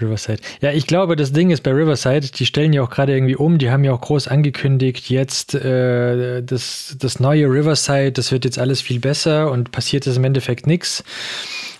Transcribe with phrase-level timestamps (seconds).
[0.00, 0.40] Riverside.
[0.60, 3.58] Ja, ich glaube, das Ding ist bei Riverside, die stellen ja auch gerade irgendwie um,
[3.58, 8.58] die haben ja auch groß angekündigt, jetzt äh, das, das neue Riverside, das wird jetzt
[8.58, 11.04] alles viel besser und passiert ist im Endeffekt nichts.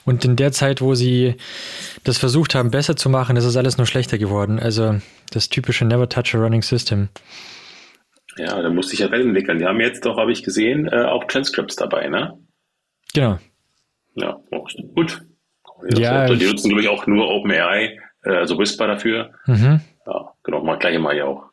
[0.05, 1.35] Und in der Zeit, wo sie
[2.05, 4.59] das versucht haben, besser zu machen, ist es alles nur schlechter geworden.
[4.59, 4.97] Also
[5.31, 7.09] das typische Never Touch a Running System.
[8.37, 9.59] Ja, da musste ich ja weiterentwickeln.
[9.59, 12.39] Die haben jetzt doch, habe ich gesehen, äh, auch Transcripts dabei, ne?
[13.13, 13.39] Genau.
[14.15, 14.41] Ja,
[14.95, 15.21] gut.
[15.97, 19.31] Ja, die nutzen, glaube ich, auch nur OpenAI, also Whisper dafür.
[19.47, 19.81] Mhm.
[20.07, 21.45] Ja, genau, mal gleich mal hier auch.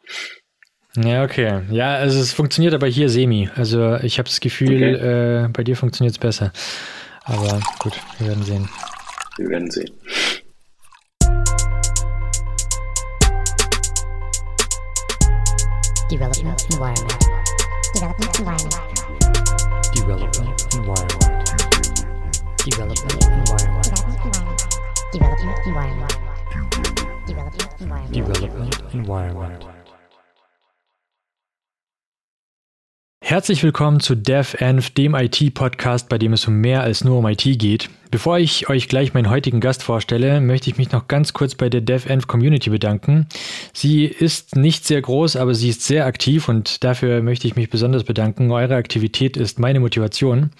[0.95, 1.61] Ja, okay.
[1.69, 3.49] Ja, also es funktioniert aber hier semi.
[3.55, 5.45] Also ich habe das Gefühl, okay.
[5.45, 6.51] äh, bei dir funktioniert es besser.
[7.23, 8.67] Aber gut, wir werden sehen.
[9.37, 9.91] Wir werden sehen.
[16.09, 17.19] Development environment.
[17.93, 18.77] Development environment.
[19.93, 21.27] Development environment.
[22.65, 23.87] Development environment.
[25.13, 26.26] Development environment.
[28.13, 29.67] Development environment.
[33.29, 37.43] Herzlich willkommen zu DevEnv, dem IT-Podcast, bei dem es um mehr als nur um IT
[37.59, 37.89] geht.
[38.09, 41.67] Bevor ich euch gleich meinen heutigen Gast vorstelle, möchte ich mich noch ganz kurz bei
[41.67, 43.27] der DevEnv Community bedanken.
[43.73, 47.69] Sie ist nicht sehr groß, aber sie ist sehr aktiv und dafür möchte ich mich
[47.69, 48.49] besonders bedanken.
[48.49, 50.51] Eure Aktivität ist meine Motivation.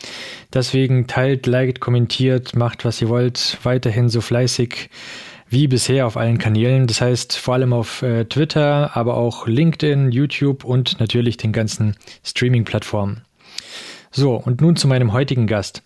[0.53, 4.89] Deswegen teilt, liked, kommentiert, macht was ihr wollt, weiterhin so fleißig
[5.49, 6.87] wie bisher auf allen Kanälen.
[6.87, 11.95] Das heißt vor allem auf äh, Twitter, aber auch LinkedIn, YouTube und natürlich den ganzen
[12.23, 13.21] Streaming-Plattformen.
[14.11, 15.83] So, und nun zu meinem heutigen Gast.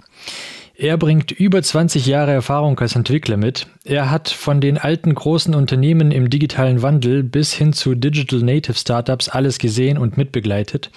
[0.76, 3.68] Er bringt über 20 Jahre Erfahrung als Entwickler mit.
[3.84, 8.74] Er hat von den alten großen Unternehmen im digitalen Wandel bis hin zu Digital Native
[8.74, 10.90] Startups alles gesehen und mitbegleitet.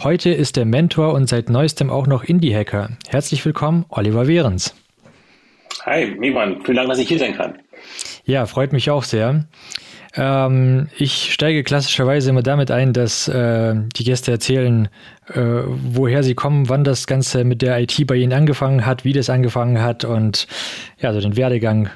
[0.00, 2.90] Heute ist er Mentor und seit neuestem auch noch Indie-Hacker.
[3.08, 4.72] Herzlich willkommen, Oliver Wehrens.
[5.84, 7.58] Hi, Miman, vielen Dank, dass ich hier sein kann.
[8.24, 9.44] Ja, freut mich auch sehr.
[10.16, 14.88] Ähm, ich steige klassischerweise immer damit ein, dass äh, die Gäste erzählen,
[15.28, 19.12] äh, woher sie kommen, wann das Ganze mit der IT bei ihnen angefangen hat, wie
[19.12, 20.46] das angefangen hat und
[21.00, 21.90] ja, so den Werdegang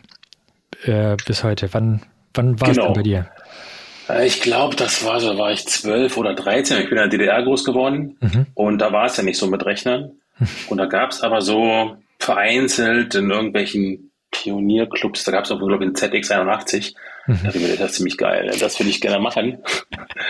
[0.85, 1.69] äh, bis heute.
[1.73, 2.03] Wann,
[2.35, 2.89] wann war es genau.
[2.89, 3.29] denn bei dir?
[4.09, 6.79] Äh, ich glaube, das war so, war ich zwölf oder dreizehn.
[6.79, 8.47] Ich bin in der DDR groß geworden mhm.
[8.55, 10.13] und da war es ja nicht so mit Rechnern.
[10.69, 15.85] Und da gab es aber so vereinzelt in irgendwelchen Pionierclubs, da gab es auch, glaube
[15.85, 16.95] ich, einen ZX81.
[17.27, 17.39] Mhm.
[17.43, 18.51] Da mir das ziemlich geil.
[18.59, 19.59] Das würde ich gerne machen.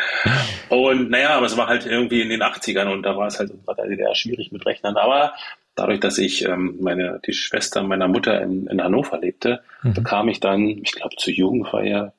[0.68, 3.52] und naja, aber es war halt irgendwie in den 80ern und da war es halt
[3.66, 4.96] war da schwierig mit Rechnern.
[4.96, 5.32] Aber
[5.74, 9.94] dadurch, dass ich ähm, meine, die Schwester meiner Mutter in, in Hannover lebte, mhm.
[9.94, 12.12] bekam ich dann, ich glaube, zur Jugendfeier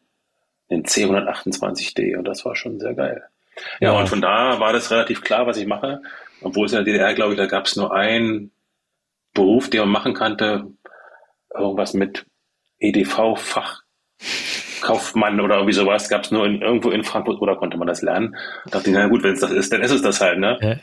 [0.69, 3.23] den C128D und das war schon sehr geil.
[3.79, 6.01] Ja, ja, und von da war das relativ klar, was ich mache.
[6.41, 8.51] Obwohl es in der DDR, glaube ich, da gab es nur einen
[9.33, 10.67] Beruf, den man machen konnte,
[11.53, 12.25] irgendwas mit
[12.79, 18.01] EDV-Fachkaufmann oder irgendwie sowas, gab es nur in, irgendwo in Frankfurt oder konnte man das
[18.01, 18.35] lernen.
[18.65, 20.57] Da dachte ich, na gut, wenn es das ist, dann ist es das halt, ne?
[20.61, 20.75] Ja.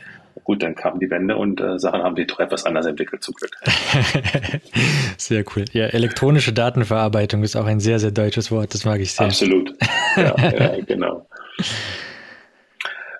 [0.43, 3.33] Gut, dann kamen die Wände und äh, Sachen haben sich doch etwas anders entwickelt, zum
[3.33, 3.57] Glück.
[5.17, 5.65] sehr cool.
[5.71, 9.25] Ja, elektronische Datenverarbeitung ist auch ein sehr, sehr deutsches Wort, das mag ich sehr.
[9.25, 9.73] Absolut.
[10.15, 11.27] Ja, ja genau.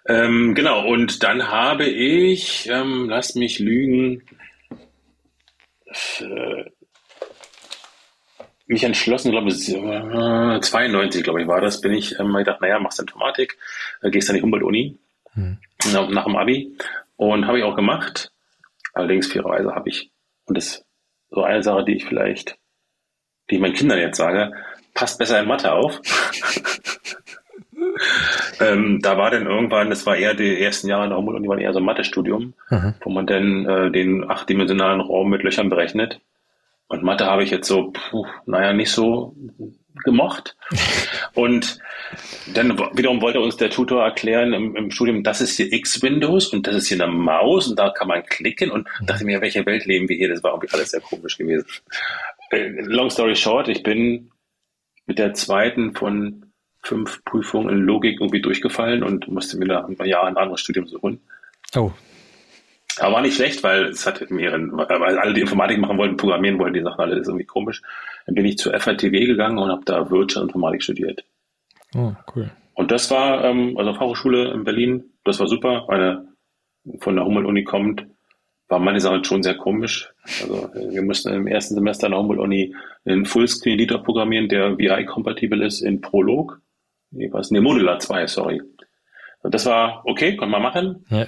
[0.07, 4.23] Ähm, genau, und dann habe ich, ähm, lass mich lügen,
[6.19, 6.63] äh,
[8.67, 12.99] mich entschlossen, glaube ich, 92, glaube ich, war das, bin ich ähm, gedacht, naja, machst
[12.99, 13.57] Informatik,
[14.01, 14.97] äh, gehst an die Humboldt-Uni
[15.33, 15.57] hm.
[15.93, 16.77] nach, nach dem Abi
[17.15, 18.31] und habe ich auch gemacht.
[18.93, 20.11] Allerdings fairerweise habe ich,
[20.45, 20.85] und das ist
[21.29, 22.57] so eine Sache, die ich vielleicht,
[23.49, 24.51] die ich meinen Kindern jetzt sage,
[24.93, 26.01] passt besser in Mathe auf.
[28.59, 31.59] ähm, da war dann irgendwann, das war eher die ersten Jahre in der Humboldt-Uni, waren
[31.59, 32.95] eher so ein Mathestudium, mhm.
[33.01, 36.19] wo man dann äh, den achtdimensionalen Raum mit Löchern berechnet.
[36.87, 39.35] Und Mathe habe ich jetzt so, puh, naja, nicht so
[40.03, 40.55] gemocht.
[41.33, 41.79] Und
[42.53, 46.65] dann wiederum wollte uns der Tutor erklären im, im Studium, das ist hier X-Windows und
[46.65, 49.85] das ist hier eine Maus und da kann man klicken und dachte mir, welche Welt
[49.85, 50.29] leben wir hier?
[50.29, 51.65] Das war irgendwie alles sehr komisch gewesen.
[52.51, 54.31] Äh, long story short, ich bin
[55.05, 56.45] mit der zweiten von
[56.81, 60.61] fünf Prüfungen in Logik irgendwie durchgefallen und musste mir nach ein paar Jahren ein anderes
[60.61, 61.19] Studium suchen.
[61.75, 61.91] Oh.
[62.99, 66.59] Aber war nicht schlecht, weil es hat mehreren, weil alle, die Informatik machen wollten, programmieren
[66.59, 67.81] wollten, die Sachen alle, das ist irgendwie komisch.
[68.25, 71.23] Dann bin ich zur FATW gegangen und habe da Wirtschaftsinformatik studiert.
[71.95, 72.49] Oh, cool.
[72.73, 75.89] Und das war, ähm, also Fachhochschule in Berlin, das war super.
[75.89, 76.27] Eine
[76.99, 78.05] von der Humboldt-Uni kommt,
[78.67, 80.11] war meine Sache schon sehr komisch.
[80.41, 85.81] Also wir mussten im ersten Semester an der Humboldt-Uni einen Fullscreen-Editor programmieren, der VI-kompatibel ist
[85.81, 86.61] in Prolog.
[87.11, 87.51] Nee, was?
[87.51, 88.61] Nee, Modular 2, sorry.
[89.41, 91.05] Und das war okay, konnte man machen.
[91.09, 91.27] Ja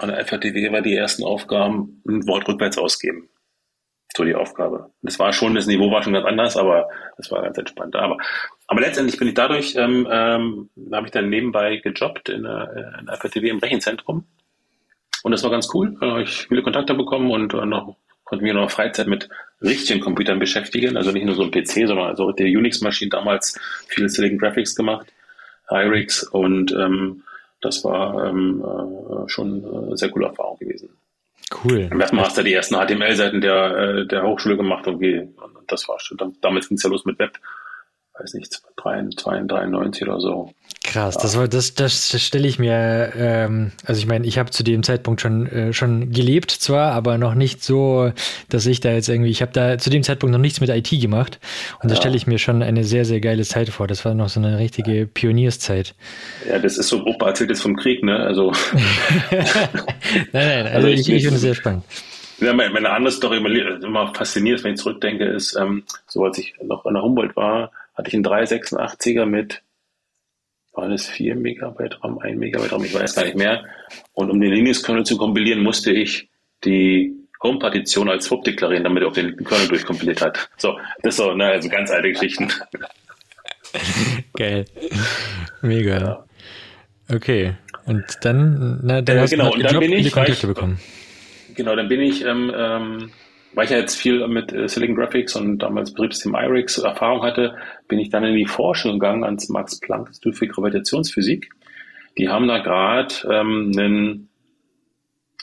[0.00, 3.28] an der FATW war die ersten Aufgaben ein Wort rückwärts ausgeben.
[4.16, 4.90] so die Aufgabe.
[5.02, 7.94] Das war schon, das Niveau war schon ganz anders, aber das war ganz entspannt.
[7.94, 8.16] Aber,
[8.66, 13.06] aber letztendlich bin ich dadurch, ähm, ähm, habe ich dann nebenbei gejobbt in der, in
[13.06, 14.24] der FRTW im Rechenzentrum.
[15.22, 15.96] Und das war ganz cool.
[16.22, 19.28] Ich viele Kontakte bekommen und äh, noch, konnte mich noch Freizeit mit
[19.60, 20.96] richtigen Computern beschäftigen.
[20.96, 23.58] Also nicht nur so ein PC, sondern also der Unix-Maschinen damals
[23.88, 25.12] viele Silicon Graphics gemacht,
[25.68, 27.22] iRigs und ähm,
[27.60, 30.90] das war ähm, äh, schon eine sehr coole Erfahrung gewesen.
[31.64, 31.88] Cool.
[31.90, 36.16] Im Webmaster die ersten HTML-Seiten der, äh, der Hochschule gemacht und, und das war schon,
[36.40, 37.38] damals ging es ja los mit Web,
[38.20, 40.52] weiß nicht, 93 oder so.
[40.82, 44.50] Krass, das, war, das, das, das stelle ich mir, ähm, also ich meine, ich habe
[44.50, 48.12] zu dem Zeitpunkt schon, äh, schon gelebt zwar, aber noch nicht so,
[48.48, 50.88] dass ich da jetzt irgendwie, ich habe da zu dem Zeitpunkt noch nichts mit IT
[51.00, 51.38] gemacht
[51.82, 51.94] und ja.
[51.94, 53.86] da stelle ich mir schon eine sehr, sehr geile Zeit vor.
[53.86, 55.94] Das war noch so eine richtige Pionierszeit.
[56.48, 58.16] Ja, das ist so, Opa erzählt jetzt vom Krieg, ne?
[58.16, 58.52] Also.
[59.30, 59.44] nein,
[60.32, 61.84] nein, also, also ich, ich, ich finde es sehr spannend.
[62.40, 63.50] Ja, meine, meine andere Story immer,
[63.84, 67.70] immer fasziniert, wenn ich zurückdenke, ist, ähm, so als ich noch an der Humboldt war,
[68.00, 69.62] hatte ich einen 386er mit
[70.72, 73.64] waren es 4 Megabyte RAM, 1 Megabyte RAM, ich weiß gar nicht mehr.
[74.12, 76.30] Und um den Linux-Kernel zu kompilieren, musste ich
[76.64, 77.12] die
[77.42, 80.48] Home-Partition als FUB deklarieren, damit er auch den Kernel durchkompiliert hat.
[80.56, 82.52] So, das so, ne, also ganz alte Geschichten.
[84.36, 84.64] Geil.
[85.60, 85.98] Mega.
[85.98, 86.24] Ja.
[87.12, 87.54] Okay.
[87.86, 90.78] Und dann, na, dann äh, hast genau, du und dann bin ich, Kontakte bekommen.
[91.54, 93.10] Genau, dann bin ich ähm, ähm,
[93.52, 97.56] weil ich ja jetzt viel mit äh, Silicon Graphics und damals Betriebssystem IRIX Erfahrung hatte,
[97.88, 101.50] bin ich dann in die Forschung gegangen ans Max Planck Institut für Gravitationsphysik.
[102.18, 104.28] Die haben da gerade ähm, einen,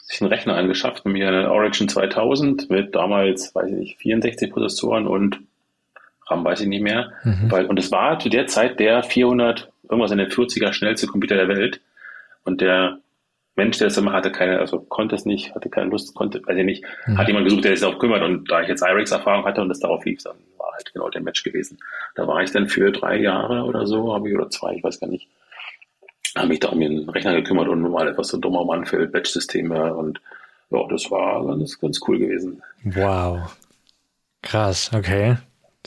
[0.04, 5.08] sich einen Rechner angeschafft, nämlich einen Origin 2000 mit damals, weiß ich nicht, 64 Prozessoren
[5.08, 5.42] und
[6.28, 7.12] RAM weiß ich nicht mehr.
[7.24, 7.52] Mhm.
[7.52, 11.36] Weil, und es war zu der Zeit der 400, irgendwas in den 40er schnellste Computer
[11.36, 11.82] der Welt.
[12.44, 13.00] Und der
[13.58, 16.58] Mensch, der das immer hatte, keine, also konnte es nicht, hatte keine Lust, konnte, weiß
[16.58, 17.18] ich nicht, mhm.
[17.18, 18.22] hat jemand gesucht, der sich darauf kümmert.
[18.22, 21.22] Und da ich jetzt IRIX-Erfahrung hatte und es darauf lief, dann war halt genau der
[21.22, 21.80] Match gewesen.
[22.16, 25.00] Da war ich dann für drei Jahre oder so, habe ich, oder zwei, ich weiß
[25.00, 25.28] gar nicht,
[26.36, 29.94] habe mich da um den Rechner gekümmert und mal etwas so dummer Mann für Batch-Systeme
[29.96, 30.22] und
[30.70, 32.62] ja, das war ganz, ganz cool gewesen.
[32.84, 33.58] Wow.
[34.44, 35.38] Krass, okay.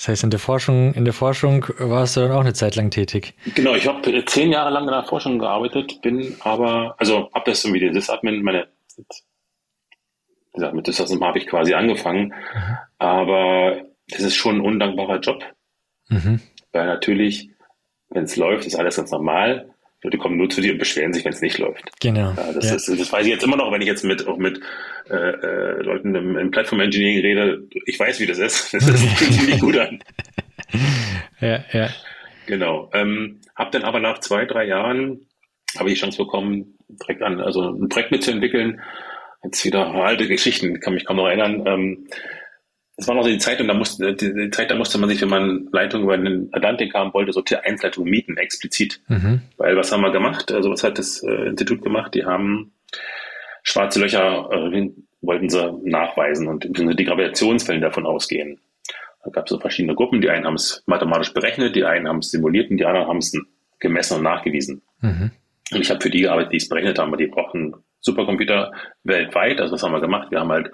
[0.00, 2.90] Das heißt, in der Forschung, in der Forschung warst du dann auch eine Zeit lang
[2.90, 3.34] tätig.
[3.54, 7.60] Genau, ich habe zehn Jahre lang in der Forschung gearbeitet, bin aber, also habe das
[7.60, 9.04] so wie der Sysadmin, meine, wie
[10.54, 12.76] gesagt, mit Sysadmin habe ich quasi angefangen, mhm.
[12.96, 15.44] aber das ist schon ein undankbarer Job,
[16.08, 16.40] mhm.
[16.72, 17.50] weil natürlich,
[18.08, 19.69] wenn es läuft, ist alles ganz normal.
[20.02, 21.90] Leute kommen nur zu dir und beschweren sich, wenn es nicht läuft.
[22.00, 22.32] Genau.
[22.36, 22.76] Ja, das, ja.
[22.76, 24.60] Ist, das weiß ich jetzt immer noch, wenn ich jetzt mit auch mit
[25.10, 27.68] äh, äh, Leuten im, im Platform Engineering rede.
[27.84, 28.72] Ich weiß, wie das ist.
[28.80, 30.02] Das, das fühlt sich nicht gut an.
[31.40, 31.88] Ja, ja.
[32.46, 32.90] Genau.
[32.92, 35.26] Ähm, hab dann aber nach zwei, drei Jahren
[35.78, 38.80] habe ich die Chance bekommen, direkt an, also ein Projekt mitzuentwickeln.
[39.42, 41.64] Jetzt wieder alte Geschichten, kann mich kaum noch erinnern.
[41.66, 42.08] Ähm,
[43.00, 45.08] es war noch so die Zeit und da musste, die, die, Zeit, da musste man
[45.08, 49.00] sich, wenn man Leitung über den Atlantik haben wollte, so Tier 1 Leitung mieten, explizit.
[49.08, 49.40] Mhm.
[49.56, 50.52] Weil was haben wir gemacht?
[50.52, 52.14] Also was hat das äh, Institut gemacht?
[52.14, 52.72] Die haben
[53.62, 54.90] schwarze Löcher, äh,
[55.22, 58.60] wollten sie nachweisen und die Gravitationswellen davon ausgehen.
[59.24, 60.20] Da gab es so verschiedene Gruppen.
[60.20, 63.18] Die einen haben es mathematisch berechnet, die einen haben es simuliert und die anderen haben
[63.18, 63.36] es
[63.78, 64.82] gemessen und nachgewiesen.
[65.00, 65.30] Mhm.
[65.72, 68.72] Und ich habe für die gearbeitet, die es berechnet haben, die brauchen Supercomputer
[69.04, 69.60] weltweit.
[69.60, 70.30] Also was haben wir gemacht?
[70.30, 70.70] Wir haben halt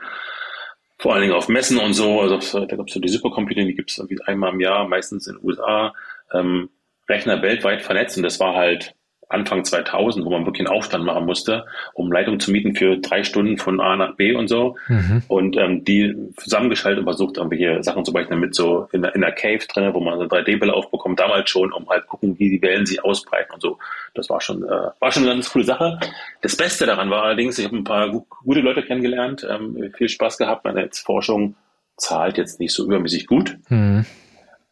[0.98, 3.74] vor allen Dingen auf Messen und so, also da gab es so die Supercomputer, die
[3.74, 5.92] gibt es einmal im Jahr, meistens in den USA,
[6.32, 6.70] ähm,
[7.08, 8.16] Rechner weltweit vernetzt.
[8.16, 8.95] Und das war halt
[9.28, 13.24] Anfang 2000, wo man wirklich einen Aufstand machen musste, um Leitung zu mieten für drei
[13.24, 14.76] Stunden von A nach B und so.
[14.86, 15.22] Mhm.
[15.26, 19.22] Und ähm, die zusammengeschaltet und versucht, irgendwelche Sachen zu berechnen mit so in der, in
[19.22, 22.62] der Cave drin, wo man so 3D-Bilder aufbekommt, damals schon, um halt gucken, wie die
[22.62, 23.78] Wellen sich ausbreiten und so.
[24.14, 25.98] Das war schon, äh, war schon eine ganz coole Sache.
[26.42, 28.08] Das Beste daran war allerdings, ich habe ein paar
[28.44, 30.64] gute Leute kennengelernt, ähm, viel Spaß gehabt.
[30.64, 31.56] Meine Forschung
[31.96, 33.56] zahlt jetzt nicht so übermäßig gut.
[33.70, 34.06] Mhm.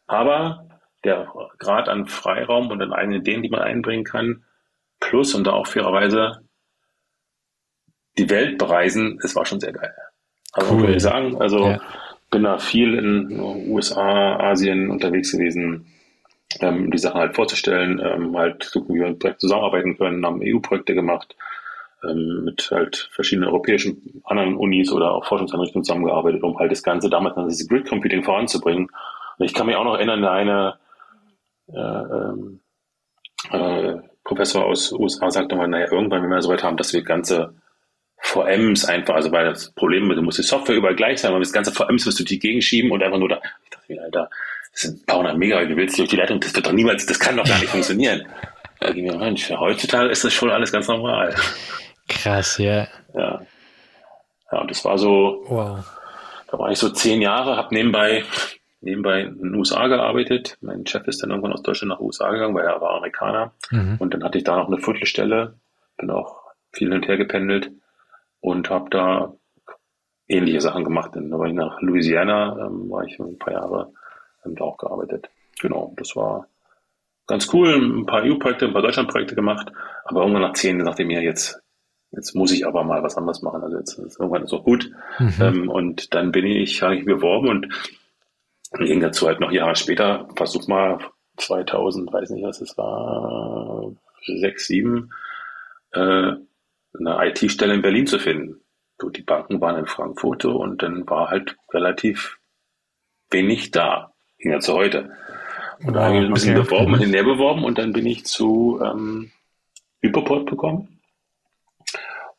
[0.07, 0.65] Aber
[1.03, 1.27] der
[1.59, 4.44] Grad an Freiraum und an eigenen Ideen, die man einbringen kann,
[4.99, 6.41] plus und da auch fairerweise
[8.17, 9.93] die Welt bereisen, es war schon sehr geil.
[10.53, 10.81] Also cool.
[10.81, 11.81] würde ich sagen, also ja.
[12.31, 15.87] bin da viel in USA, Asien unterwegs gewesen,
[16.61, 20.95] ähm, die Sachen halt vorzustellen, ähm, halt zu, wie wir direkt zusammenarbeiten können, haben EU-Projekte
[20.95, 21.35] gemacht,
[22.03, 27.09] ähm, mit halt verschiedenen europäischen anderen Unis oder auch Forschungseinrichtungen zusammengearbeitet, um halt das Ganze
[27.09, 28.89] damals dann dieses Grid Computing voranzubringen.
[29.37, 30.77] Und ich kann mich auch noch erinnern, eine
[31.67, 32.61] äh, ähm,
[33.51, 37.03] äh, Professor aus USA sagte mal, naja, irgendwann, wenn wir so weit haben, dass wir
[37.03, 37.53] ganze
[38.17, 41.39] VMs einfach, also weil das Problem ist, du musst die Software überall gleich sein, aber
[41.39, 44.29] das ganze VMs wirst du die gegenschieben und einfach nur da, ich dachte mir, Alter,
[44.71, 47.05] das sind ein paar hundert Megabyte, du willst durch die Leitung, das wird doch niemals,
[47.05, 48.27] das kann doch gar nicht funktionieren.
[48.81, 51.33] Da ging mir, Mensch, heutzutage ist das schon alles ganz normal.
[52.09, 52.85] Krass, ja.
[53.15, 53.41] Ja.
[54.51, 55.79] Ja, und das war so, wow
[56.51, 58.25] Da war ich so zehn Jahre, habe nebenbei,
[58.85, 60.57] nebenbei in den USA gearbeitet.
[60.61, 63.51] Mein Chef ist dann irgendwann aus Deutschland nach USA gegangen, weil er war Amerikaner.
[63.71, 63.97] Mhm.
[63.99, 65.55] Und dann hatte ich da noch eine Viertelstelle,
[65.97, 67.71] bin auch viel hin und her gependelt
[68.39, 69.33] und habe da
[70.27, 71.11] ähnliche Sachen gemacht.
[71.15, 73.91] Dann war ich nach Louisiana, ähm, war ich ein paar Jahre,
[74.43, 75.29] haben da auch gearbeitet.
[75.59, 76.47] Genau, das war
[77.27, 79.71] ganz cool, ein paar EU-Projekte, ein paar Deutschland-Projekte gemacht,
[80.03, 81.61] aber irgendwann nach zehn dachte ich mir, jetzt,
[82.11, 83.63] jetzt muss ich aber mal was anderes machen.
[83.63, 84.91] Also jetzt ist irgendwann ist auch gut.
[85.17, 85.33] Mhm.
[85.41, 87.67] Ähm, und dann bin ich, habe ich beworben und
[88.71, 90.99] ging dazu halt noch Jahre später, versuch mal
[91.37, 93.91] 2000, weiß nicht, was es war,
[94.25, 95.11] sechs, sieben,
[95.91, 96.33] äh,
[96.97, 98.61] eine IT-Stelle in Berlin zu finden.
[98.99, 102.37] So, die Banken waren in Frankfurt und dann war halt relativ
[103.29, 104.13] wenig da.
[104.39, 105.11] Ging ja zu heute.
[105.85, 106.63] Und da habe ich ein bisschen okay.
[106.63, 109.31] beworben, ein bisschen näher beworben und dann bin ich zu ähm,
[110.01, 111.01] Hyperport bekommen.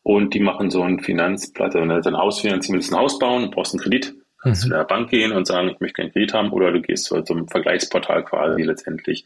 [0.02, 3.50] Und die machen so einen Finanzplatz, wenn du ein Haus finanzieren willst, ein Haus bauen,
[3.50, 4.14] brauchst einen Kredit,
[4.46, 4.68] kannst mhm.
[4.68, 7.16] zu der Bank gehen und sagen, ich möchte keinen Kredit haben, oder du gehst zu
[7.16, 9.24] einem Vergleichsportal quasi letztendlich.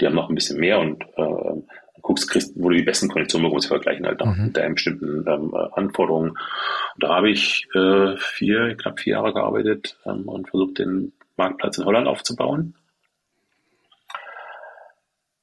[0.00, 1.62] Die haben noch ein bisschen mehr und äh,
[2.02, 4.46] guckst, kriegst, wo du die besten Konditionen bekommst, vergleichen halt mhm.
[4.46, 6.30] mit deinen bestimmten ähm, Anforderungen.
[6.30, 11.78] Und da habe ich äh, vier, knapp vier Jahre gearbeitet ähm, und versucht, den Marktplatz
[11.78, 12.74] in Holland aufzubauen.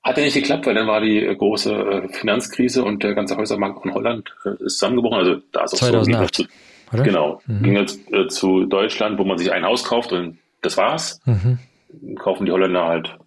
[0.04, 3.38] Hat ja nicht geklappt, weil dann war die äh, große äh, Finanzkrise und der ganze
[3.38, 5.20] Häusermarkt von Holland äh, ist zusammengebrochen.
[5.20, 6.44] Also da ist auch 2008, so,
[6.94, 7.04] oder?
[7.04, 7.42] Genau.
[7.46, 7.64] Mhm.
[7.64, 11.20] Ging jetzt äh, zu Deutschland, wo man sich ein Haus kauft und das war's.
[11.26, 11.60] Mhm.
[12.16, 13.18] Kaufen die Holländer halt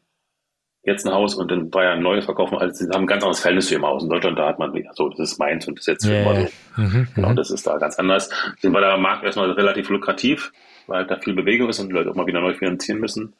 [0.84, 2.58] jetzt ein Haus und in Bayern ein neues verkaufen.
[2.58, 4.02] Also sie haben ein ganz anderes Verhältnis zu ihrem Haus.
[4.02, 6.22] In Deutschland, da hat man, so, das ist meins und das ist jetzt yeah.
[6.22, 6.82] immer so.
[6.82, 7.08] Mhm.
[7.14, 7.36] Genau, mhm.
[7.36, 8.28] das ist da ganz anders.
[8.56, 10.52] Deswegen war der Markt erstmal relativ lukrativ,
[10.86, 13.34] weil halt da viel Bewegung ist und die Leute auch mal wieder neu finanzieren müssen.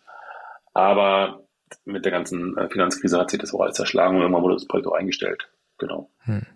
[0.72, 1.42] Aber
[1.84, 4.66] mit der ganzen äh, Finanzkrise hat sich das auch alles zerschlagen und irgendwann wurde das
[4.66, 5.48] Projekt auch eingestellt.
[5.78, 6.08] Genau.
[6.24, 6.46] Hm.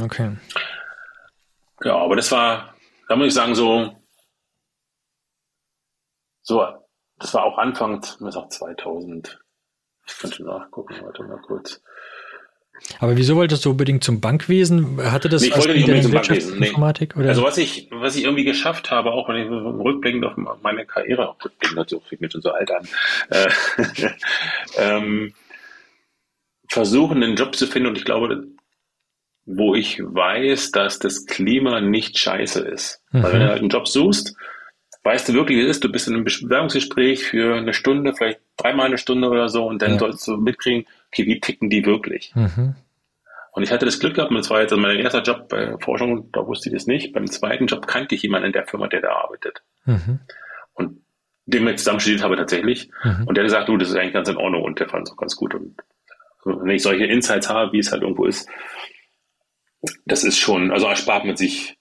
[0.00, 0.30] Okay.
[1.84, 2.74] Ja, aber das war,
[3.08, 3.96] da muss ich sagen, so,
[6.42, 6.66] so,
[7.18, 9.40] das war auch Anfang, was auch 2000,
[10.06, 11.82] ich könnte nachgucken, warte mal kurz.
[13.00, 15.02] Aber wieso wolltest du unbedingt zum Bankwesen?
[15.10, 16.58] Hatte das nee, ich wollte nicht unbedingt zum Bankwesen.
[16.60, 16.72] Nee.
[17.16, 17.28] Oder?
[17.28, 21.34] Also was ich, was ich irgendwie geschafft habe, auch wenn ich rückblickend auf meine Karriere,
[21.44, 22.88] rückblickend dazu, fängt mir schon so alt an,
[23.30, 23.48] äh,
[24.78, 25.34] ähm,
[26.68, 28.46] versuchen, einen Job zu finden und ich glaube,
[29.50, 33.02] wo ich weiß, dass das Klima nicht scheiße ist.
[33.12, 33.22] Mhm.
[33.22, 34.36] Weil wenn du halt einen Job suchst,
[35.04, 38.40] weißt du wirklich, wie es ist, du bist in einem Bewerbungsgespräch für eine Stunde, vielleicht
[38.58, 39.98] dreimal eine Stunde oder so und dann ja.
[39.98, 42.32] sollst du mitkriegen, okay, wie ticken die wirklich?
[42.34, 42.76] Mhm.
[43.52, 46.30] Und ich hatte das Glück gehabt, und das war jetzt mein erster Job bei Forschung,
[46.32, 47.12] da wusste ich das nicht.
[47.14, 49.62] Beim zweiten Job kannte ich jemanden in der Firma, der da arbeitet.
[49.86, 50.20] Mhm.
[50.74, 51.00] Und
[51.46, 52.90] den wir zusammen studiert habe tatsächlich.
[53.02, 53.26] Mhm.
[53.26, 55.12] Und der hat gesagt, du, das ist eigentlich ganz in Ordnung und der fand es
[55.14, 55.54] auch ganz gut.
[55.54, 55.74] Und
[56.44, 58.48] wenn ich solche Insights habe, wie es halt irgendwo ist,
[60.06, 61.78] das ist schon, also erspart mit sich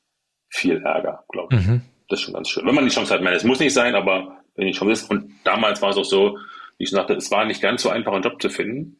[0.50, 1.66] viel Ärger, glaube ich.
[1.66, 1.82] Mhm.
[2.10, 2.66] Das ist schon ganz schön.
[2.66, 5.10] Wenn man die Chance hat, man, es muss nicht sein, aber wenn die Chance ist,
[5.10, 6.38] und damals war es auch so,
[6.78, 8.98] wie ich sagte, es war nicht ganz so einfach, einen Job zu finden.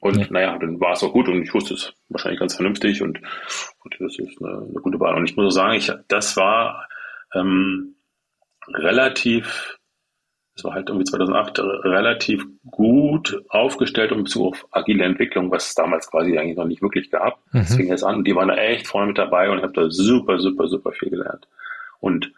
[0.00, 0.26] Und ja.
[0.28, 3.20] naja, dann war es auch gut und ich wusste es wahrscheinlich ganz vernünftig und,
[3.82, 5.14] und das ist eine, eine, gute Wahl.
[5.14, 6.86] Und ich muss sagen, ich, das war
[7.34, 7.94] ähm,
[8.68, 9.78] relativ,
[10.54, 15.74] das war halt irgendwie 2008, relativ gut aufgestellt in Bezug auf agile Entwicklung, was es
[15.74, 17.38] damals quasi eigentlich noch nicht wirklich gab.
[17.52, 17.58] Mhm.
[17.58, 19.72] Das fing jetzt an und die waren da echt vorne mit dabei und ich habe
[19.72, 21.48] da super, super, super viel gelernt.
[21.98, 22.32] Und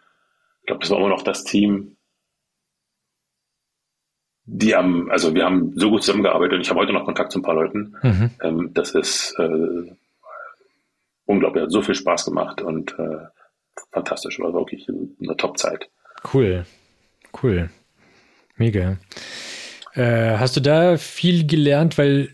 [0.61, 1.97] ich glaube, das war immer noch das Team,
[4.45, 7.39] die haben, also wir haben so gut zusammengearbeitet und ich habe heute noch Kontakt zu
[7.39, 7.95] ein paar Leuten.
[8.01, 8.31] Mhm.
[8.41, 9.95] Ähm, das ist äh,
[11.25, 13.27] unglaublich, hat so viel Spaß gemacht und äh,
[13.91, 15.89] fantastisch, war wirklich eine Top-Zeit.
[16.33, 16.65] Cool,
[17.43, 17.69] cool,
[18.57, 18.97] mega.
[19.93, 22.29] Äh, hast du da viel gelernt, weil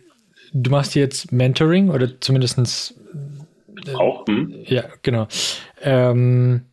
[0.53, 2.93] du machst jetzt Mentoring oder zumindestens
[3.87, 4.25] äh, auch?
[4.27, 4.53] Hm?
[4.65, 5.27] Ja, genau.
[5.81, 6.65] Ähm,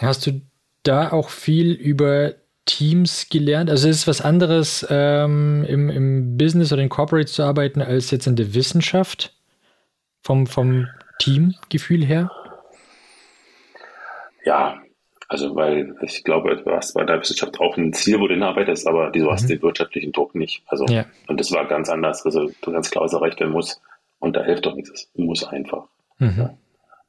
[0.00, 0.40] hast du
[0.82, 2.34] da auch viel über
[2.64, 3.70] Teams gelernt?
[3.70, 8.10] Also ist es was anderes, ähm, im, im Business oder in Corporates zu arbeiten, als
[8.10, 9.34] jetzt in der Wissenschaft?
[10.24, 10.86] Vom, vom
[11.18, 12.30] Teamgefühl her?
[14.44, 14.81] Ja,
[15.32, 18.86] also weil ich glaube, du hast bei der Wissenschaft auch ein Ziel, wo du hinarbeitest,
[18.86, 19.48] aber du hast mhm.
[19.48, 20.62] den wirtschaftlichen Druck nicht.
[20.66, 21.06] Also ja.
[21.26, 22.26] und das war ganz anders.
[22.26, 23.80] Also du ganz klar, was erreicht werden muss.
[24.18, 24.90] Und da hilft doch nichts.
[24.90, 25.86] Es muss einfach.
[26.18, 26.34] Mhm.
[26.36, 26.54] Ja.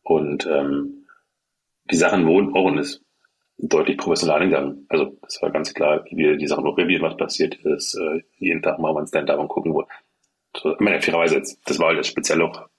[0.04, 1.06] Und ähm,
[1.92, 3.04] die Sachen wurden auch und es
[3.58, 4.86] deutlich professionell angegangen.
[4.88, 7.94] Also es war ganz klar, wie wir die Sachen noch revieren, was passiert ist.
[7.96, 9.84] Äh, jeden Tag machen wir ein Stand-up und gucken, wo.
[10.56, 12.70] So, ich meine, fairerweise, das war halt speziell auch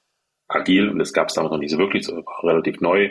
[0.49, 3.11] agil und das gab es damals noch nicht so wirklich, so relativ neu.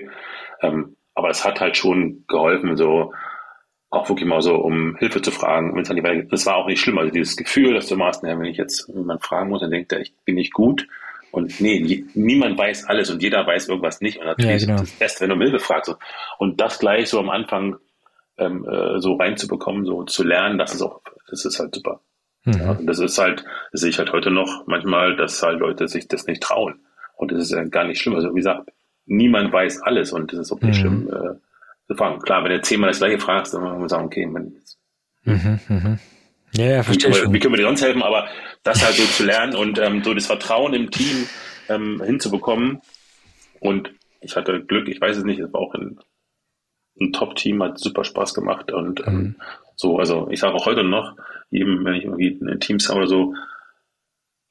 [0.62, 3.14] Ähm, aber es hat halt schon geholfen, so
[3.90, 6.98] auch wirklich mal so um Hilfe zu fragen, wenn es Das war auch nicht schlimm.
[6.98, 10.02] Also dieses Gefühl, dass du machst, wenn ich jetzt jemand fragen muss, dann denkt er,
[10.02, 10.88] ich bin nicht gut.
[11.32, 14.20] Und nee, niemand weiß alles und jeder weiß irgendwas nicht.
[14.20, 14.82] Und natürlich ja, genau.
[14.82, 15.96] ist es best, wenn du Hilfe fragst.
[16.40, 17.78] Und das gleich so am Anfang
[18.38, 22.02] ähm, äh, so reinzubekommen, so zu lernen, das ist auch, das ist halt super.
[22.46, 22.54] Mhm.
[22.54, 25.88] Ja, und das ist halt, das sehe ich halt heute noch manchmal, dass halt Leute
[25.88, 26.80] sich das nicht trauen.
[27.16, 28.16] Und das ist ja gar nicht schlimm.
[28.16, 28.70] Also wie gesagt,
[29.06, 30.82] niemand weiß alles und das ist auch nicht mhm.
[30.82, 32.20] schlimm äh, zu fragen.
[32.20, 34.54] Klar, wenn du zehnmal das gleiche fragst, dann muss man sagen, okay, man,
[35.24, 36.00] mhm, mhm.
[36.56, 37.34] Ja, ja, verstehe wie, schon.
[37.34, 38.04] wie können wir dir sonst helfen?
[38.04, 38.28] Aber
[38.62, 41.28] das halt so zu lernen und ähm, so das Vertrauen im Team
[41.68, 42.82] ähm, hinzubekommen.
[43.60, 43.92] Und
[44.22, 46.00] ich hatte Glück, ich weiß es nicht, es war auch ein,
[47.00, 49.36] ein Top-Team, hat super Spaß gemacht und ähm, mhm.
[49.76, 51.16] so, also ich sage auch heute noch,
[51.50, 53.34] eben wenn ich irgendwie in Teams habe oder so,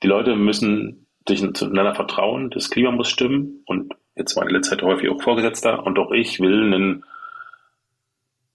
[0.03, 4.77] die Leute müssen sich zueinander vertrauen, das Klima muss stimmen und jetzt war in letzter
[4.77, 7.05] Zeit häufig auch Vorgesetzter und auch ich will ein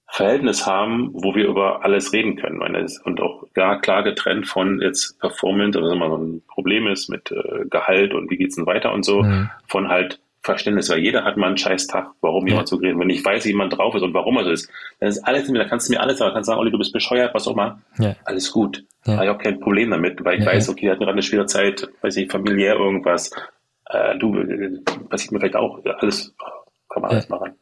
[0.10, 2.62] Verhältnis haben, wo wir über alles reden können
[3.04, 7.10] und auch gar klar getrennt von jetzt Performance oder wenn mal so ein Problem ist
[7.10, 9.50] mit äh, Gehalt und wie geht's denn weiter und so, mhm.
[9.68, 12.54] von halt Verständnis, weil jeder hat mal einen scheiß Tag, warum ja.
[12.54, 13.00] jemand so reden.
[13.00, 15.52] Wenn ich weiß, wie jemand drauf ist und warum er so ist, dann ist alles,
[15.52, 17.82] da kannst du mir alles sagen, kannst sagen, Olli, du bist bescheuert, was auch immer.
[18.00, 18.16] Ja.
[18.24, 18.86] Alles gut.
[19.06, 19.16] Ja.
[19.16, 21.22] Habe ich auch kein Problem damit, weil ich ja, weiß, okay, er hat gerade eine
[21.22, 23.32] schwere Zeit, weiß ich, familiär irgendwas.
[23.90, 26.34] Äh, du, äh, passiert mir vielleicht auch, alles,
[26.90, 27.54] kann man alles machen.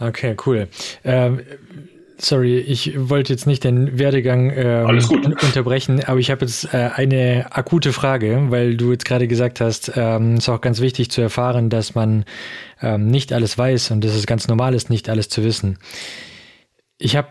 [0.00, 0.68] Okay, cool.
[1.04, 1.40] Ähm,
[2.24, 4.86] Sorry, ich wollte jetzt nicht den Werdegang ähm,
[5.42, 9.90] unterbrechen, aber ich habe jetzt äh, eine akute Frage, weil du jetzt gerade gesagt hast,
[9.96, 12.24] ähm, es ist auch ganz wichtig zu erfahren, dass man
[12.80, 15.78] ähm, nicht alles weiß und dass es ganz normal ist, nicht alles zu wissen.
[16.96, 17.30] Ich habe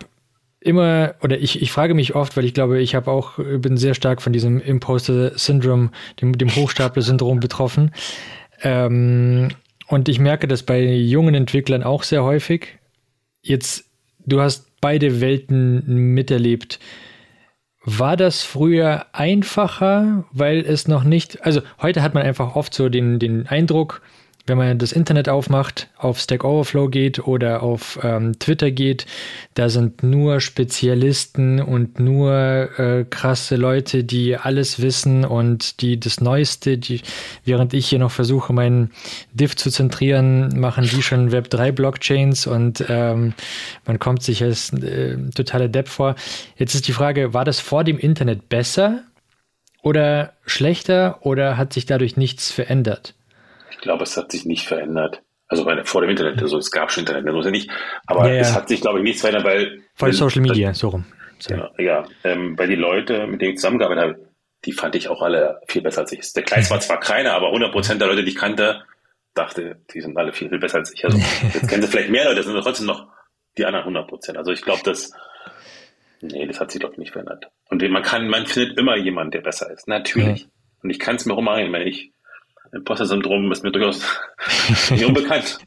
[0.62, 3.96] immer, oder ich, ich frage mich oft, weil ich glaube, ich habe auch, bin sehr
[3.96, 5.90] stark von diesem Imposter-Syndrom,
[6.22, 7.92] dem, dem Hochstapler-Syndrom betroffen.
[8.62, 9.50] Ähm,
[9.88, 12.80] und ich merke das bei jungen Entwicklern auch sehr häufig.
[13.42, 13.86] Jetzt,
[14.26, 16.80] du hast beide Welten miterlebt.
[17.84, 22.90] War das früher einfacher, weil es noch nicht, also heute hat man einfach oft so
[22.90, 24.04] den, den Eindruck,
[24.48, 29.06] wenn man das Internet aufmacht, auf Stack Overflow geht oder auf ähm, Twitter geht,
[29.54, 36.22] da sind nur Spezialisten und nur äh, krasse Leute, die alles wissen und die das
[36.22, 37.02] Neueste, die,
[37.46, 38.92] während ich hier noch versuche, meinen
[39.34, 43.34] Diff zu zentrieren, machen die schon Web3 Blockchains und ähm,
[43.86, 46.16] man kommt sich als äh, totaler Depp vor.
[46.58, 49.04] Jetzt ist die Frage, war das vor dem Internet besser
[49.84, 53.16] oder schlechter oder hat sich dadurch nichts verändert?
[53.72, 55.22] Ich glaube, es hat sich nicht verändert.
[55.48, 57.70] Also meine, vor dem Internet, also es gab schon Internet, das ja nicht.
[58.06, 58.42] Aber ja, ja.
[58.42, 59.82] es hat sich, glaube ich, nichts verändert, weil.
[59.96, 61.06] Vor Social Media, so rum.
[61.40, 61.54] So.
[61.54, 64.32] Ja, ja ähm, weil die Leute, mit denen ich zusammengearbeitet habe,
[64.66, 66.34] die fand ich auch alle viel besser als ich.
[66.34, 68.84] Der Kleid war zwar keiner, aber 100 Prozent der Leute, die ich kannte,
[69.34, 71.04] dachte, die sind alle viel, viel besser als ich.
[71.04, 71.18] Also
[71.54, 73.08] jetzt kennen sie vielleicht mehr Leute, das sind trotzdem noch
[73.58, 74.38] die anderen 100 Prozent.
[74.38, 75.12] Also ich glaube, das,
[76.22, 77.48] nee, das hat sich doch nicht verändert.
[77.70, 79.88] Und man kann, man findet immer jemanden, der besser ist.
[79.88, 80.46] Natürlich.
[80.46, 80.52] Mhm.
[80.84, 82.12] Und ich kann es mir rummachen, wenn ich
[82.74, 84.04] Imposter-Syndrom ist mir durchaus
[84.90, 85.60] unbekannt.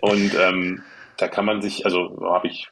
[0.00, 0.82] Und ähm,
[1.18, 2.68] da kann man sich, also habe ich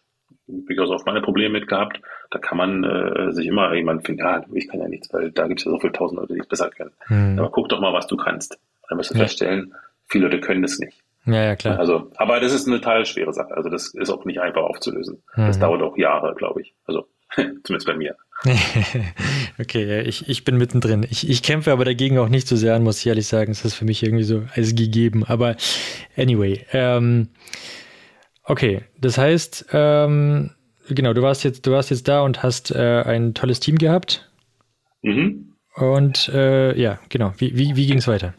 [0.46, 4.44] durchaus auch meine Probleme mit gehabt, da kann man äh, sich immer jemand finden, ja,
[4.52, 6.48] ich kann ja nichts, weil da gibt es ja so viele tausend Leute, die es
[6.48, 6.92] besser können.
[7.06, 7.38] Hm.
[7.38, 8.58] Aber guck doch mal, was du kannst.
[8.88, 9.20] Dann wirst du ja.
[9.20, 9.74] feststellen,
[10.08, 11.00] viele Leute können das nicht.
[11.26, 11.78] Ja, ja, klar.
[11.78, 13.54] Also, aber das ist eine total schwere Sache.
[13.54, 15.22] Also das ist auch nicht einfach aufzulösen.
[15.36, 15.46] Mhm.
[15.46, 16.74] Das dauert auch Jahre, glaube ich.
[16.86, 18.16] Also zumindest bei mir.
[19.58, 21.06] okay, ich, ich bin mittendrin.
[21.10, 23.52] Ich, ich kämpfe aber dagegen auch nicht so sehr an, muss ich ehrlich sagen.
[23.52, 25.24] Es ist für mich irgendwie so als gegeben.
[25.24, 25.56] Aber
[26.16, 26.64] anyway.
[26.72, 27.28] Ähm,
[28.44, 30.50] okay, das heißt, ähm,
[30.88, 34.30] genau, du warst jetzt, du warst jetzt da und hast äh, ein tolles Team gehabt.
[35.02, 35.54] Mhm.
[35.74, 37.32] Und äh, ja, genau.
[37.38, 38.34] Wie, wie, wie ging es weiter?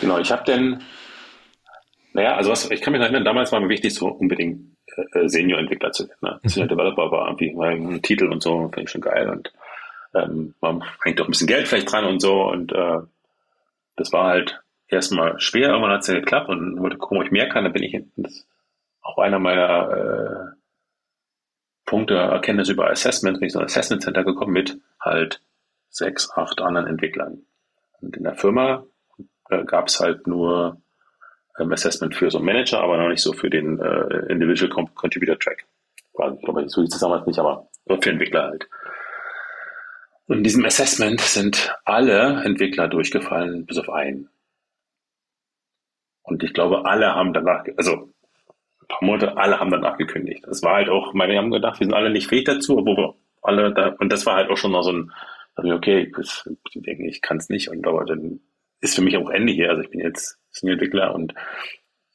[0.00, 0.82] Genau, ich habe dann,
[2.12, 4.76] naja, also was, ich kann mich erinnern, damals war mir wichtig, so unbedingt
[5.12, 6.18] äh, Senior-Entwickler zu werden.
[6.20, 6.40] Ne?
[6.42, 6.48] Mhm.
[6.48, 9.52] Senior Developer war irgendwie ein Titel und so, finde ich schon geil und
[10.14, 12.98] ähm, man hängt doch ein bisschen Geld vielleicht dran und so und äh,
[13.96, 17.30] das war halt erstmal schwer, irgendwann hat es ja geklappt und wollte gucken, ob ich
[17.30, 18.02] mehr kann, dann bin ich
[19.02, 20.60] auch einer meiner äh,
[21.84, 25.42] Punkte Erkenntnis über Assessment, bin ich so ein Assessment Center gekommen mit halt
[25.88, 27.42] sechs, acht anderen Entwicklern.
[28.00, 28.84] Und in der Firma
[29.48, 30.80] äh, gab es halt nur
[31.58, 35.38] ähm, Assessment für so einen Manager, aber noch nicht so für den äh, Individual Contributor
[35.38, 35.66] Track.
[36.02, 38.68] Ich glaube, so hieß es damals nicht, aber für Entwickler halt.
[40.26, 44.28] Und in diesem Assessment sind alle Entwickler durchgefallen, bis auf einen.
[46.22, 48.12] Und ich glaube, alle haben danach, also
[48.80, 50.44] ein paar Monate, alle haben danach gekündigt.
[50.46, 53.14] Das war halt auch, meine haben gedacht, wir sind alle nicht fähig dazu, obwohl wir
[53.42, 55.12] alle da, und das war halt auch schon noch so ein,
[55.56, 58.40] okay, ich denke, ich kann es nicht, und aber dann
[58.80, 59.70] ist für mich auch Ende hier.
[59.70, 61.34] Also ich bin jetzt Senior-Entwickler und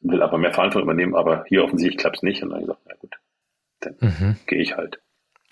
[0.02, 2.43] will aber mehr Verantwortung übernehmen, aber hier offensichtlich klappt es nicht.
[2.43, 3.15] Und dann habe ich gesagt, na gut,
[3.80, 4.36] dann mhm.
[4.48, 5.00] gehe ich halt.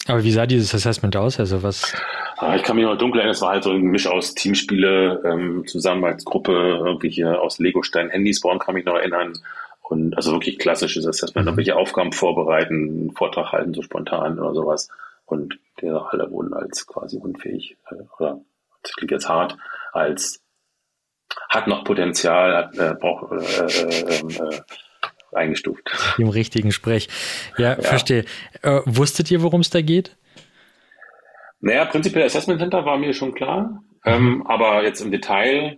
[0.08, 1.40] Aber wie sah dieses Assessment aus?
[1.40, 1.96] Also was?
[2.38, 5.22] Ah, ich kann mich noch dunkel erinnern, es war halt so ein Misch aus Teamspiele,
[5.26, 6.52] ähm, zusammen als Gruppe,
[6.84, 9.34] irgendwie hier aus Lego-Stein Handys bauen, kann mich noch erinnern.
[9.82, 11.58] Und also wirklich klassisches Assessment, mhm.
[11.58, 14.90] welche Aufgaben vorbereiten, einen Vortrag halten, so spontan oder sowas.
[15.26, 18.42] Und der alle wurden als quasi unfähig, äh, oder
[18.82, 19.58] das klingt jetzt hart,
[19.94, 20.43] als
[21.50, 25.90] hat noch Potenzial, hat, äh, braucht äh, äh, ähm, äh, eingestuft.
[26.18, 27.10] Im richtigen Sprech.
[27.58, 27.82] Ja, ja.
[27.82, 28.26] verstehe.
[28.62, 30.16] Äh, wusstet ihr, worum es da geht?
[31.60, 33.84] Naja, prinzipiell Assessment Center war mir schon klar.
[34.06, 34.32] Ähm, mhm.
[34.32, 35.78] Ähm, aber jetzt im Detail,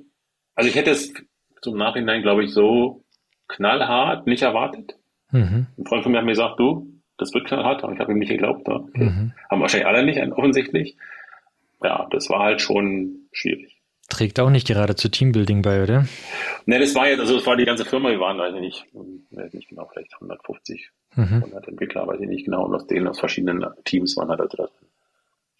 [0.55, 1.13] also ich hätte es
[1.61, 3.03] zum Nachhinein, glaube ich, so
[3.47, 4.95] knallhart nicht erwartet.
[5.31, 5.67] Mhm.
[5.77, 8.19] Ein Freund von mir hat mir gesagt, du, das wird knallhart, aber ich habe ihm
[8.19, 8.67] nicht geglaubt.
[8.67, 8.85] Ne?
[8.93, 9.33] Mhm.
[9.49, 10.97] Haben wahrscheinlich alle nicht, offensichtlich.
[11.83, 13.74] Ja, das war halt schon schwierig.
[14.09, 16.05] Trägt auch nicht gerade zu Teambuilding bei, oder?
[16.65, 18.85] Ne, das war jetzt, also das war die ganze Firma, wir waren, weiß ich nicht,
[19.31, 21.23] weiß nicht genau, vielleicht 150, mhm.
[21.23, 24.57] 100 Entwickler, weiß ich nicht genau, und aus denen aus verschiedenen Teams waren halt also
[24.57, 24.69] das.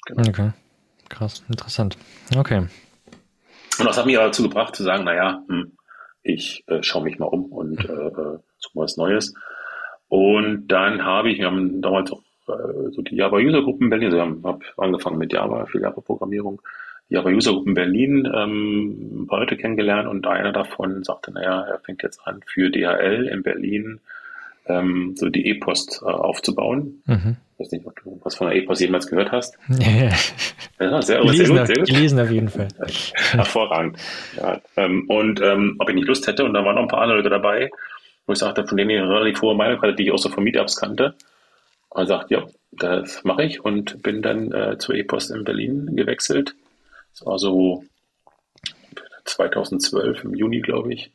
[0.05, 0.29] Genau.
[0.29, 0.51] Okay.
[1.09, 1.97] Krass, interessant.
[2.35, 2.67] Okay.
[3.79, 5.71] Und das hat mich aber dazu gebracht zu sagen, naja, hm,
[6.23, 9.33] ich äh, schaue mich mal um und äh, äh, suche mal was Neues.
[10.07, 14.13] Und dann habe ich, wir haben damals auch äh, so die Java User Gruppen Berlin,
[14.13, 16.61] also ich habe angefangen mit Java, viel Java Programmierung,
[17.09, 21.61] die Java User Gruppen Berlin ähm, ein paar Leute kennengelernt und einer davon sagte, naja,
[21.61, 23.99] er fängt jetzt an für DHL in Berlin
[24.67, 27.03] ähm, so die E-Post äh, aufzubauen.
[27.05, 27.37] Mhm.
[27.53, 29.57] Ich weiß nicht, ob du was von der E-Post jemals gehört hast.
[29.69, 31.87] ja, sehr, gelesen, sehr gut.
[31.87, 32.67] Gelesen auf jeden Fall.
[33.31, 33.97] Hervorragend.
[34.37, 37.01] Ja, ähm, und ähm, ob ich nicht Lust hätte, und da waren noch ein paar
[37.01, 37.69] andere Leute dabei,
[38.25, 40.29] wo ich sagte, von denen ich eine relativ hohe Meinung hatte, die ich auch so
[40.29, 41.15] von Meetups kannte.
[41.89, 45.95] Und er sagt, ja, das mache ich und bin dann äh, zur E-Post in Berlin
[45.95, 46.55] gewechselt.
[47.17, 47.83] Das war so
[49.23, 51.11] 2012 im Juni, glaube ich.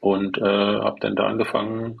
[0.00, 2.00] Und äh, habe dann da angefangen,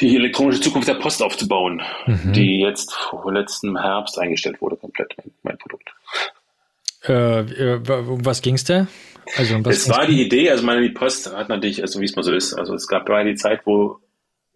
[0.00, 2.32] die elektronische Zukunft der Post aufzubauen, mhm.
[2.32, 5.92] die jetzt vor letzten Herbst eingestellt wurde, komplett mein, Produkt.
[7.04, 8.86] Äh, äh um was ging es da?
[9.36, 12.16] Also, um es war die Idee, also meine die Post hat natürlich, also wie es
[12.16, 13.98] mal so ist, also es gab gerade die Zeit, wo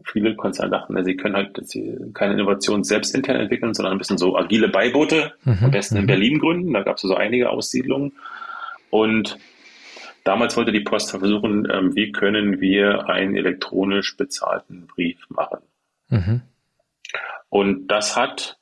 [0.05, 4.19] viele Konzerne dachten, sie können halt sie keine Innovation selbst intern entwickeln, sondern ein bisschen
[4.19, 5.59] so agile Beiboote, mhm.
[5.65, 6.07] am besten in mhm.
[6.07, 6.73] Berlin gründen.
[6.73, 8.13] Da gab es so einige Aussiedlungen.
[8.91, 9.39] Und
[10.25, 15.61] damals wollte die Post versuchen, ähm, wie können wir einen elektronisch bezahlten Brief machen.
[16.09, 16.43] Mhm.
[17.49, 18.59] Und das hat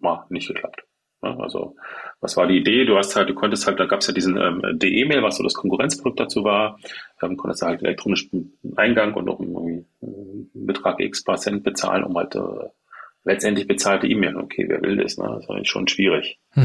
[0.00, 0.84] mal nicht geklappt.
[1.20, 1.76] Also
[2.20, 2.84] was war die Idee?
[2.84, 5.42] Du hast halt, du konntest halt, da gab es ja diesen ähm, DE-Mail, was so
[5.42, 6.78] das Konkurrenzprodukt dazu war,
[7.20, 10.31] ähm, konntest halt elektronischen Eingang und noch irgendwie einen
[10.66, 12.68] Betrag X Prozent bezahlen, um halt äh,
[13.24, 14.36] letztendlich bezahlte E-Mail.
[14.36, 15.18] Okay, wer will das?
[15.18, 15.26] Ne?
[15.28, 16.38] Das ist eigentlich schon schwierig.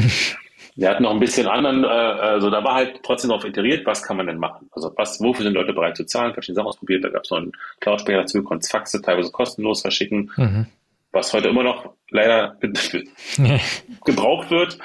[0.74, 4.02] Wir hatten noch ein bisschen anderen, äh, also da war halt trotzdem darauf iteriert, was
[4.02, 4.68] kann man denn machen?
[4.70, 6.34] Also was, wofür sind Leute bereit zu zahlen?
[6.34, 10.30] Verschiedene Sachen ausprobiert, da gab es noch einen Cloud-Speicher dazu, konntest Faxe teilweise kostenlos verschicken.
[10.36, 10.66] Mhm
[11.12, 12.56] was heute immer noch leider
[14.04, 14.78] gebraucht wird.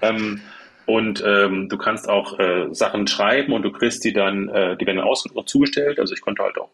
[0.00, 0.40] Ähm,
[0.86, 4.86] und ähm, du kannst auch äh, Sachen schreiben und du kriegst die dann, äh, die
[4.86, 5.98] werden aus und zugestellt.
[5.98, 6.70] Also ich konnte halt auch,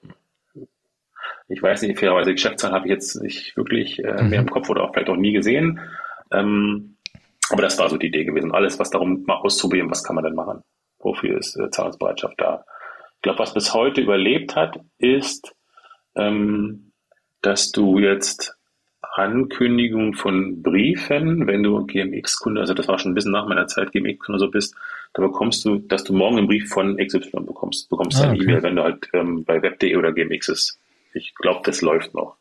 [1.51, 4.47] ich weiß nicht, fairerweise Geschäftszahlen habe ich jetzt nicht wirklich äh, mehr mhm.
[4.47, 5.81] im Kopf oder auch vielleicht auch nie gesehen.
[6.33, 6.97] Ähm,
[7.51, 8.53] aber das war so die Idee gewesen.
[8.53, 10.63] Alles, was darum mal auszuprobieren, was kann man denn machen?
[11.01, 12.65] Wofür ist äh, Zahlungsbereitschaft da?
[13.17, 15.53] Ich glaube, was bis heute überlebt hat, ist,
[16.15, 16.93] ähm,
[17.43, 18.57] dass du jetzt
[19.03, 23.91] Ankündigung von Briefen, wenn du GMX-Kunde, also das war schon ein bisschen nach meiner Zeit
[23.91, 24.77] GMX-Kunde so bist,
[25.15, 27.91] da bekommst du, dass du morgen einen Brief von XY bekommst.
[27.91, 28.45] Du bekommst ah, eine okay.
[28.45, 30.80] E-Mail, wenn du halt ähm, bei web.de oder GMX ist.
[31.15, 32.37] Ich glaube, das läuft noch.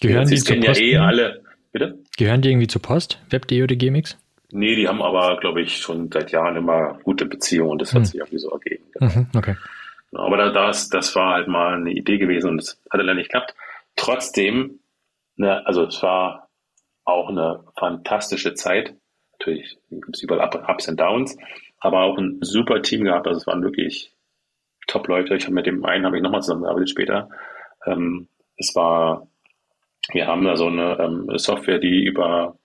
[0.00, 0.80] Gehören die, die zur Post?
[0.80, 1.44] Ja eh alle.
[1.72, 1.98] Bitte?
[2.16, 3.20] Gehören die irgendwie zur Post?
[3.30, 4.16] Web.de oder GMX?
[4.50, 7.98] Nee, die haben aber, glaube ich, schon seit Jahren immer gute Beziehungen und das hat
[7.98, 8.04] hm.
[8.06, 8.84] sich irgendwie so ergeben.
[8.94, 9.12] Genau.
[9.12, 9.56] Mhm, okay.
[10.12, 13.54] Aber das, das war halt mal eine Idee gewesen und es hat leider nicht geklappt.
[13.94, 14.78] Trotzdem
[15.38, 16.50] Ne, also es war
[17.04, 18.94] auch eine fantastische Zeit.
[19.38, 21.38] Natürlich gibt es überall Ups und Downs,
[21.78, 23.28] aber auch ein super Team gehabt.
[23.28, 24.12] Also es waren wirklich
[24.88, 25.36] Top-Leute.
[25.36, 27.30] Ich habe mit dem einen habe ich nochmal zusammengearbeitet später.
[27.90, 29.28] Ähm, es war,
[30.12, 32.56] wir haben da so eine ähm, Software, die über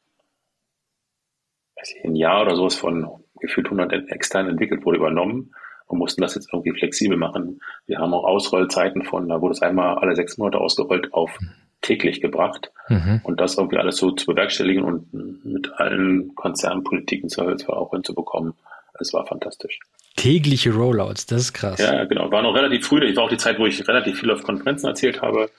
[1.84, 5.54] weiß ich, ein Jahr oder sowas von gefühlt 100 extern entwickelt wurde, übernommen
[5.88, 7.62] und mussten das jetzt irgendwie flexibel machen.
[7.86, 11.38] Wir haben auch Ausrollzeiten von, da wurde es einmal alle sechs Monate ausgerollt auf
[11.82, 12.72] täglich gebracht.
[12.88, 13.20] Mhm.
[13.24, 18.54] Und das irgendwie alles so zu bewerkstelligen und mit allen Konzernpolitiken zu auch hinzubekommen,
[19.00, 19.80] es war fantastisch.
[20.16, 21.80] Tägliche Rollouts, das ist krass.
[21.80, 22.32] Ja, genau.
[22.32, 23.04] War noch relativ früh.
[23.04, 25.50] Ich war auch die Zeit, wo ich relativ viel auf Konferenzen erzählt habe,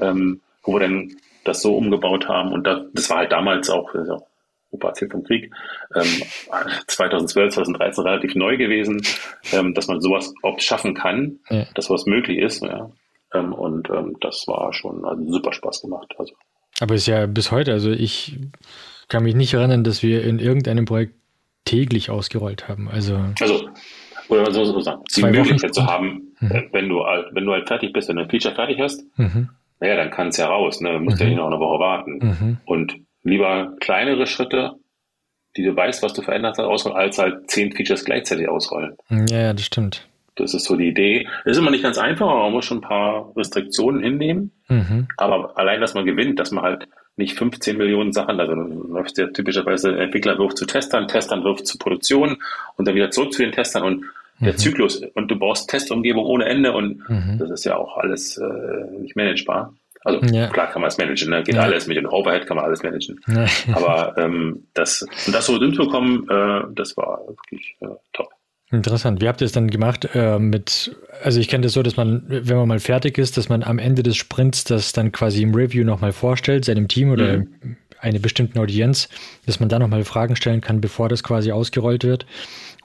[0.00, 2.52] ähm, wo wir dann das so umgebaut haben.
[2.52, 4.26] Und das, das war halt damals auch, also,
[4.72, 5.52] Opa erzählt vom Krieg,
[5.94, 6.22] ähm,
[6.86, 9.02] 2012, 2013 relativ neu gewesen,
[9.52, 11.66] ähm, dass man sowas auch schaffen kann, ja.
[11.74, 12.62] dass sowas möglich ist.
[12.62, 12.90] Ja.
[13.34, 16.14] Ähm, und ähm, das war schon also super Spaß gemacht.
[16.18, 16.34] Also.
[16.80, 18.38] Aber ist ja bis heute, also ich
[19.08, 21.14] kann mich nicht erinnern, dass wir in irgendeinem Projekt
[21.64, 22.88] täglich ausgerollt haben.
[22.88, 23.68] Also, also
[24.28, 26.68] oder so, so sagen, die Möglichkeit zu haben, mhm.
[26.72, 29.50] wenn du halt, wenn du halt fertig bist, wenn du ein Feature fertig hast, mhm.
[29.80, 30.92] naja, dann kann es ja raus, ne?
[30.92, 31.22] Du musst mhm.
[31.22, 32.18] ja nicht noch eine Woche warten.
[32.20, 32.56] Mhm.
[32.64, 34.72] Und lieber kleinere Schritte,
[35.56, 38.96] die du weißt, was du verändert hast, ausrollen, als halt zehn Features gleichzeitig ausrollen.
[39.28, 40.06] Ja, das stimmt.
[40.36, 41.26] Das ist so die Idee.
[41.44, 44.52] Das ist immer nicht ganz einfach, aber man muss schon ein paar Restriktionen hinnehmen.
[44.68, 45.08] Mhm.
[45.16, 49.26] Aber allein, dass man gewinnt, dass man halt nicht 15 Millionen Sachen, also läuft ja
[49.26, 52.38] typischerweise Entwickler wirft zu Testern, Testern wirft zu Produktion
[52.76, 54.04] und dann wieder zurück zu den Testern und
[54.40, 54.58] der mhm.
[54.58, 57.36] Zyklus und du brauchst Testumgebung ohne Ende und mhm.
[57.38, 59.74] das ist ja auch alles äh, nicht managebar.
[60.02, 60.48] Also ja.
[60.48, 61.42] klar kann man es managen, ne?
[61.42, 61.62] geht ja.
[61.62, 63.20] alles mit dem Overhead kann man alles managen.
[63.28, 63.46] Ja.
[63.74, 68.30] Aber ähm, das, das so hinzubekommen, äh, das war wirklich äh, top.
[68.72, 69.20] Interessant.
[69.20, 72.22] Wie habt ihr es dann gemacht äh, mit, also ich kenne das so, dass man,
[72.28, 75.54] wenn man mal fertig ist, dass man am Ende des Sprints das dann quasi im
[75.54, 77.76] Review nochmal vorstellt, seinem Team oder mhm.
[77.98, 79.08] einer bestimmten Audienz,
[79.44, 82.26] dass man da nochmal Fragen stellen kann, bevor das quasi ausgerollt wird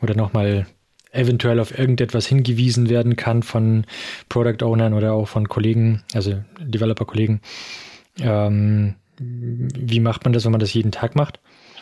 [0.02, 0.66] oder nochmal
[1.12, 3.86] eventuell auf irgendetwas hingewiesen werden kann von
[4.28, 7.42] Product Ownern oder auch von Kollegen, also Developer-Kollegen.
[8.20, 11.40] Ähm, wie macht man das, wenn man das jeden Tag macht?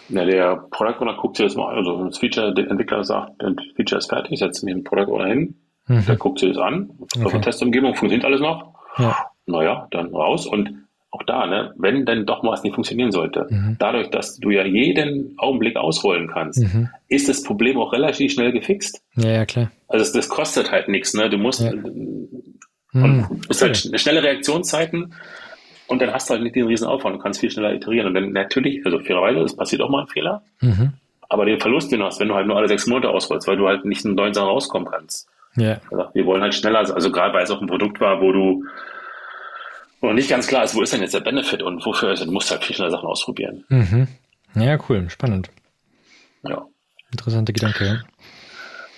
[0.09, 1.77] Na, der Product Owner guckt sich das mal an.
[1.77, 5.27] Also das Feature, der Entwickler sagt, das Feature ist fertig, setzt mich den Product Owner
[5.27, 5.55] hin,
[5.87, 6.05] mhm.
[6.05, 6.91] der guckt sich das an.
[6.99, 7.25] Okay.
[7.25, 8.73] Auf der Testumgebung funktioniert alles noch.
[8.97, 9.15] Ja.
[9.45, 10.45] Naja, dann raus.
[10.45, 13.75] Und auch da, ne, wenn denn doch mal was nicht funktionieren sollte, mhm.
[13.79, 16.89] dadurch, dass du ja jeden Augenblick ausrollen kannst, mhm.
[17.07, 19.03] ist das Problem auch relativ schnell gefixt.
[19.15, 19.71] Ja, ja klar.
[19.87, 21.29] Also das, das kostet halt nichts, ne?
[21.29, 21.71] Du musst ja.
[21.71, 22.37] und
[22.93, 23.41] mhm.
[23.47, 25.13] musst halt schnelle Reaktionszeiten
[25.93, 28.07] und dann hast du halt nicht den riesen Aufwand und kannst viel schneller iterieren.
[28.07, 30.93] Und dann natürlich, also fairerweise, es passiert auch mal ein Fehler, mhm.
[31.29, 33.57] aber den Verlust, den du hast, wenn du halt nur alle sechs Monate ausrollst, weil
[33.57, 35.29] du halt nicht in neuen Sachen rauskommen kannst.
[35.55, 35.79] Ja.
[35.91, 38.65] Also wir wollen halt schneller, also gerade weil es auch ein Produkt war, wo du
[40.01, 42.31] wo nicht ganz klar ist, wo ist denn jetzt der Benefit und wofür ist, du
[42.31, 43.63] musst halt viel schneller Sachen ausprobieren.
[43.69, 44.07] Mhm.
[44.55, 45.49] Ja, cool, spannend.
[46.43, 46.65] Ja.
[47.11, 47.99] Interessante Gedanke, ja.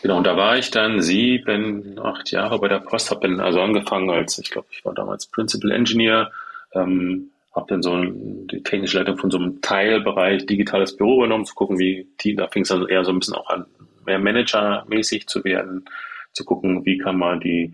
[0.02, 3.62] Genau, und da war ich dann sieben, acht Jahre bei der Post, habe dann also
[3.62, 6.32] angefangen als, ich glaube, ich war damals Principal Engineer,
[6.76, 11.56] ähm, habe dann so die technische Leitung von so einem Teilbereich digitales Büro übernommen, zu
[11.56, 13.66] gucken, wie Team, da fing es dann eher so ein bisschen auch an,
[14.06, 15.86] mehr Manager-mäßig zu werden,
[16.34, 17.74] zu gucken, wie kann man die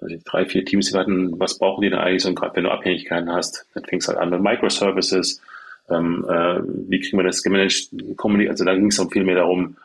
[0.00, 2.26] also drei, vier Teams, die hatten, was brauchen die denn eigentlich?
[2.26, 5.40] Und gerade wenn du Abhängigkeiten hast, dann fing es halt an mit Microservices,
[5.88, 7.90] ähm, äh, wie kriegen wir das gemanagt,
[8.48, 9.76] also da ging es dann viel mehr darum,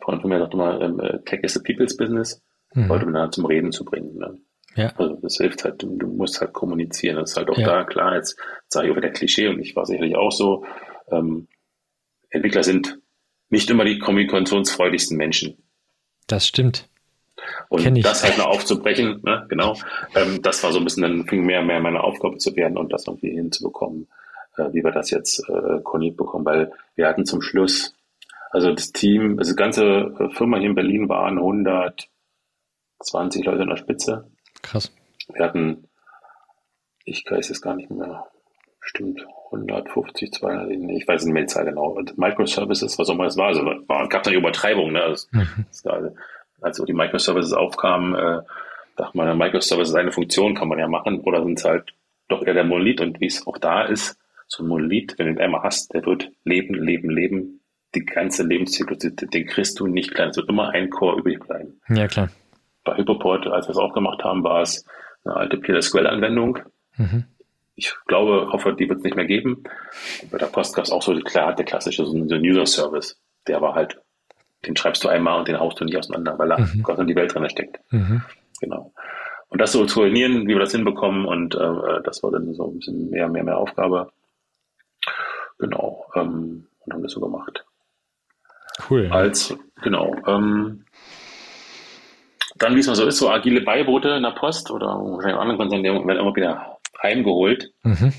[0.00, 2.40] von mir sagt immer, ähm, äh, Tech is a people's business,
[2.74, 2.88] mhm.
[2.88, 4.16] Leute dann zum Reden zu bringen.
[4.18, 4.38] Ne?
[4.74, 4.92] Ja.
[4.96, 7.16] Also das hilft halt, du, du, musst halt kommunizieren.
[7.16, 7.66] Das ist halt auch ja.
[7.66, 10.64] da klar, jetzt sage ich auch wieder Klischee und ich war sicherlich auch so.
[11.10, 11.48] Ähm,
[12.30, 12.98] Entwickler sind
[13.50, 15.62] nicht immer die kommunikationsfreudigsten Menschen.
[16.26, 16.88] Das stimmt.
[17.68, 19.76] Und das halt noch aufzubrechen, ne, genau,
[20.14, 22.78] ähm, das war so ein bisschen, dann fing mehr und mehr meine Aufgabe zu werden
[22.78, 24.08] und das irgendwie hinzubekommen,
[24.56, 27.94] äh, wie wir das jetzt äh, koordiniert bekommen, weil wir hatten zum Schluss,
[28.50, 33.76] also das Team, also die ganze Firma hier in Berlin waren 120 Leute in der
[33.76, 34.30] Spitze
[34.62, 34.92] Krass.
[35.32, 35.88] Wir hatten,
[37.04, 38.26] ich weiß es gar nicht mehr,
[38.80, 41.88] bestimmt 150, 200, ich weiß nicht mehr die Zahl genau.
[41.88, 44.92] Und Microservices, was auch immer es war, also war, gab da eine Übertreibung.
[44.92, 45.00] Ne?
[45.00, 45.66] Das, mhm.
[45.84, 46.12] war,
[46.60, 48.42] als die Microservices aufkamen, äh,
[48.96, 51.92] dachte man, Microservices eine Funktion kann man ja machen oder sind es halt
[52.28, 55.34] doch eher der Monolith und wie es auch da ist, so ein Monolith, wenn du
[55.34, 57.60] den einmal hast, der wird leben, leben, leben,
[57.94, 60.30] die ganze Lebenszyklus, den kriegst du nicht klein.
[60.30, 61.80] Es wird immer ein Core übrig bleiben.
[61.88, 62.30] Ja, klar
[62.84, 64.84] bei Hyperport, als wir es aufgemacht haben, war es
[65.24, 66.58] eine alte PLSQL-Anwendung.
[66.96, 67.24] Mhm.
[67.74, 69.64] Ich glaube, hoffe, die wird es nicht mehr geben.
[70.30, 73.18] bei der Post gab es auch so klar, der klassische so ein User-Service.
[73.46, 73.98] Der war halt,
[74.66, 76.82] den schreibst du einmal und den haust du nicht auseinander, weil er mhm.
[76.82, 77.80] Gott in die Welt drin steckt.
[77.90, 78.22] Mhm.
[78.60, 78.92] Genau.
[79.48, 82.68] Und das so zu koordinieren, wie wir das hinbekommen, und äh, das war dann so
[82.68, 84.10] ein bisschen mehr, mehr, mehr Aufgabe.
[85.58, 86.06] Genau.
[86.14, 87.64] Ähm, und haben das so gemacht.
[88.88, 89.08] Cool.
[89.10, 90.16] Als, genau.
[90.26, 90.84] Ähm,
[92.62, 95.58] dann, wie es mal so ist, so agile Beiboote in der Post oder wahrscheinlich anderen
[95.58, 97.72] Konzernen, die werden immer wieder heimgeholt.
[97.82, 98.12] Mhm.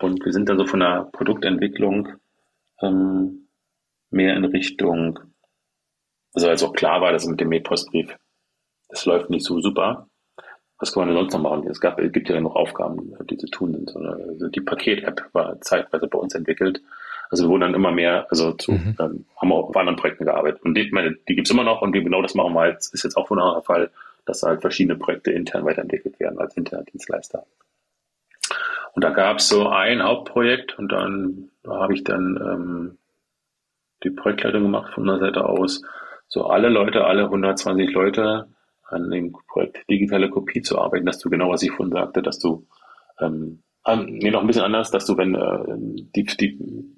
[0.00, 2.08] Und wir sind dann so von der Produktentwicklung
[2.82, 3.48] ähm,
[4.10, 5.18] mehr in Richtung,
[6.34, 8.16] also als auch klar war, dass mit dem Mail-Postbrief,
[8.88, 10.08] das läuft nicht so super.
[10.78, 11.68] Was kann man denn sonst noch machen?
[11.68, 13.94] Es gab, es gibt ja noch Aufgaben, die zu tun sind.
[13.96, 16.82] Also die Paket-App war zeitweise bei uns entwickelt.
[17.34, 18.94] Also wir wurden dann immer mehr, also zu, mhm.
[19.00, 20.62] ähm, haben auch auf anderen Projekten gearbeitet.
[20.62, 23.16] Und die, meine, die gibt's immer noch und genau das machen wir halt, ist jetzt
[23.16, 23.90] auch ein Fall,
[24.24, 27.44] dass halt verschiedene Projekte intern weiterentwickelt werden als interner Dienstleister.
[28.92, 32.98] Und da gab's so ein Hauptprojekt und dann da habe ich dann ähm,
[34.04, 35.82] die Projektleitung gemacht von der Seite aus.
[36.28, 38.46] So alle Leute, alle 120 Leute
[38.84, 42.38] an dem Projekt digitale Kopie zu arbeiten, dass du genau, was ich vorhin sagte, dass
[42.38, 42.68] du
[43.18, 43.64] ähm,
[44.06, 45.64] nee, noch ein bisschen anders, dass du, wenn äh,
[46.14, 46.94] die, die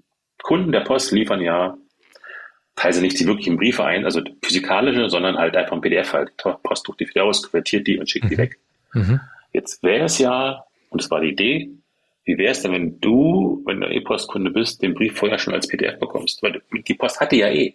[0.46, 1.76] Kunden der Post liefern ja
[2.76, 6.36] teile nicht die wirklichen Briefe ein, also physikalische, sondern halt einfach ein PDF halt.
[6.36, 8.28] Post druckt die wieder aus, konvertiert die und schickt mhm.
[8.28, 8.58] die weg.
[8.92, 9.20] Mhm.
[9.52, 11.70] Jetzt wäre es ja, und das war die Idee,
[12.26, 15.66] wie wäre es denn, wenn du, wenn du E-Post-Kunde bist, den Brief vorher schon als
[15.66, 16.40] PDF bekommst?
[16.44, 17.74] Weil die Post hat die ja eh.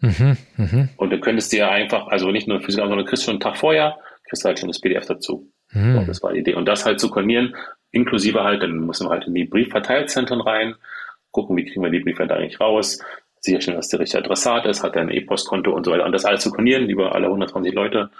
[0.00, 0.88] Mhm, mh.
[0.96, 3.58] Und du könntest dir einfach, also nicht nur physikalisch, sondern du kriegst schon einen Tag
[3.58, 5.50] vorher, kriegst halt schon das PDF dazu.
[5.72, 5.96] Mhm.
[5.96, 6.54] So, das war die Idee.
[6.54, 7.54] Und das halt zu koordinieren,
[7.90, 10.76] inklusive halt, dann müssen wir halt in die Briefverteilzentren rein,
[11.36, 12.98] gucken, wie kriegen wir die Briefe da eigentlich raus,
[13.40, 16.06] sicherstellen, dass der richtige Adressat ist, hat er ein E-Postkonto und so weiter.
[16.06, 18.10] Und das alles zu koordinieren über alle 120 Leute.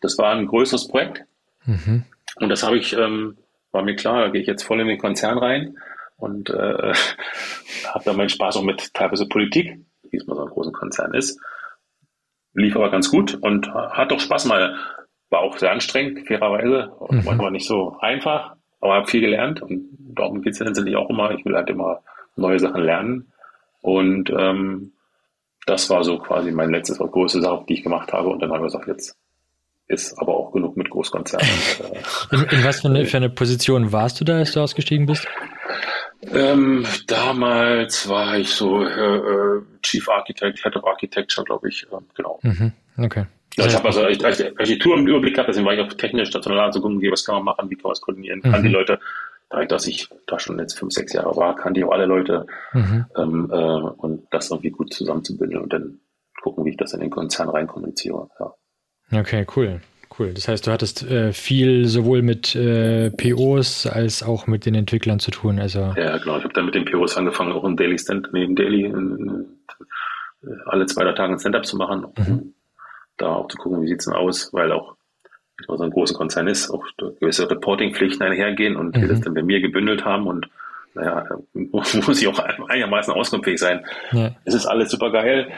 [0.00, 1.24] Das war ein größeres Projekt.
[1.66, 2.04] Mhm.
[2.40, 3.36] Und das habe ich, ähm,
[3.70, 5.76] war mir klar, da gehe ich jetzt voll in den Konzern rein
[6.16, 6.94] und äh,
[7.86, 9.78] habe da meinen Spaß auch mit teilweise Politik,
[10.10, 11.38] wie es mal so ein großen Konzern ist.
[12.54, 14.76] Lief aber ganz gut und hat doch Spaß mal.
[15.28, 16.92] War auch sehr anstrengend, fairerweise.
[17.10, 17.22] Mhm.
[17.24, 21.32] manchmal nicht so einfach, aber habe viel gelernt und darum geht es letztendlich auch immer.
[21.32, 22.02] Ich will halt immer
[22.36, 23.32] neue Sachen lernen.
[23.80, 24.92] Und ähm,
[25.66, 28.28] das war so quasi mein letztes, größte Sache, die ich gemacht habe.
[28.28, 29.16] Und dann habe ich gesagt, jetzt
[29.86, 31.48] ist aber auch genug mit Großkonzernen.
[32.30, 35.26] in, in, was für eine, für eine, Position warst du da, als du ausgestiegen bist?
[36.32, 41.86] Ähm, damals war ich so äh, äh Chief Architect, Head of Architecture, glaube ich.
[41.92, 42.38] Äh, genau.
[42.42, 43.26] Mhm, okay.
[43.56, 46.80] Ja, ich habe also Architektur im Überblick gehabt, deswegen war ich auch technisch stational zu
[46.80, 48.50] gucken, was kann man machen, wie kann man es koordinieren, mhm.
[48.50, 48.98] kann die Leute,
[49.54, 52.46] dadurch, dass ich da schon jetzt fünf, sechs Jahre war, kannte ich auch alle Leute
[52.72, 53.06] mhm.
[53.16, 56.00] ähm, äh, und das irgendwie gut zusammenzubündeln und dann
[56.42, 58.28] gucken, wie ich das in den Konzern reinkommuniziere.
[58.38, 59.20] Ja.
[59.20, 59.80] Okay, cool.
[60.16, 60.32] Cool.
[60.32, 65.18] Das heißt, du hattest äh, viel sowohl mit äh, POs als auch mit den Entwicklern
[65.18, 65.58] zu tun.
[65.58, 66.38] Also ja, genau.
[66.38, 69.46] Ich habe dann mit den POs angefangen, auch ein Daily Stand neben Daily in, in,
[70.66, 72.54] alle zwei drei Tage ein Stand-up zu machen, um mhm.
[73.16, 74.96] da auch zu gucken, wie sieht's denn aus, weil auch
[75.66, 76.84] so ein großer Konzern ist, auch
[77.20, 79.02] gewisse Reporting-Pflichten einhergehen und mhm.
[79.02, 80.48] wir das dann bei mir gebündelt haben und
[80.94, 83.84] naja, muss ich auch einigermaßen auskunftsfähig sein.
[84.12, 84.34] Ja.
[84.44, 85.48] Es ist alles super geil.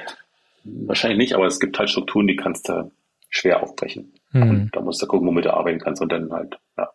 [0.64, 2.90] Wahrscheinlich nicht, aber es gibt halt Strukturen, die kannst du
[3.28, 4.14] schwer aufbrechen.
[4.32, 4.42] Mhm.
[4.42, 6.90] Und da musst du gucken, womit du arbeiten kannst und dann halt, ja.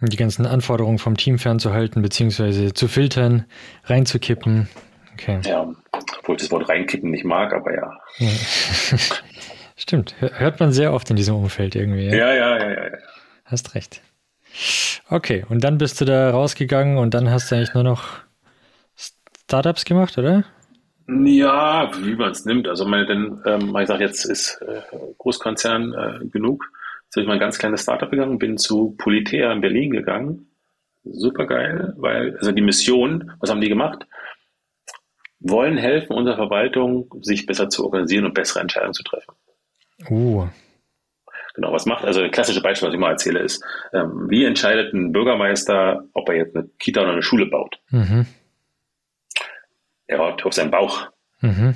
[0.00, 3.46] Die ganzen Anforderungen vom Team fernzuhalten, beziehungsweise zu filtern,
[3.84, 4.68] reinzukippen.
[5.14, 5.40] Okay.
[5.44, 5.72] Ja,
[6.18, 8.00] obwohl ich das Wort reinkippen nicht mag, aber ja.
[8.18, 8.28] ja.
[9.76, 12.06] Stimmt, hört man sehr oft in diesem Umfeld irgendwie.
[12.06, 12.14] Ja?
[12.14, 12.98] ja, ja, ja, ja.
[13.44, 14.02] Hast recht.
[15.10, 18.04] Okay, und dann bist du da rausgegangen und dann hast du eigentlich nur noch
[19.44, 20.44] Startups gemacht, oder?
[21.06, 22.66] Ja, wie man es nimmt.
[22.66, 24.80] Also meine, denn, ähm, ich sage jetzt ist äh,
[25.18, 26.70] Großkonzern äh, genug.
[27.04, 30.48] Jetzt bin ich mal ein ganz kleines Startup gegangen, bin zu Politea in Berlin gegangen.
[31.04, 34.06] Super geil, weil, also die Mission, was haben die gemacht?
[35.40, 39.34] Wollen helfen unserer Verwaltung, sich besser zu organisieren und bessere Entscheidungen zu treffen.
[40.10, 40.48] Uh.
[41.54, 44.92] Genau, was macht, also ein klassisches Beispiel, was ich mal erzähle, ist, ähm, wie entscheidet
[44.92, 47.78] ein Bürgermeister, ob er jetzt eine Kita oder eine Schule baut?
[47.90, 48.26] Mhm
[50.06, 51.08] er hört auf seinen Bauch
[51.40, 51.74] mhm.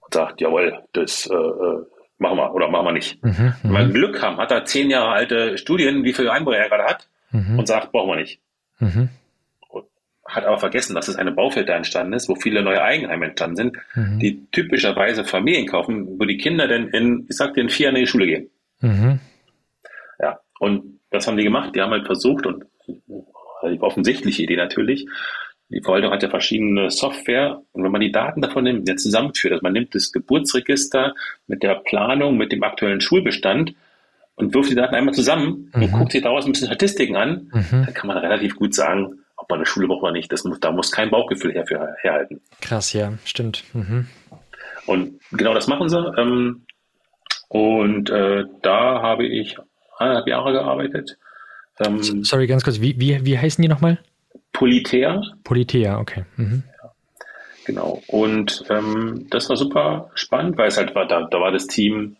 [0.00, 1.84] und sagt, jawohl, das äh, äh,
[2.18, 3.22] machen wir oder machen wir nicht.
[3.22, 3.92] Mhm, Wenn wir mhm.
[3.92, 7.58] Glück haben, hat er zehn Jahre alte Studien, wie viel Einwohner er gerade hat mhm.
[7.58, 8.40] und sagt, brauchen wir nicht.
[10.26, 10.32] Mhm.
[10.32, 13.56] Hat aber vergessen, dass es eine Baufeld da entstanden ist, wo viele neue Eigenheime entstanden
[13.56, 14.18] sind, mhm.
[14.18, 17.98] die typischerweise Familien kaufen, wo die Kinder dann in, ich sag dir, in vier Jahre
[17.98, 18.50] in die Schule gehen.
[20.20, 21.74] Ja, und das haben die gemacht.
[21.74, 25.06] Die haben halt versucht und die offensichtliche Idee natürlich,
[25.70, 29.52] die Verwaltung hat ja verschiedene Software und wenn man die Daten davon nimmt, ja zusammenführt,
[29.52, 31.14] also man nimmt das Geburtsregister
[31.46, 33.74] mit der Planung, mit dem aktuellen Schulbestand
[34.36, 35.82] und wirft die Daten einmal zusammen mhm.
[35.82, 37.84] und guckt sich daraus ein bisschen Statistiken an, mhm.
[37.86, 40.32] dann kann man relativ gut sagen, ob man eine Schule braucht oder nicht.
[40.32, 41.64] Das muss, da muss kein Bauchgefühl her
[42.00, 42.40] herhalten.
[42.60, 43.62] Krass, ja, stimmt.
[43.74, 44.08] Mhm.
[44.86, 45.98] Und genau das machen sie.
[46.18, 46.62] Ähm,
[47.48, 49.58] und äh, da habe ich
[49.98, 51.18] eineinhalb Jahre gearbeitet.
[51.78, 53.98] Ähm, Sorry, ganz kurz, wie, wie, wie heißen die nochmal?
[54.52, 55.22] Politea.
[55.44, 56.24] Politea, okay.
[56.36, 56.62] Mhm.
[56.82, 56.92] Ja,
[57.66, 58.02] genau.
[58.06, 62.16] Und ähm, das war super spannend, weil es halt war, da, da war das Team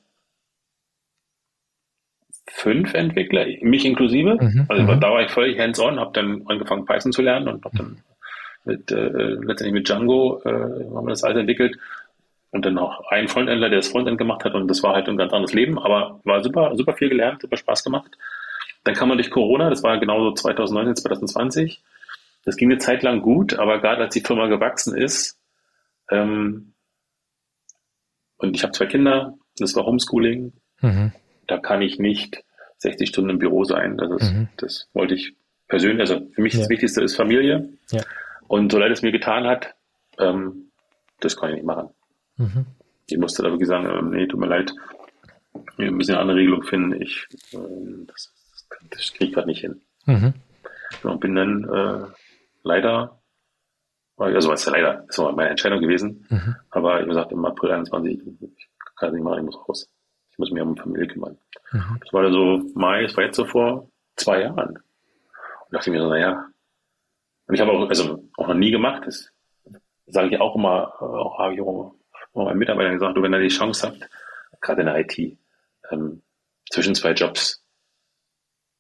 [2.47, 4.37] fünf Entwickler, mich inklusive.
[4.41, 4.67] Mhm.
[4.69, 5.01] Also mhm.
[5.01, 7.99] da war ich völlig hands-on, habe dann angefangen Python zu lernen und habe dann
[8.65, 11.77] mit, äh, letztendlich mit Django äh, haben wir das alles entwickelt
[12.51, 15.17] und dann noch einen Frontendler, der das Frontend gemacht hat und das war halt ein
[15.17, 18.13] ganz anderes Leben, aber war super, super viel gelernt, super Spaß gemacht.
[18.85, 21.83] Dann kam man durch Corona, das war genauso 2019, 2020
[22.45, 25.41] das ging eine Zeit lang gut, aber gerade als die Firma gewachsen ist,
[26.11, 26.75] ähm,
[28.37, 31.13] und ich habe zwei Kinder, das war Homeschooling, mhm.
[31.47, 32.45] Da kann ich nicht
[32.79, 33.97] 60 Stunden im Büro sein.
[33.97, 34.49] Das, ist, mhm.
[34.57, 35.35] das wollte ich
[35.69, 36.61] persönlich, also für mich ja.
[36.61, 37.69] das Wichtigste ist Familie.
[37.91, 38.03] Ja.
[38.47, 39.75] Und so leid es mir getan hat,
[40.19, 40.71] ähm,
[41.21, 41.89] das kann ich nicht machen.
[42.37, 42.67] Mhm.
[43.07, 44.73] Ich musste da wirklich sagen, ähm, nee, tut mir leid,
[45.77, 47.01] wir müssen eine andere Regelung finden.
[47.01, 47.59] Ich, äh,
[48.07, 48.33] das,
[48.91, 49.81] das, kriege ich gerade nicht hin.
[50.07, 50.35] Mhm.
[51.03, 52.07] Genau, bin dann äh,
[52.63, 53.21] leider
[54.17, 56.27] Also was ja leider, das war meine Entscheidung gewesen.
[56.29, 56.57] Mhm.
[56.71, 59.94] Aber ich habe gesagt, im April 21, ich kann es nicht machen, ich muss raus.
[60.35, 61.39] Ich muss mich um Familie kümmern.
[61.71, 61.99] Mhm.
[62.01, 64.79] Das war dann so Mai, das war jetzt so vor zwei Jahren.
[64.79, 64.83] Und
[65.71, 66.47] dachte ich mir so, naja.
[67.47, 69.31] Und ich habe auch, also auch noch nie gemacht, das
[70.07, 71.95] sage ich auch immer, auch habe ich auch
[72.35, 74.09] meinen Mitarbeitern gesagt, du, wenn er die Chance habt,
[74.61, 75.39] gerade in der IT,
[75.91, 76.23] ähm,
[76.69, 77.63] zwischen zwei Jobs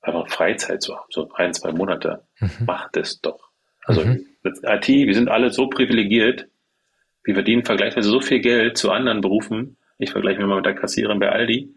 [0.00, 2.66] einfach Freizeit zu haben, so ein, zwei Monate, mhm.
[2.66, 3.50] macht es doch.
[3.84, 4.26] Also mhm.
[4.42, 6.48] IT, wir sind alle so privilegiert,
[7.22, 9.76] wir verdienen vergleichsweise so viel Geld zu anderen Berufen.
[10.05, 11.74] Ich vergleiche mich mal mit der Kassiererin bei Aldi.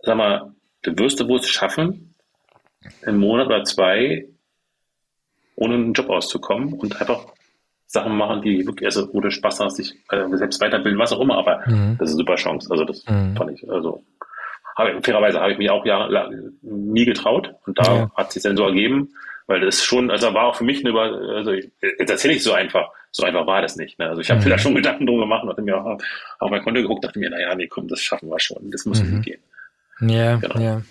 [0.00, 2.14] Sag mal, du wirst du wohl es schaffen,
[3.04, 4.26] einen Monat oder zwei
[5.54, 7.26] ohne einen Job auszukommen und einfach
[7.86, 11.20] Sachen machen, die wirklich, also wo du Spaß hast, dich äh, selbst weiterbilden, was auch
[11.20, 11.96] immer, aber mhm.
[11.98, 12.68] das ist eine super Chance.
[12.70, 13.36] Also das mhm.
[13.36, 14.02] fand ich, also
[14.76, 16.30] habe, fairerweise habe ich mich auch Jahre
[16.62, 18.10] nie getraut und da ja.
[18.16, 19.14] hat sich dann so ergeben,
[19.46, 22.52] weil das schon, also war auch für mich eine über, also jetzt erzähle ich so
[22.52, 23.98] einfach, so einfach war das nicht.
[23.98, 24.08] Ne?
[24.08, 24.48] Also ich habe mhm.
[24.48, 25.98] da schon Gedanken drum gemacht und hatte mir auch
[26.40, 29.02] auf mein Konto geguckt, dachte mir, naja, nee, komm, das schaffen wir schon, das muss
[29.02, 29.18] mhm.
[29.18, 29.40] nicht gehen.
[30.00, 30.58] Ja, genau.
[30.58, 30.82] ja.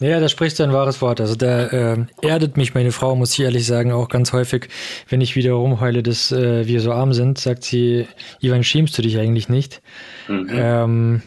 [0.00, 1.20] Ja, da sprichst du ein wahres Wort.
[1.20, 4.68] Also da äh, erdet mich meine Frau, muss ich ehrlich sagen, auch ganz häufig,
[5.08, 8.06] wenn ich wieder rumheule, dass äh, wir so arm sind, sagt sie,
[8.40, 9.82] Ivan, schämst du dich eigentlich nicht?
[10.26, 10.48] Mhm.
[10.50, 11.22] Ähm,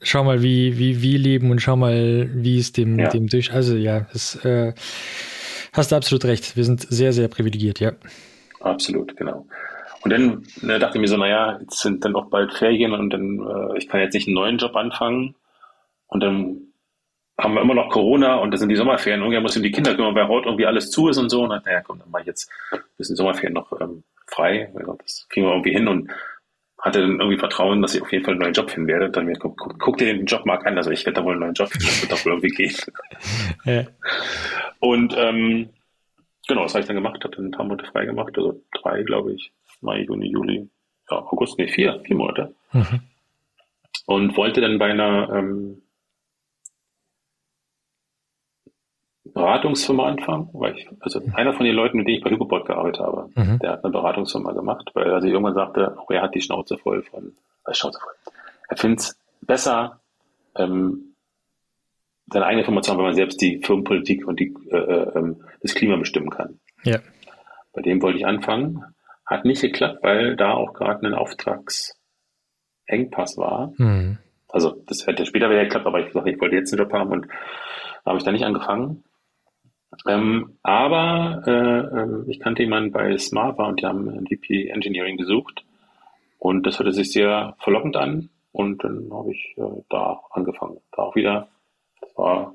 [0.00, 3.08] schau mal, wie, wie wir leben und schau mal, wie es dem, ja.
[3.08, 3.52] dem durch.
[3.52, 4.72] Also ja, das äh,
[5.72, 6.56] hast du absolut recht.
[6.56, 7.92] Wir sind sehr, sehr privilegiert, ja.
[8.60, 9.46] Absolut, genau.
[10.02, 13.10] Und dann ne, dachte ich mir so, naja, jetzt sind dann auch bald Ferien und
[13.10, 15.34] dann, äh, ich kann jetzt nicht einen neuen Job anfangen.
[16.06, 16.72] Und dann
[17.38, 19.20] haben wir immer noch Corona und das sind die Sommerferien.
[19.20, 21.42] Irgendwann muss ich um die Kinder kümmern, weil heute irgendwie alles zu ist und so.
[21.42, 24.72] Und dann, naja, komm, dann mache ich jetzt ein bisschen Sommerferien noch ähm, frei.
[25.04, 26.10] Das kriegen wir irgendwie hin und
[26.78, 29.10] hatte dann irgendwie Vertrauen, dass ich auf jeden Fall einen neuen Job finden werde.
[29.10, 30.78] Dann mir, guck, guck, guck dir den Jobmarkt an.
[30.78, 31.86] Also ich werde da wohl einen neuen Job finden.
[31.86, 32.74] Das wird doch wohl irgendwie gehen.
[33.64, 33.84] Ja.
[34.78, 35.68] Und ähm,
[36.48, 38.36] genau, das habe ich dann gemacht, habe dann ein paar Monate frei gemacht.
[38.36, 39.52] Also drei, glaube ich.
[39.80, 40.68] Mai, Juni, Juli,
[41.10, 42.54] ja, August, nee, vier, vier Monate.
[42.72, 43.00] Mhm.
[44.06, 45.82] Und wollte dann bei einer ähm,
[49.24, 53.00] Beratungsfirma anfangen, weil ich, also einer von den Leuten, mit denen ich bei Hypoport gearbeitet
[53.00, 53.58] habe, mhm.
[53.60, 56.78] der hat eine Beratungsfirma gemacht, weil er sich irgendwann sagte, auch er hat die Schnauze
[56.78, 57.32] voll von,
[57.66, 58.12] äh, Schnauze voll.
[58.68, 60.00] Er findet es besser,
[60.56, 61.09] ähm,
[62.32, 65.44] seine eigene Firma zu haben, wenn man selbst die Firmenpolitik und die, äh, äh, ähm,
[65.62, 66.58] das Klima bestimmen kann.
[66.84, 66.98] Ja.
[67.72, 68.82] Bei dem wollte ich anfangen.
[69.26, 73.72] Hat nicht geklappt, weil da auch gerade ein Auftragsengpass war.
[73.76, 74.18] Mhm.
[74.48, 77.12] Also das hätte später wieder geklappt, aber ich gesagt, ich wollte jetzt einen Job haben
[77.12, 77.28] und
[78.04, 79.04] habe ich da nicht angefangen.
[80.08, 85.16] Ähm, aber äh, äh, ich kannte jemanden bei Smartbar und die haben ein VP Engineering
[85.16, 85.64] gesucht.
[86.38, 88.30] Und das hörte sich sehr verlockend an.
[88.52, 90.78] Und dann habe ich äh, da angefangen.
[90.92, 91.48] Da auch wieder.
[92.00, 92.54] Das war,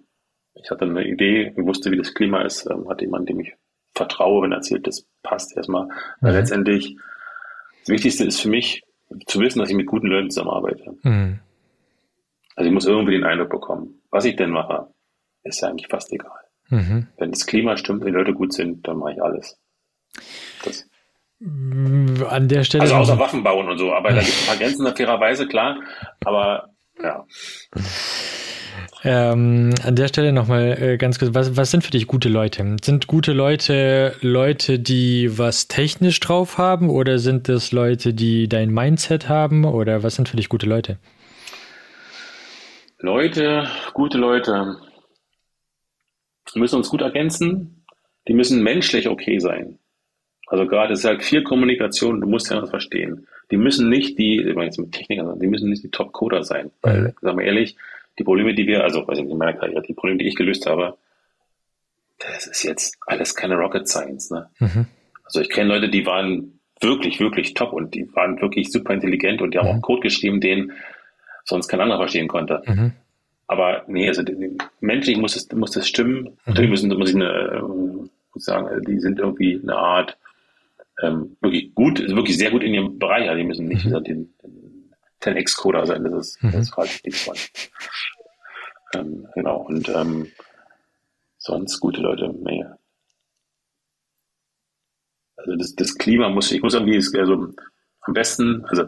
[0.55, 3.53] ich hatte eine Idee, ich wusste, wie das Klima ist, ähm, hatte jemand, dem ich
[3.93, 5.85] vertraue, wenn er erzählt, das passt erstmal.
[5.85, 5.91] Mhm.
[6.21, 6.97] Weil letztendlich,
[7.81, 8.83] das Wichtigste ist für mich,
[9.27, 10.97] zu wissen, dass ich mit guten Leuten zusammenarbeite.
[11.03, 11.39] Mhm.
[12.55, 14.87] Also ich muss irgendwie den Eindruck bekommen, was ich denn mache,
[15.43, 16.31] ist ja eigentlich fast egal.
[16.69, 17.07] Mhm.
[17.17, 19.59] Wenn das Klima stimmt, wenn die Leute gut sind, dann mache ich alles.
[20.63, 20.89] Das.
[21.41, 22.83] An der Stelle.
[22.83, 25.79] Also außer Waffen bauen und so, aber da gibt es ein paar Grenzen fairerweise, klar.
[26.23, 26.69] Aber
[27.03, 27.25] ja.
[29.07, 32.75] Ähm, an der Stelle nochmal äh, ganz kurz, was, was sind für dich gute Leute?
[32.83, 38.71] Sind gute Leute Leute, die was technisch drauf haben oder sind das Leute, die dein
[38.71, 40.97] Mindset haben oder was sind für dich gute Leute?
[42.97, 44.77] Leute, gute Leute
[46.55, 47.85] müssen uns gut ergänzen,
[48.27, 49.77] die müssen menschlich okay sein.
[50.47, 53.27] Also gerade es ist halt viel Kommunikation, du musst ja das verstehen.
[53.51, 56.71] Die müssen nicht die, ich meine jetzt mit Technikern, die müssen nicht die Top-Coder sein.
[56.81, 57.13] Weil, mhm.
[57.21, 57.75] sagen wir ehrlich,
[58.17, 60.65] die Probleme, die wir, also weiß ich in meiner Karriere, die Probleme, die ich gelöst
[60.65, 60.97] habe,
[62.19, 64.31] das ist jetzt alles keine Rocket Science.
[64.31, 64.49] Ne?
[64.59, 64.85] Mhm.
[65.23, 69.41] Also ich kenne Leute, die waren wirklich, wirklich top und die waren wirklich super intelligent
[69.41, 69.77] und die haben mhm.
[69.77, 70.71] auch Code geschrieben, den
[71.43, 72.61] sonst kein anderer verstehen konnte.
[72.65, 72.93] Mhm.
[73.47, 74.23] Aber nee, also
[74.79, 76.23] menschlich muss es, muss das stimmen.
[76.23, 76.31] Mhm.
[76.45, 77.61] Natürlich müssen, muss ich eine,
[78.33, 80.17] muss sagen, die sind irgendwie eine Art
[81.01, 83.29] ähm, wirklich gut, also wirklich sehr gut in ihrem Bereich.
[83.29, 84.03] Also die müssen nicht mhm.
[84.03, 84.64] den, den
[85.25, 86.51] 10x-Coder sein, das ist, mhm.
[86.51, 87.35] das ist falsch nichts von.
[88.93, 90.31] Ähm, genau, und ähm,
[91.37, 92.65] sonst gute Leute, nee.
[95.37, 97.53] Also das, das Klima muss, ich muss irgendwie, also
[98.01, 98.85] am besten, also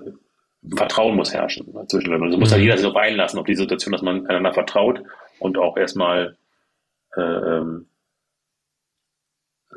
[0.76, 2.24] Vertrauen muss herrschen zwischen Leuten.
[2.24, 2.62] Also muss mhm.
[2.62, 5.04] jeder sich darauf einlassen, auf die Situation, dass man einander vertraut
[5.40, 6.38] und auch erstmal
[7.16, 7.90] äh, ähm,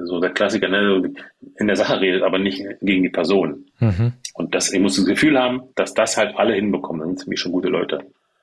[0.05, 1.13] so der Klassiker ne,
[1.59, 3.67] in der Sache redet, aber nicht gegen die Person.
[3.79, 4.13] Mhm.
[4.35, 7.01] Und das, ich muss das Gefühl haben, dass das halt alle hinbekommen.
[7.01, 8.01] Das sind ziemlich schon gute Leute.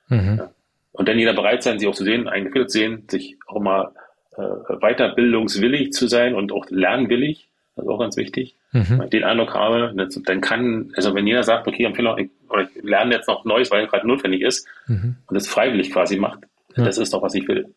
[0.09, 0.37] Mhm.
[0.39, 0.51] Ja.
[0.91, 3.59] Und dann jeder bereit sein, sich auch zu sehen, eigene Fehler zu sehen, sich auch
[3.59, 3.91] mal
[4.35, 7.49] äh, weiterbildungswillig zu sein und auch lernwillig.
[7.75, 8.55] Das ist auch ganz wichtig.
[8.71, 8.85] mhm.
[8.89, 12.29] wenn ich den Eindruck habe, dann kann, also wenn jeder sagt, okay, Empfehlung, ich,
[12.75, 15.17] ich lerne jetzt noch Neues, weil gerade notwendig ist mhm.
[15.27, 16.39] und das freiwillig quasi macht,
[16.75, 16.83] ja.
[16.83, 17.73] das ist doch, was ich will.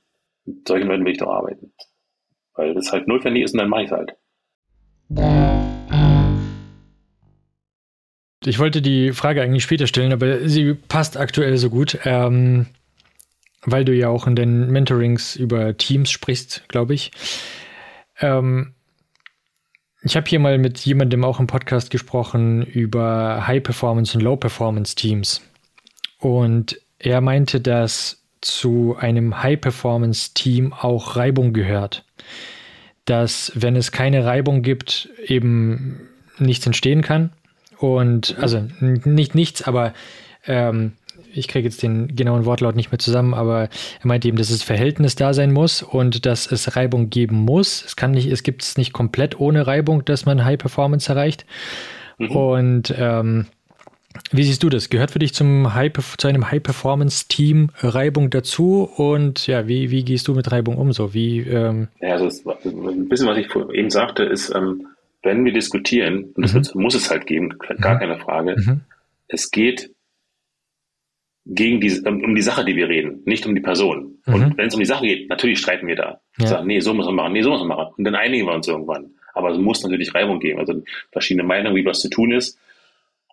[0.46, 1.72] Mit solchen Leuten will ich doch arbeiten.
[2.60, 4.12] Weil das halt notwendig ist und dann mache ich es halt.
[8.44, 12.66] Ich wollte die Frage eigentlich später stellen, aber sie passt aktuell so gut, ähm,
[13.64, 17.12] weil du ja auch in den Mentorings über Teams sprichst, glaube ich.
[18.20, 18.74] Ähm,
[20.02, 25.40] ich habe hier mal mit jemandem auch im Podcast gesprochen über High-Performance und Low-Performance-Teams.
[26.18, 32.04] Und er meinte, dass zu einem High-Performance-Team auch Reibung gehört.
[33.04, 36.08] Dass, wenn es keine Reibung gibt, eben
[36.38, 37.30] nichts entstehen kann.
[37.78, 39.94] Und also nicht nichts, aber
[40.46, 40.92] ähm,
[41.32, 44.62] ich kriege jetzt den genauen Wortlaut nicht mehr zusammen, aber er meinte eben, dass das
[44.62, 47.84] Verhältnis da sein muss und dass es Reibung geben muss.
[47.84, 51.46] Es kann nicht, es gibt es nicht komplett ohne Reibung, dass man High Performance erreicht.
[52.18, 52.30] Mhm.
[52.30, 53.46] Und ähm,
[54.32, 54.90] wie siehst du das?
[54.90, 58.90] Gehört für dich zum High, zu einem High-Performance-Team Reibung dazu?
[58.96, 60.92] Und ja, wie, wie gehst du mit Reibung um?
[60.92, 64.88] So wie, ähm ja, also das, ein bisschen, was ich eben sagte, ist, ähm,
[65.22, 66.82] wenn wir diskutieren, und das mhm.
[66.82, 67.98] muss es halt geben, gar mhm.
[67.98, 68.80] keine Frage, mhm.
[69.28, 69.90] es geht
[71.46, 74.18] gegen die, um die Sache, die wir reden, nicht um die Person.
[74.26, 74.34] Mhm.
[74.34, 76.20] Und wenn es um die Sache geht, natürlich streiten wir da.
[76.38, 76.46] Ja.
[76.46, 77.94] Sagen, nee, so muss man machen, nee, so muss man machen.
[77.96, 79.10] Und dann einigen wir uns irgendwann.
[79.34, 80.82] Aber es muss natürlich Reibung geben, also
[81.12, 82.58] verschiedene Meinungen, wie was zu tun ist.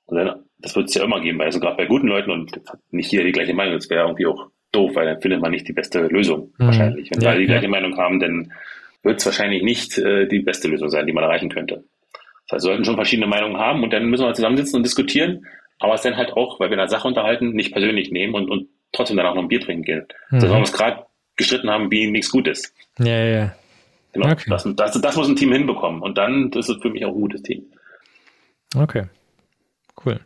[0.06, 2.60] Und dann, das wird es ja immer geben, also gerade bei guten Leuten und
[2.92, 5.68] nicht jeder die gleiche Meinung, das wäre irgendwie auch doof, weil dann findet man nicht
[5.68, 6.66] die beste Lösung mhm.
[6.66, 7.10] wahrscheinlich.
[7.12, 8.52] Wenn ja, alle die gleiche Meinung haben, dann
[9.04, 11.84] wird es wahrscheinlich nicht äh, die beste Lösung sein, die man erreichen könnte.
[12.48, 15.46] Das heißt, wir sollten schon verschiedene Meinungen haben und dann müssen wir zusammensitzen und diskutieren,
[15.80, 18.68] aber es dann halt auch, weil wir eine Sache unterhalten, nicht persönlich nehmen und, und
[18.92, 20.08] trotzdem dann auch noch ein Bier trinken gehen.
[20.30, 20.36] Mhm.
[20.36, 21.06] Also, wir uns gerade
[21.36, 22.74] gestritten haben, wie nichts gut ist.
[23.00, 23.56] Ja, ja, ja.
[24.14, 24.32] Genau.
[24.32, 24.50] Okay.
[24.50, 26.02] Das, das, das muss ein Team hinbekommen.
[26.02, 27.64] Und dann ist es für mich auch ein gutes Team.
[28.76, 29.04] Okay.
[30.04, 30.20] Cool.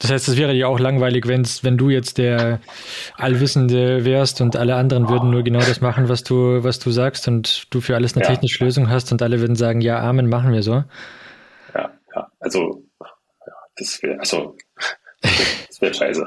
[0.00, 2.60] Das heißt, es wäre ja auch langweilig, wenn's, wenn du jetzt der
[3.16, 7.28] Allwissende wärst und alle anderen würden nur genau das machen, was du, was du sagst
[7.28, 8.30] und du für alles eine ja.
[8.30, 10.84] technische Lösung hast und alle würden sagen, ja, Amen, machen wir so.
[11.74, 12.30] Ja, ja.
[12.40, 12.82] Also,
[13.76, 14.56] das wäre, also,
[15.20, 16.26] das wäre scheiße.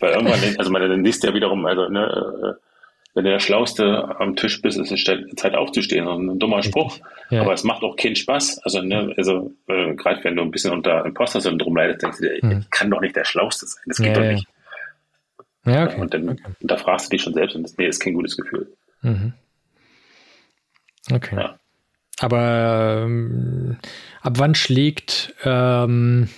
[0.00, 2.67] Weil irgendwann, also man dann liest ja wiederum, also, ne, äh,
[3.14, 5.04] wenn du der Schlauste am Tisch bist, ist es
[5.36, 6.04] Zeit aufzustehen.
[6.04, 6.98] Das ist ein dummer Spruch.
[7.30, 7.42] Ja.
[7.42, 8.60] Aber es macht auch keinen Spaß.
[8.64, 12.38] Also, ne, also äh, gerade wenn du ein bisschen unter Imposter-Syndrom leidest, denkst du dir,
[12.42, 12.60] mhm.
[12.60, 13.82] ich kann doch nicht der Schlauste sein.
[13.86, 14.46] Das geht ja, doch nicht.
[15.66, 16.00] Ja, okay.
[16.00, 16.42] Und dann okay.
[16.60, 18.72] da fragst du dich schon selbst und das, nee, ist kein gutes Gefühl.
[19.02, 19.32] Mhm.
[21.10, 21.48] Okay.
[22.20, 23.76] Aber ähm,
[24.20, 26.28] ab wann schlägt ähm,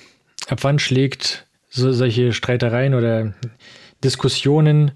[0.48, 3.34] ab wann schlägt so, solche Streitereien oder
[4.02, 4.92] Diskussionen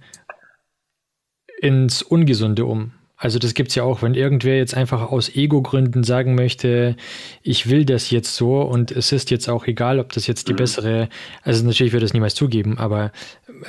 [1.64, 2.92] ins Ungesunde um.
[3.16, 6.94] Also das gibt es ja auch, wenn irgendwer jetzt einfach aus Ego-Gründen sagen möchte,
[7.42, 10.52] ich will das jetzt so und es ist jetzt auch egal, ob das jetzt die
[10.52, 10.56] mhm.
[10.56, 11.08] bessere,
[11.42, 13.12] also natürlich wird das niemals zugeben, aber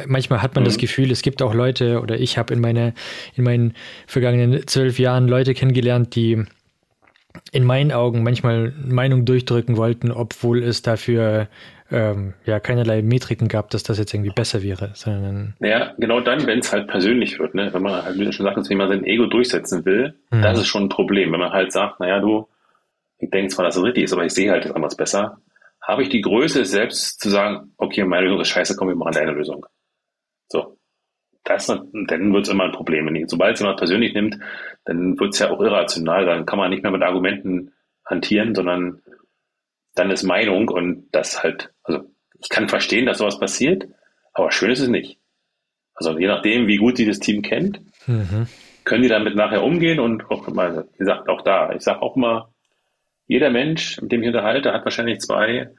[0.07, 0.65] manchmal hat man mhm.
[0.65, 2.93] das Gefühl, es gibt auch Leute oder ich habe in, meine,
[3.35, 3.75] in meinen
[4.07, 6.43] vergangenen zwölf Jahren Leute kennengelernt, die
[7.53, 11.47] in meinen Augen manchmal Meinung durchdrücken wollten, obwohl es dafür
[11.91, 14.91] ähm, ja keinerlei Metriken gab, dass das jetzt irgendwie besser wäre.
[14.93, 17.73] Sondern ja, genau dann, wenn es halt persönlich wird, ne?
[17.73, 20.41] wenn man halt, wie du schon sagst, wenn man sein Ego durchsetzen will, mhm.
[20.41, 21.31] das ist schon ein Problem.
[21.31, 22.47] Wenn man halt sagt, naja, du,
[23.19, 25.37] ich denke zwar, dass es richtig ist, aber ich sehe halt das anders besser,
[25.81, 29.13] habe ich die Größe selbst zu sagen, okay, meine Lösung ist scheiße, komm, wir machen
[29.13, 29.65] deine Lösung.
[30.47, 30.77] So.
[31.43, 33.07] Das, dann wird es immer ein Problem.
[33.27, 34.39] Sobald es jemand persönlich nimmt,
[34.85, 37.71] dann wird es ja auch irrational, dann kann man nicht mehr mit Argumenten
[38.03, 39.01] hantieren, sondern
[39.95, 42.03] dann ist Meinung und das halt, also
[42.39, 43.87] ich kann verstehen, dass sowas passiert,
[44.33, 45.17] aber schön ist es nicht.
[45.95, 48.47] Also je nachdem, wie gut sie das Team kennt, mhm.
[48.83, 52.15] können die damit nachher umgehen und auch mal, wie gesagt, auch da, ich sage auch
[52.15, 52.49] mal,
[53.27, 55.71] jeder Mensch, mit dem ich unterhalte, hat wahrscheinlich zwei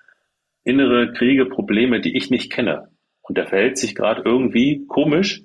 [0.65, 2.89] innere Kriege, Probleme, die ich nicht kenne.
[3.21, 5.45] Und der verhält sich gerade irgendwie komisch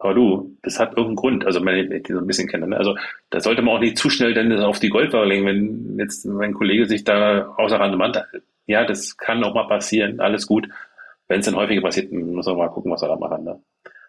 [0.00, 2.66] aber du, das hat irgendeinen Grund, also wenn ich die so ein bisschen kenne.
[2.66, 2.76] Ne?
[2.76, 2.96] Also
[3.28, 6.54] da sollte man auch nicht zu schnell dann auf die Goldwaage legen, wenn jetzt mein
[6.54, 8.24] Kollege sich da außer Rand und Wand,
[8.66, 10.68] ja, das kann auch mal passieren, alles gut.
[11.28, 13.44] Wenn es dann häufiger passiert, muss man mal gucken, was er da machen.
[13.44, 13.60] Ne?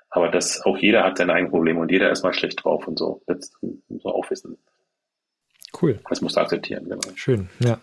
[0.09, 2.97] Aber das, auch jeder hat seine eigenen Probleme und jeder ist mal schlecht drauf und
[2.97, 3.21] so.
[3.27, 4.57] Das muss man auch wissen.
[5.81, 5.99] Cool.
[6.09, 7.01] Das musst du akzeptieren, genau.
[7.15, 7.79] Schön, ja.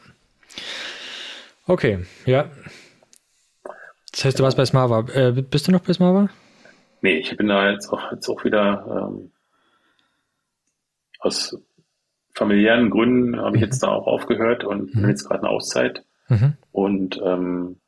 [1.67, 2.51] Okay, ja.
[4.13, 5.07] Das heißt, du warst bei Smava.
[5.13, 6.31] Äh, bist du noch bei Smava?
[7.01, 9.33] Nee, ich bin da jetzt auch, jetzt auch wieder ähm,
[11.21, 11.57] aus
[12.35, 15.01] familiären Gründen habe ich jetzt da auch aufgehört und mhm.
[15.01, 16.55] bin jetzt gerade eine Auszeit mhm.
[16.73, 17.81] und ähm,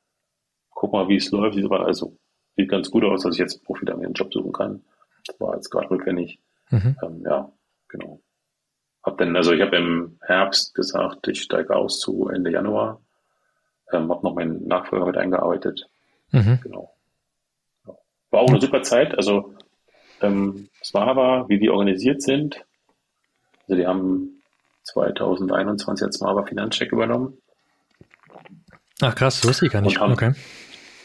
[0.70, 1.56] guck mal, wie es läuft.
[1.72, 2.16] Also
[2.56, 4.82] sieht ganz gut aus, dass ich jetzt auch wieder mir einen Job suchen kann.
[5.26, 6.40] Das war jetzt gerade rückwendig.
[6.70, 6.96] Mhm.
[7.02, 7.52] Ähm, ja,
[7.88, 8.20] genau.
[9.02, 13.00] hab dann, also ich habe im Herbst gesagt, ich steige aus zu Ende Januar.
[13.92, 15.88] Ähm, habe noch meinen Nachfolger mit eingearbeitet.
[16.32, 16.61] Mhm.
[16.62, 16.92] Genau.
[18.30, 19.16] War auch eine super Zeit.
[19.16, 19.54] Also
[20.20, 22.64] ähm, Smava, wie die organisiert sind.
[23.62, 24.42] Also die haben
[24.84, 27.38] 2021 als Smava Finanzcheck übernommen.
[29.00, 29.98] Ach krass, wusste ich gar nicht.
[29.98, 30.32] Haben, okay.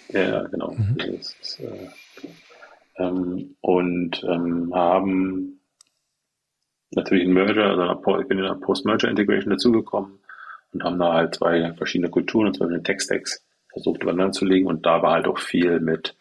[0.10, 0.72] Ja, genau.
[0.72, 0.98] Mhm.
[0.98, 1.90] Ist, äh,
[2.98, 5.60] ähm, und ähm, haben
[6.92, 10.20] natürlich einen Merger, also ich bin in der Post-Merger-Integration dazugekommen
[10.74, 14.68] und haben da halt zwei verschiedene Kulturen und zwei verschiedene Tech-Stacks versucht übereinander zu legen
[14.68, 16.16] und da war halt auch viel mit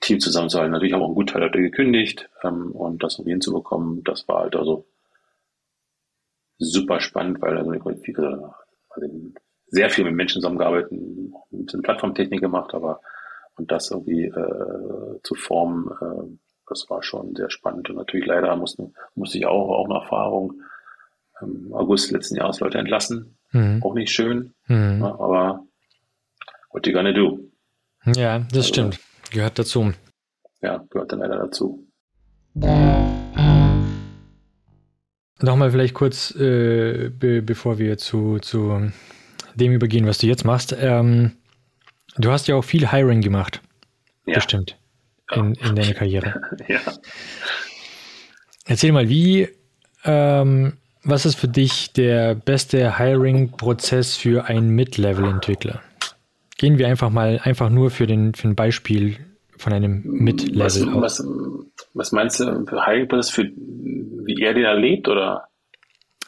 [0.00, 0.72] Team zusammenzuhalten.
[0.72, 4.56] Natürlich haben auch ein guter Leute gekündigt ähm, und das irgendwie hinzubekommen, das war halt
[4.56, 4.86] also
[6.58, 7.72] super spannend, weil also,
[8.02, 8.54] viele,
[8.90, 9.08] also
[9.66, 13.00] sehr viel mit Menschen zusammengearbeitet, ein bisschen Plattformtechnik gemacht, aber
[13.56, 16.38] und das irgendwie äh, zu formen, äh,
[16.68, 17.90] das war schon sehr spannend.
[17.90, 20.62] Und natürlich leider mussten, musste ich auch, auch eine Erfahrung
[21.42, 23.36] im August letzten Jahres Leute entlassen.
[23.52, 23.82] Mhm.
[23.82, 25.00] Auch nicht schön, mhm.
[25.00, 25.66] ja, aber
[26.70, 27.40] what you gonna do?
[28.06, 29.00] Ja, das also, stimmt.
[29.30, 29.92] Gehört dazu.
[30.60, 31.86] Ja, gehört dann leider dazu.
[35.42, 38.90] Nochmal vielleicht kurz, äh, be bevor wir zu, zu
[39.54, 40.76] dem übergehen, was du jetzt machst.
[40.78, 41.32] Ähm,
[42.18, 43.62] du hast ja auch viel Hiring gemacht.
[44.26, 44.34] Ja.
[44.34, 44.76] Bestimmt.
[45.32, 46.42] In, in deiner Karriere.
[46.68, 46.80] ja.
[48.66, 49.48] Erzähl mal, wie,
[50.04, 55.80] ähm, was ist für dich der beste Hiring-Prozess für einen Mid-Level-Entwickler?
[56.60, 59.16] Gehen wir einfach mal einfach nur für, den, für ein Beispiel
[59.56, 61.26] von einem Mid-Level was, was,
[61.94, 65.48] was, meinst du für Hiring-Prozess, für wie er den erlebt oder?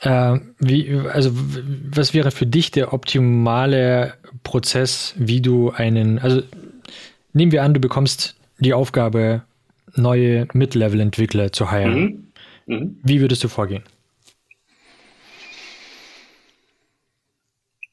[0.00, 6.40] Äh, wie, also was wäre für dich der optimale Prozess, wie du einen, also
[7.34, 9.42] nehmen wir an, du bekommst die Aufgabe,
[9.96, 12.32] neue Mid-Level-Entwickler zu heiren.
[12.64, 12.74] Mhm.
[12.74, 13.00] Mhm.
[13.02, 13.82] Wie würdest du vorgehen?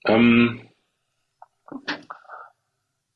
[0.05, 0.61] Ähm,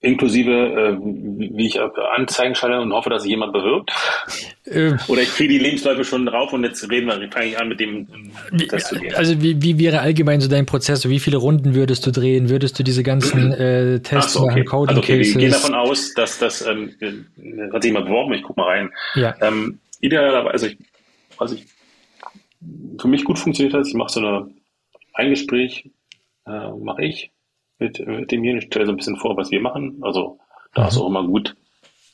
[0.03, 3.91] inklusive, äh, wie ich Anzeigen schalte und hoffe, dass sich jemand bewirbt.
[4.65, 7.69] Äh, Oder ich kriege die Lebensläufe schon drauf und jetzt reden wir, fange ich an
[7.69, 8.07] mit dem
[8.49, 9.15] Prozess zu gehen.
[9.15, 11.07] Also wie, wie wäre allgemein so dein Prozess?
[11.07, 12.49] Wie viele Runden würdest du drehen?
[12.49, 14.49] Würdest du diese ganzen äh, Tests so, okay.
[14.49, 15.35] machen, Coding also, okay, Cases?
[15.35, 16.91] Wir gehen davon aus, dass das, ähm,
[17.71, 18.89] hat sich jemand beworben, ich gucke mal rein.
[19.15, 19.35] Ja.
[19.39, 20.77] Ähm, idealerweise, also ich,
[21.37, 21.65] was ich
[22.99, 24.49] für mich gut funktioniert hat, ich mache so eine,
[25.13, 25.89] ein Gespräch,
[26.45, 27.31] äh, mache ich,
[27.83, 28.55] mit, mit dem hier.
[28.55, 29.99] Ich stelle so ein bisschen vor, was wir machen.
[30.01, 30.39] Also
[30.73, 30.87] da mhm.
[30.87, 31.55] ist auch immer gut.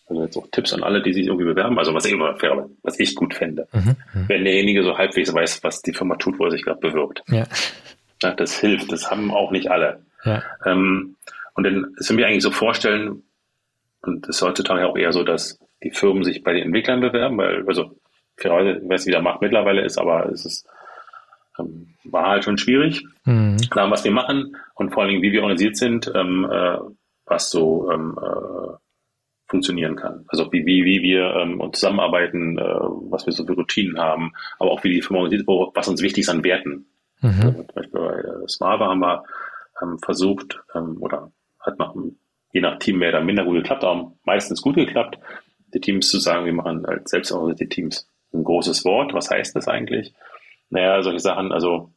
[0.08, 1.78] Also jetzt auch Tipps an alle, die sich irgendwie bewerben.
[1.78, 2.36] Also was ich immer
[2.82, 3.68] was ich gut fände.
[3.72, 3.96] Mhm.
[4.14, 4.26] mhm.
[4.28, 7.24] Wenn derjenige so halbwegs weiß, was die Firma tut, wo er sich gerade bewirbt.
[7.28, 7.46] Ja.
[8.24, 8.34] ja.
[8.34, 8.92] Das hilft.
[8.92, 10.02] Das haben auch nicht alle.
[10.26, 10.44] Ja.
[10.66, 11.16] Ähm,
[11.54, 13.24] und dann ist mich eigentlich so vorstellen,
[14.02, 17.38] und das ist heutzutage auch eher so, dass die Firmen sich bei den Entwicklern bewerben,
[17.38, 17.96] weil, also,
[18.38, 20.68] fairerweise, ich weiß wie der Markt mittlerweile ist, aber es ist
[22.06, 23.04] war halt schon schwierig.
[23.26, 23.58] Mhm.
[23.70, 26.78] Klar, was wir machen und vor allen Dingen, wie wir organisiert sind, ähm, äh,
[27.26, 28.74] was so ähm, äh,
[29.48, 30.26] funktionieren kann.
[30.28, 34.72] Also wie, wie, wie wir ähm, zusammenarbeiten, äh, was wir so für Routinen haben, aber
[34.72, 36.86] auch wie die Firma organisiert, wo, was uns wichtig ist an Werten.
[37.22, 37.30] Mhm.
[37.30, 39.24] Also, zum Beispiel bei äh, Smava haben wir
[39.82, 41.96] ähm, versucht, ähm, oder hat noch
[42.54, 45.20] je nach Team mehr oder minder gut geklappt, aber meistens gut geklappt,
[45.74, 49.14] die Teams zu sagen, wir machen als selbstorganisierte Teams ein großes Wort.
[49.14, 50.14] Was heißt das eigentlich?
[50.70, 51.92] Naja, solche Sachen, also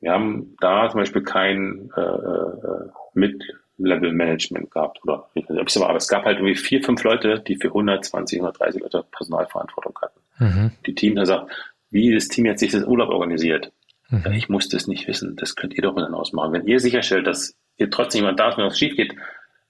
[0.00, 5.96] wir haben da zum Beispiel kein äh, äh, Mid-Level-Management gehabt oder ich weiß nicht, aber
[5.96, 10.20] es gab halt irgendwie vier, fünf Leute, die für 120, 130 Leute Personalverantwortung hatten.
[10.38, 10.70] Mhm.
[10.86, 11.50] Die Team, da sagt,
[11.90, 13.72] wie das Team jetzt sich das Urlaub organisiert.
[14.10, 14.32] Mhm.
[14.32, 16.52] Ich muss das nicht wissen, das könnt ihr doch dann ausmachen.
[16.52, 19.14] Wenn ihr sicherstellt, dass ihr trotzdem jemand da ist, wenn was schief geht,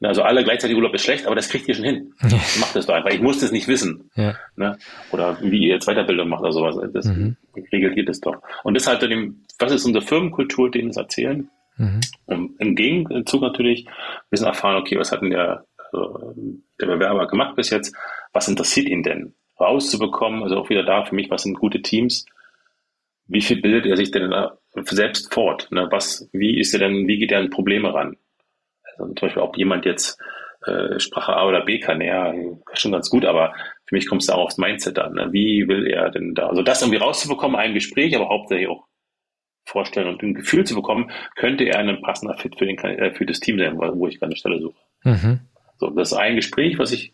[0.03, 2.13] also alle gleichzeitig Urlaub ist schlecht, aber das kriegt ihr schon hin.
[2.23, 2.29] Ja.
[2.61, 3.11] Macht das doch einfach.
[3.11, 4.11] Ich muss das nicht wissen.
[4.15, 4.35] Ja.
[4.57, 4.79] Ne?
[5.11, 6.77] Oder wie ihr jetzt Weiterbildung macht oder sowas.
[6.93, 7.37] Das mhm.
[7.73, 8.37] regelt ihr das doch.
[8.63, 11.49] Und das dem, was ist unsere Firmenkultur, denen es erzählen.
[11.79, 12.01] Mhm.
[12.27, 16.35] Und im Gegenzug natürlich ein bisschen erfahren, okay, was hat denn der, also
[16.81, 17.95] der Bewerber gemacht bis jetzt?
[18.33, 19.35] Was interessiert ihn denn?
[19.59, 22.27] Rauszubekommen, also auch wieder da für mich, was sind gute Teams?
[23.29, 24.33] Wie viel bildet er sich denn
[24.75, 25.69] selbst fort?
[25.71, 25.89] Ne?
[25.91, 28.17] Was, wie ist er denn, wie geht er an Probleme ran?
[28.99, 30.19] Also zum Beispiel, ob jemand jetzt
[30.65, 32.35] äh, Sprache A oder B kann, ja,
[32.75, 35.15] schon ganz gut, aber für mich kommt es da auch aufs Mindset an.
[35.15, 35.29] Ne?
[35.33, 38.85] Wie will er denn da, also das irgendwie rauszubekommen, ein Gespräch, aber hauptsächlich auch
[39.65, 43.27] vorstellen und ein Gefühl zu bekommen, könnte er ein passender Fit für, den, äh, für
[43.27, 44.79] das Team sein, wo ich gerade eine Stelle suche.
[45.05, 45.41] Mhm.
[45.79, 47.13] So, das ist ein Gespräch, was ich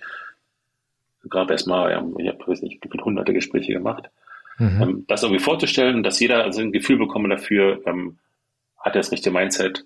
[1.29, 4.11] gerade erstmal, ja, ich habe weiß nicht, hunderte Gespräche gemacht,
[4.59, 4.83] mhm.
[4.83, 8.19] ähm, das irgendwie vorzustellen, dass jeder also ein Gefühl bekomme dafür, ähm,
[8.79, 9.85] hat er das richtige Mindset,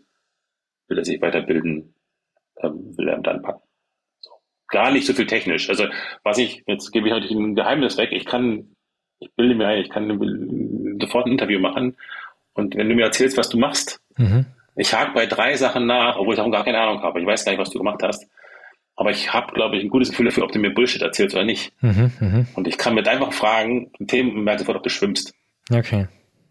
[0.88, 1.94] will er sich weiterbilden,
[2.62, 3.62] ähm, will er dann packen.
[4.20, 4.30] So.
[4.68, 5.68] Gar nicht so viel technisch.
[5.68, 5.86] Also
[6.22, 8.74] was ich, jetzt gebe ich natürlich ein Geheimnis weg, ich kann,
[9.18, 11.96] ich bilde mir ein, ich kann sofort ein Interview machen.
[12.54, 14.46] Und wenn du mir erzählst, was du machst, mhm.
[14.76, 17.20] ich hake bei drei Sachen nach, obwohl ich auch gar keine Ahnung habe.
[17.20, 18.26] Ich weiß gar nicht, was du gemacht hast.
[18.98, 21.44] Aber ich habe, glaube ich, ein gutes Gefühl dafür, ob du mir Bullshit erzählst oder
[21.44, 21.74] nicht.
[21.82, 22.46] Mhm, mh.
[22.54, 25.34] Und ich kann mit einfach fragen, Themen merke sofort, ob du schwimmst.
[25.70, 26.06] Okay.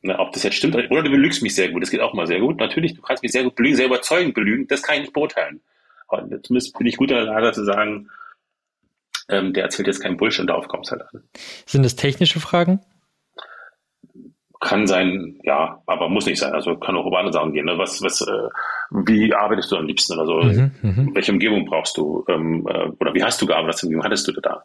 [0.05, 1.81] Na, ob das jetzt stimmt oder du belügst mich sehr gut.
[1.81, 2.59] Das geht auch mal sehr gut.
[2.59, 4.67] Natürlich, du kannst mich sehr gut belügen, sehr überzeugend belügen.
[4.67, 5.61] Das kann ich nicht beurteilen.
[6.07, 8.07] Aber zumindest bin ich gut in der Lage zu sagen,
[9.29, 11.23] ähm, der erzählt jetzt keinen Bullshit und darauf kommt es halt an.
[11.65, 12.81] Sind das technische Fragen?
[14.61, 16.53] Kann sein, ja, aber muss nicht sein.
[16.53, 17.65] Also kann auch über andere Sachen gehen.
[17.65, 17.75] Ne?
[17.79, 18.49] Was, was, äh,
[18.91, 20.33] wie arbeitest du am liebsten oder so?
[20.35, 21.15] Mhm, mhm.
[21.15, 22.23] Welche Umgebung brauchst du?
[22.27, 23.89] Ähm, äh, oder wie hast du gearbeitet?
[23.89, 24.63] Wie hattest du da?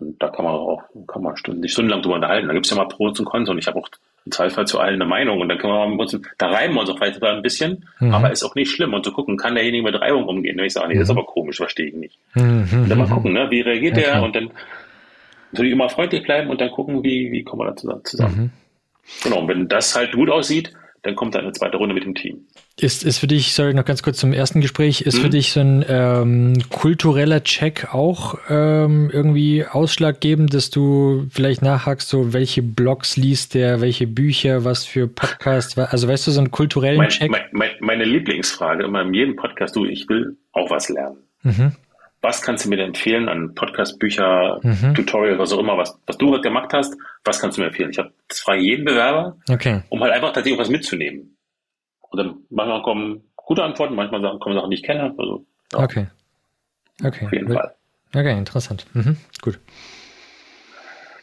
[0.00, 2.48] Und da kann man auch, kann man Stunden, stundenlang drüber unterhalten.
[2.48, 3.88] Da gibt es ja mal Pros und Cons und ich habe auch
[4.26, 6.90] im Zweifel zu allen eine Meinung und dann können wir uns, da reiben wir uns
[6.90, 8.12] auch weiter ein bisschen, mhm.
[8.12, 10.58] aber ist auch nicht schlimm und zu gucken, kann derjenige mit Reibung umgehen?
[10.58, 11.18] Und ich sage, nee, das ist mhm.
[11.18, 12.18] aber komisch, verstehe ich nicht.
[12.34, 12.68] Mhm.
[12.72, 14.06] Und dann mal gucken, ne, wie reagiert okay.
[14.06, 14.50] der und dann
[15.52, 18.36] natürlich immer freundlich bleiben und dann gucken, wie, wie kommen wir da zusammen.
[18.36, 18.50] Mhm.
[19.24, 20.72] Genau, und wenn das halt gut aussieht,
[21.02, 22.46] dann kommt dann eine zweite Runde mit dem Team.
[22.80, 25.22] Ist, ist für dich, sorry, noch ganz kurz zum ersten Gespräch, ist mhm.
[25.22, 32.08] für dich so ein ähm, kultureller Check auch ähm, irgendwie ausschlaggebend, dass du vielleicht nachhakst,
[32.08, 36.50] so welche Blogs liest der, welche Bücher, was für Podcasts, also weißt du, so einen
[36.50, 37.30] kulturellen mein, Check?
[37.30, 41.18] Mein, mein, meine Lieblingsfrage immer in jedem Podcast, du, ich will auch was lernen.
[41.42, 41.72] Mhm.
[42.22, 44.94] Was kannst du mir denn empfehlen an Podcast, Bücher, mhm.
[44.94, 46.96] Tutorial, was auch immer, was, was du heute gemacht hast?
[47.24, 47.90] Was kannst du mir empfehlen?
[47.90, 49.82] Ich habe das frage jeden Bewerber, okay.
[49.90, 51.36] um halt einfach tatsächlich was mitzunehmen.
[52.10, 55.14] Und dann manchmal kommen gute Antworten, manchmal kommen Sachen, die ich kenne.
[55.16, 55.78] Also, ja.
[55.78, 56.06] Okay.
[57.02, 57.26] Okay.
[57.26, 57.74] Auf jeden Fall.
[58.14, 58.86] Okay, interessant.
[58.92, 59.16] Mhm.
[59.40, 59.58] Gut.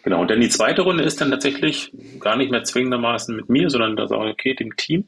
[0.03, 0.21] Genau.
[0.21, 3.95] Und dann die zweite Runde ist dann tatsächlich gar nicht mehr zwingendermaßen mit mir, sondern
[3.97, 5.05] da sage ich, okay, dem Team.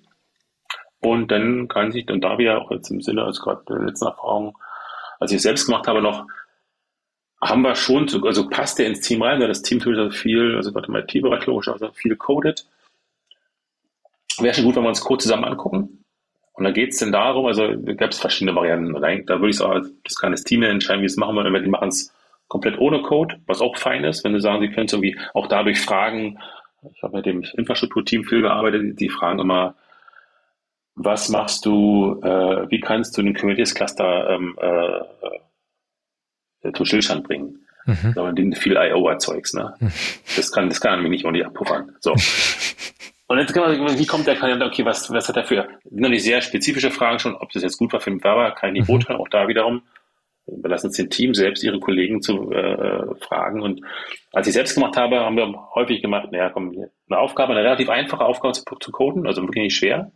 [0.99, 4.07] Und dann kann sich dann da wieder auch jetzt im Sinne, als gerade der letzten
[4.07, 4.57] Erfahrung,
[5.19, 6.25] als ich es selbst gemacht habe, noch,
[7.41, 10.55] haben wir schon, also passt der ins Team rein, weil das Team tut also viel,
[10.57, 12.65] also gerade im IT-Bereich logisch, also viel codet.
[14.41, 16.03] Wäre schon gut, wenn wir uns Code zusammen angucken.
[16.53, 18.93] Und da geht es denn darum, also da gab es verschiedene Varianten.
[18.93, 21.63] Da würde ich sagen, das kann das Team entscheiden, wie es machen wollen.
[21.63, 22.13] Die machen es
[22.49, 25.47] komplett ohne Code, was auch fein ist, wenn sie sagen, sie können es irgendwie auch
[25.47, 26.39] dadurch fragen.
[26.93, 29.75] Ich habe mit dem Infrastrukturteam viel gearbeitet, die fragen immer,
[30.95, 34.99] was machst du, äh, wie kannst du den Kubernetes Cluster ähm, äh,
[36.67, 37.65] äh, zum Stillstand bringen?
[37.85, 38.13] Mhm.
[38.13, 39.07] Sondern den viel I.O.
[39.07, 39.75] erzeugst, ne?
[39.79, 39.91] Mhm.
[40.35, 41.95] Das kann, das kann mich nicht ordentlich abpuffern.
[42.01, 42.13] So.
[43.29, 46.23] Und jetzt kann man, wie kommt der Kandidat, okay, was, was hat er für, natürlich
[46.23, 48.89] sehr spezifische Fragen schon, ob das jetzt gut war für den Bewerber, kann ich nicht
[48.89, 48.93] mhm.
[48.93, 49.83] beurteilen, auch da wiederum,
[50.47, 53.61] überlassen es dem Team selbst, ihre Kollegen zu äh, fragen.
[53.61, 53.81] Und
[54.33, 56.71] als ich selbst gemacht habe, haben wir häufig gemacht, naja, komm,
[57.07, 60.11] eine Aufgabe, eine relativ einfache Aufgabe zu, zu coden, also wirklich nicht schwer.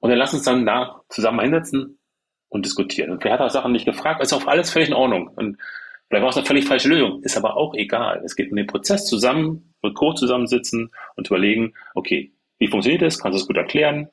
[0.00, 1.98] Und dann lass uns dann da zusammen hinsetzen
[2.50, 3.10] und diskutieren.
[3.10, 5.28] Und wer hat auch Sachen nicht gefragt, ist auch alles völlig in Ordnung.
[5.28, 5.56] Und
[6.12, 8.20] vielleicht war es eine völlig falsche Lösung, ist aber auch egal.
[8.22, 13.18] Es geht um den Prozess zusammen, mit Code zusammensitzen und überlegen, okay, wie funktioniert das?
[13.18, 14.08] Kannst du es gut erklären?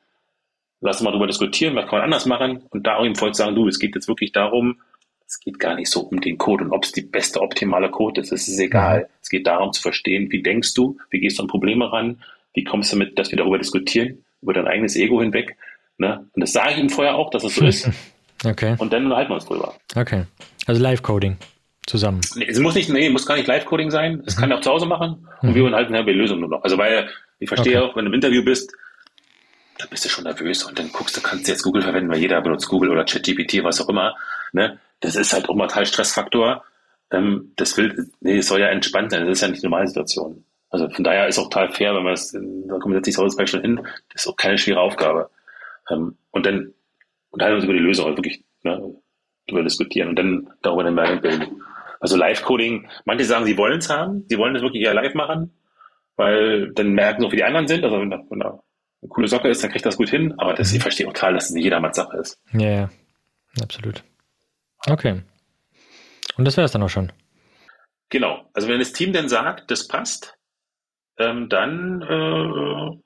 [0.80, 2.64] Lass uns mal darüber diskutieren, was kann man anders machen?
[2.70, 4.80] Und da auch ihm voll sagen, du, es geht jetzt wirklich darum,
[5.28, 8.22] es geht gar nicht so um den Code und ob es die beste optimale Code
[8.22, 8.32] ist.
[8.32, 9.02] Es ist egal.
[9.02, 9.06] Mhm.
[9.22, 12.24] Es geht darum zu verstehen, wie denkst du, wie gehst du an Probleme ran,
[12.54, 15.58] wie kommst du damit, dass wir darüber diskutieren, über dein eigenes Ego hinweg
[16.00, 16.26] Ne?
[16.34, 17.90] Und das sage ich ihm vorher auch, dass es so ist.
[18.46, 18.78] Okay.
[18.78, 19.74] Und dann unterhalten wir uns drüber.
[19.98, 20.24] Okay.
[20.66, 21.36] Also Live-Coding
[21.90, 22.22] zusammen.
[22.36, 24.22] Nee, es muss nicht, nee, muss gar nicht Live-Coding sein.
[24.24, 24.42] Das mhm.
[24.42, 25.28] kann er auch zu Hause machen.
[25.42, 25.56] Und mhm.
[25.56, 26.64] wir unterhalten über die Lösung nur noch.
[26.64, 27.10] Also weil,
[27.40, 27.92] ich verstehe okay.
[27.92, 28.72] auch, wenn du im Interview bist,
[29.78, 32.20] da bist du schon nervös und dann guckst du, kannst du jetzt Google verwenden, weil
[32.20, 34.16] jeder benutzt Google oder ChatGPT, was auch immer.
[34.52, 34.78] Ne?
[35.00, 36.64] Das ist halt auch mal Teil Stressfaktor.
[37.12, 39.26] Ähm, das will, nee, es soll ja entspannt sein.
[39.26, 40.44] Das ist ja nicht normale Situation.
[40.70, 43.46] Also von daher ist auch total fair, wenn man es, da kommt jetzt nicht so
[43.46, 43.82] schon hin.
[44.14, 45.30] Das ist auch keine schwere Aufgabe.
[45.90, 46.74] Ähm, und dann
[47.32, 48.96] unterhalten wir uns über die Lösung, also wirklich ne,
[49.48, 51.64] darüber diskutieren und dann darüber eine Meinung bilden.
[52.00, 55.54] Also Live-Coding, manche sagen, sie wollen es haben, sie wollen es wirklich eher live machen,
[56.16, 57.84] weil dann merken auch, wie die anderen sind.
[57.84, 58.60] Also wenn da, wenn da
[59.02, 61.34] eine coole Socke ist, dann kriegt das gut hin, aber das, ich verstehe auch total,
[61.34, 62.40] dass es nicht jedermanns Sache ist.
[62.54, 62.90] Ja, ja,
[63.62, 64.04] absolut.
[64.88, 65.22] Okay.
[66.38, 67.12] Und das wäre es dann auch schon.
[68.10, 68.50] Genau.
[68.54, 70.38] Also wenn das Team dann sagt, das passt,
[71.18, 72.98] ähm, dann äh,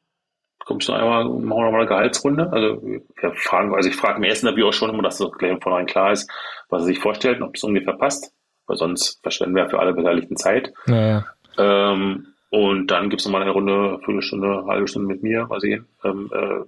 [0.60, 2.52] kommst du einmal, machen wir nochmal eine Gehaltsrunde.
[2.52, 5.52] Also wir fragen, also ich frage im ersten Interview auch schon immer, dass das gleich
[5.52, 6.30] von vornherein klar ist,
[6.70, 8.34] was er sich vorstellt und ob es ungefähr passt.
[8.68, 10.74] Weil sonst verschwenden wir für alle Beteiligten Zeit.
[10.86, 11.26] Naja.
[11.58, 15.60] Ähm, und dann gibt es nochmal eine Runde, Viertelstunde, eine halbe Stunde mit mir, mal
[15.60, 16.62] sehen, ähm, äh,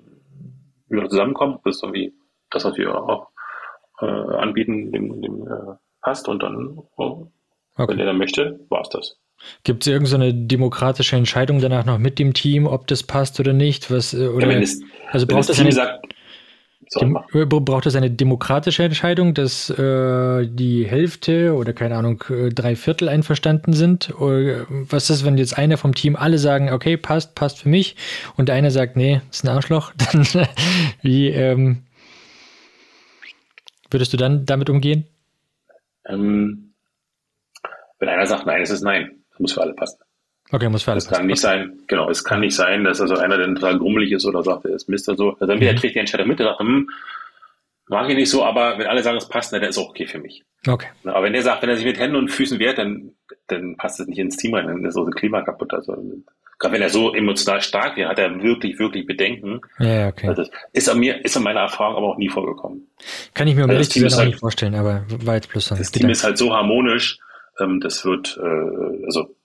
[0.90, 1.60] wie wir zusammenkommen.
[1.64, 2.14] Das ist irgendwie
[2.50, 3.30] das, was wir auch
[4.02, 6.28] äh, anbieten, dem, dem äh, passt.
[6.28, 7.28] Und dann, oh,
[7.78, 7.92] okay.
[7.92, 9.18] wenn er dann möchte, war es das.
[9.64, 13.54] Gibt es irgendeine so demokratische Entscheidung danach noch mit dem Team, ob das passt oder
[13.54, 13.92] nicht?
[13.92, 14.80] Was, äh, oder, ja, das,
[15.12, 16.14] also wenn das Team sagt,
[17.02, 22.50] Dem, äh, braucht es eine demokratische Entscheidung, dass äh, die Hälfte oder keine Ahnung, äh,
[22.50, 24.14] drei Viertel einverstanden sind?
[24.20, 27.96] Oder was ist, wenn jetzt einer vom Team alle sagen, okay, passt, passt für mich,
[28.38, 30.48] und der eine sagt, nee, ist ein Arschloch, dann
[31.02, 31.84] wie ähm,
[33.90, 35.06] würdest du dann damit umgehen?
[36.08, 36.74] Ähm,
[38.00, 40.00] wenn einer sagt, nein, es ist nein, das muss für alle passen.
[40.52, 41.18] Okay, muss für alle das passen.
[41.18, 44.26] kann nicht sein, genau, es kann nicht sein, dass also einer dann total grummelig ist
[44.26, 45.38] oder sagt, er ist Mist oder so.
[45.40, 45.78] Also entweder mhm.
[45.78, 46.88] trägt die Entscheider mit, der sagt, hm,
[47.88, 50.08] mag ich nicht so, aber wenn alle sagen, es passt, dann ist es auch okay
[50.08, 50.44] für mich.
[50.68, 50.88] Okay.
[51.04, 53.12] Aber wenn der sagt, wenn er sich mit Händen und Füßen wehrt, dann,
[53.48, 55.74] dann passt es nicht ins Team rein, dann ist so das Klima kaputt.
[55.74, 55.96] Also,
[56.58, 59.62] gerade wenn er so emotional stark wäre, hat er wirklich, wirklich Bedenken.
[59.80, 60.28] Ja, okay.
[60.28, 62.88] Also ist an mir, ist an meiner Erfahrung aber auch nie vorgekommen.
[63.34, 65.70] Kann ich mir um also ehrlich halt, nicht vorstellen, aber war jetzt bloß.
[65.70, 67.20] Das Team ist halt so harmonisch,
[67.60, 69.36] ähm, das wird, äh, also,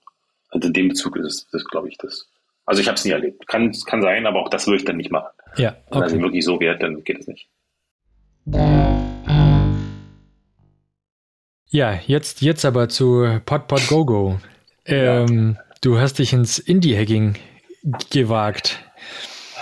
[0.51, 2.29] also in dem Bezug ist es, das glaube ich, das.
[2.67, 3.47] Also ich habe es nie erlebt.
[3.49, 5.31] Kann, kann sein, aber auch das würde ich dann nicht machen.
[5.57, 6.03] Ja, okay.
[6.03, 7.49] Wenn sich wirklich so wehrt, dann geht es nicht.
[11.69, 14.41] Ja, jetzt, jetzt aber zu Pod Pod Go Go.
[14.87, 15.65] Ähm, ja.
[15.81, 17.37] Du hast dich ins Indie-Hacking
[18.11, 18.85] gewagt.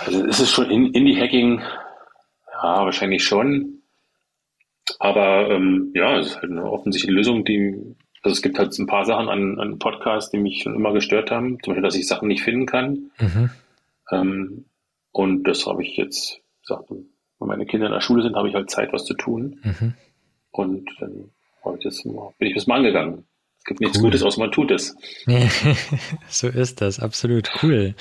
[0.05, 1.61] Also ist es schon Indie-Hacking?
[2.51, 3.81] Ja, wahrscheinlich schon.
[4.97, 8.87] Aber ähm, ja, es ist halt eine offensichtliche Lösung, die also es gibt halt ein
[8.87, 11.57] paar Sachen an, an Podcasts, die mich schon immer gestört haben.
[11.63, 13.11] Zum Beispiel, dass ich Sachen nicht finden kann.
[13.19, 13.49] Mhm.
[14.11, 14.65] Ähm,
[15.11, 17.07] und das habe ich jetzt gesagt, wenn
[17.39, 19.59] meine Kinder in der Schule sind, habe ich halt Zeit, was zu tun.
[19.63, 19.93] Mhm.
[20.51, 21.29] Und dann
[21.77, 23.25] ich das bin ich das mal angegangen.
[23.59, 24.05] Es gibt nichts cool.
[24.05, 24.95] Gutes, außer man tut es.
[26.29, 27.93] so ist das, absolut cool.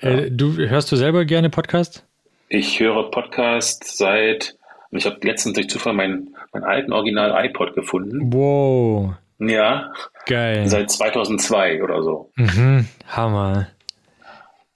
[0.00, 0.10] Ja.
[0.10, 2.04] Äh, du hörst du selber gerne Podcast?
[2.48, 4.56] Ich höre Podcast seit,
[4.90, 8.32] und ich habe letztens durch Zufall meinen, meinen alten Original iPod gefunden.
[8.32, 9.14] Wow.
[9.38, 9.92] Ja.
[10.26, 10.66] Geil.
[10.68, 12.30] Seit 2002 oder so.
[12.36, 13.68] Mhm, Hammer.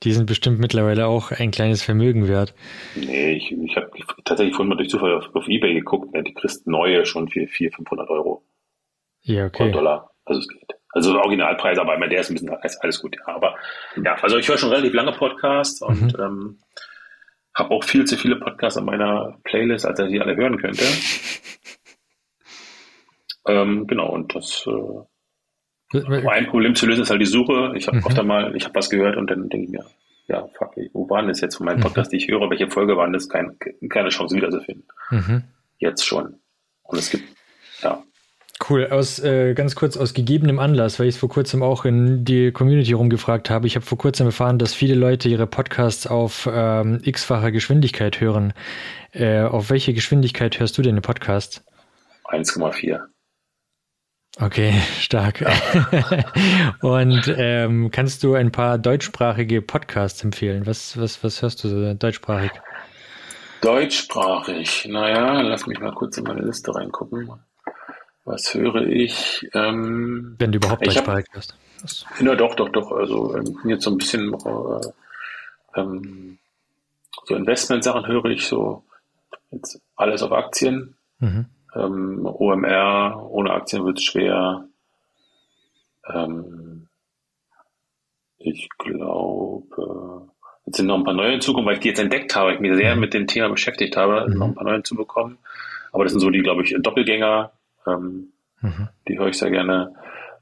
[0.03, 2.55] Die sind bestimmt mittlerweile auch ein kleines Vermögen wert.
[2.95, 3.91] Nee, ich, ich habe
[4.25, 6.15] tatsächlich vorhin mal durch Zufall auf, auf Ebay geguckt.
[6.15, 8.43] Ne, die kriegst neue schon für 400, 500 Euro.
[9.23, 9.65] Ja, okay.
[9.65, 10.11] Oder Dollar.
[10.25, 10.75] Also es geht.
[10.93, 12.51] Also Originalpreis, aber der ist ein bisschen
[12.81, 13.17] alles gut.
[13.17, 13.57] Ja, aber
[14.03, 16.21] ja, also ich höre schon relativ lange Podcasts und mhm.
[16.21, 16.59] ähm,
[17.55, 20.83] habe auch viel zu viele Podcasts an meiner Playlist, als er sie alle hören könnte.
[23.47, 27.73] ähm, genau, und das äh, ein Problem zu lösen ist halt die Suche.
[27.77, 28.07] Ich habe mhm.
[28.07, 29.85] oft einmal, ich habe was gehört und dann denke ich mir,
[30.29, 31.85] ja, fuck, wo waren das jetzt von meinem mhm.
[31.85, 32.49] Podcast, die ich höre?
[32.49, 33.29] Welche Folge waren das?
[33.29, 33.57] Kein,
[33.89, 34.87] keine Chance wiederzufinden.
[35.11, 35.43] Mhm.
[35.79, 36.37] Jetzt schon.
[36.85, 37.25] Und es gibt,
[37.83, 38.03] ja,
[38.69, 42.27] Cool, aus äh, ganz kurz aus gegebenem Anlass, weil ich es vor kurzem auch in
[42.27, 43.67] die Community rumgefragt habe.
[43.67, 48.53] Ich habe vor kurzem erfahren, dass viele Leute ihre Podcasts auf ähm, x-facher Geschwindigkeit hören.
[49.13, 51.65] Äh, auf welche Geschwindigkeit hörst du denn den Podcast?
[52.27, 53.01] 1,4.
[54.41, 55.43] Okay, stark.
[56.81, 60.67] Und ähm, kannst du ein paar deutschsprachige Podcasts empfehlen?
[60.67, 62.51] Was, was, was hörst du so deutschsprachig?
[63.61, 67.31] Deutschsprachig, naja, lass mich mal kurz in meine Liste reingucken.
[68.25, 69.47] Was höre ich?
[69.53, 71.55] Ähm, Wenn du überhaupt deutschsprachig hörst.
[72.21, 72.93] Ja, doch, doch, doch.
[72.93, 76.39] Also ähm, jetzt so ein bisschen äh, ähm,
[77.27, 78.85] so Investmentsachen höre ich so
[79.51, 80.97] jetzt alles auf Aktien.
[81.19, 81.47] Mhm.
[81.75, 84.67] Ähm, OMR, ohne Aktien wird es schwer.
[86.13, 86.89] Ähm,
[88.39, 90.31] ich glaube,
[90.67, 92.75] jetzt sind noch ein paar neue hinzugekommen, weil ich die jetzt entdeckt habe, ich mich
[92.75, 93.01] sehr mhm.
[93.01, 94.39] mit dem Thema beschäftigt habe, mhm.
[94.39, 95.39] noch ein paar neue hinzubekommen.
[95.93, 97.53] Aber das sind so die, glaube ich, Doppelgänger.
[97.87, 98.89] Ähm, mhm.
[99.09, 99.95] Die höre ich sehr gerne.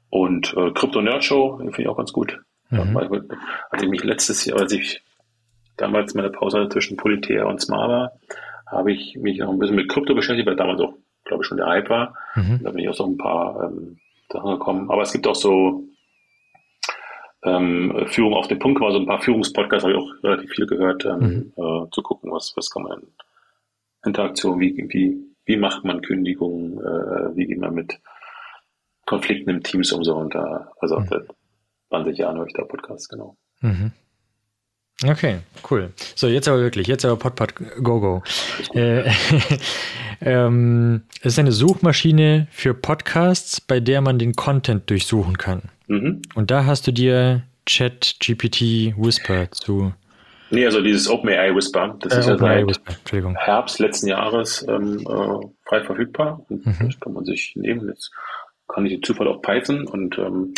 [0.09, 2.39] Und äh, Crypto Nerd Show, finde ich auch ganz gut.
[2.71, 2.95] Mhm.
[3.71, 5.01] als ich mich letztes Jahr, als ich
[5.77, 8.11] damals meine Pause hatte zwischen Politär und Smava,
[8.67, 10.93] habe ich mich noch ein bisschen mit Krypto beschäftigt, weil damals auch,
[11.29, 12.15] glaube ich, schon der Hype war.
[12.35, 12.59] Mhm.
[12.63, 13.97] Da bin ich auch so ein paar ähm,
[14.31, 14.91] Sachen gekommen.
[14.91, 15.85] Aber es gibt auch so
[17.43, 21.05] ähm, Führung auf den Punkt, also ein paar Führungspodcasts habe ich auch relativ viel gehört,
[21.05, 21.63] ähm, mhm.
[21.63, 23.01] äh, zu gucken, was, was kann man
[24.03, 27.99] Interaktion, wie, wie wie macht man Kündigungen, äh, wie geht man mit
[29.07, 31.07] Konflikten im Teams um so und da, also mhm.
[31.07, 31.27] seit
[31.89, 33.35] 20 Jahren höre ich da Podcasts, genau.
[33.61, 33.91] Mhm.
[35.07, 35.39] Okay,
[35.69, 35.93] cool.
[36.15, 38.23] So, jetzt aber wirklich, jetzt aber Podpod Go Go.
[38.73, 39.09] Äh,
[40.21, 45.63] ähm, es ist eine Suchmaschine für Podcasts, bei der man den Content durchsuchen kann.
[45.87, 46.21] Mhm.
[46.35, 49.93] Und da hast du dir Chat GPT Whisper zu
[50.51, 54.99] Nee, also dieses OpenAI Whisper, das äh, ist ja seit Whisper, Herbst letzten Jahres ähm,
[55.01, 56.43] äh, frei verfügbar.
[56.49, 56.87] Und mhm.
[56.87, 57.87] Das kann man sich nehmen.
[57.87, 58.11] Jetzt
[58.67, 60.53] kann ich den Zufall auf Python und ähm,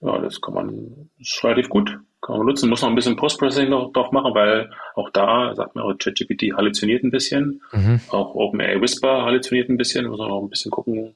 [0.00, 1.98] ja, das kann man, das ist relativ gut.
[2.24, 5.74] Kann man nutzen, muss noch ein bisschen Post-Processing noch drauf machen, weil auch da, sagt
[5.74, 7.60] man auch, ChatGPT halluziniert ein bisschen.
[7.70, 8.00] Mhm.
[8.08, 10.06] Auch OpenAI Whisper halluziniert ein bisschen.
[10.06, 11.14] Muss man noch ein bisschen gucken,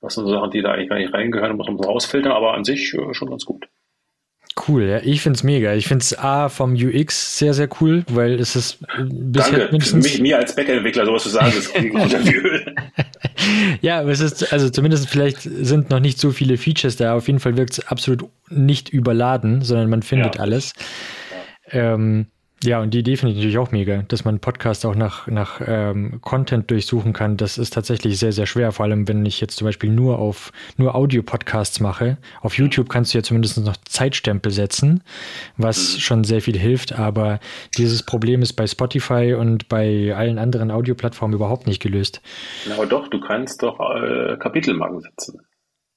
[0.00, 2.54] was sind so Sachen, die da eigentlich gar nicht reingehören, muss man so rausfiltern, aber
[2.54, 3.68] an sich äh, schon ganz gut.
[4.68, 5.00] Cool, ja.
[5.02, 5.74] Ich finde es mega.
[5.74, 10.04] Ich finde es A vom UX sehr, sehr cool, weil es ist bisher mindestens.
[10.04, 11.72] Mich, mir als Backend-Entwickler sowas zu sagen, ist
[13.80, 17.14] Ja, aber es ist, also zumindest vielleicht sind noch nicht so viele Features da.
[17.14, 20.42] Auf jeden Fall wirkt es absolut nicht überladen, sondern man findet ja.
[20.42, 20.74] alles.
[21.72, 21.94] Ja.
[21.94, 22.26] Ähm,
[22.62, 25.62] ja, und die Idee finde ich natürlich auch mega, dass man Podcast auch nach, nach
[25.66, 27.38] ähm, Content durchsuchen kann.
[27.38, 30.52] Das ist tatsächlich sehr, sehr schwer, vor allem wenn ich jetzt zum Beispiel nur auf
[30.76, 32.18] nur Audio-Podcasts mache.
[32.42, 35.02] Auf YouTube kannst du ja zumindest noch Zeitstempel setzen,
[35.56, 36.00] was mhm.
[36.00, 37.40] schon sehr viel hilft, aber
[37.78, 42.20] dieses Problem ist bei Spotify und bei allen anderen Audioplattformen überhaupt nicht gelöst.
[42.74, 45.40] aber doch, du kannst doch äh, Kapitelmarken setzen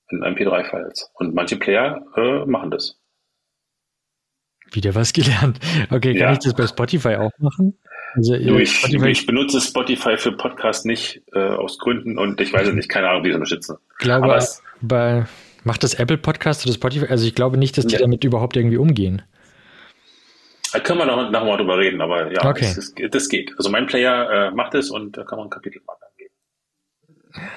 [0.09, 1.11] in MP3-Files.
[1.16, 2.99] Und manche Player äh, machen das.
[4.74, 5.59] Wieder was gelernt.
[5.89, 6.34] Okay, kann ja.
[6.34, 7.78] ich das bei Spotify auch machen?
[8.15, 12.53] Also, du, ich, Spotify ich, benutze Spotify für Podcast nicht äh, aus Gründen und ich
[12.53, 13.78] weiß nicht, keine Ahnung, wie sie unterstützen.
[13.91, 15.26] Ich glaube, Aber es, bei,
[15.63, 17.07] macht das Apple Podcast oder Spotify?
[17.07, 18.01] Also ich glaube nicht, dass die ja.
[18.01, 19.21] damit überhaupt irgendwie umgehen.
[20.74, 22.65] Da können wir noch, noch mal drüber reden, aber ja, okay.
[22.76, 23.53] das, das, das geht.
[23.57, 25.99] Also mein Player äh, macht es und da kann man ein Kapitel machen.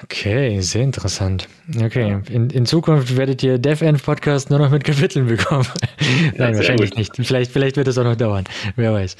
[0.03, 1.47] Okay, sehr interessant.
[1.79, 5.67] Okay, in, in Zukunft werdet ihr DevEnv Podcast nur noch mit Kapiteln bekommen.
[6.37, 6.97] Nein, ja, wahrscheinlich gut.
[6.97, 7.27] nicht.
[7.27, 8.45] Vielleicht, vielleicht wird es auch noch dauern.
[8.75, 9.15] Wer weiß.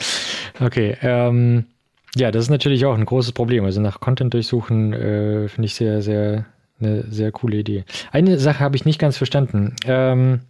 [0.60, 1.66] Okay, ähm,
[2.16, 3.66] ja, das ist natürlich auch ein großes Problem.
[3.66, 6.45] Also nach Content durchsuchen äh, finde ich sehr, sehr
[6.80, 7.86] eine sehr coole Idee.
[8.12, 9.76] Eine Sache habe ich nicht ganz verstanden.
[9.86, 10.41] Ähm,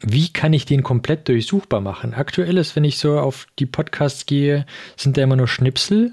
[0.00, 2.14] wie kann ich den komplett durchsuchbar machen?
[2.14, 6.12] Aktuell ist, wenn ich so auf die Podcasts gehe, sind da immer nur Schnipsel.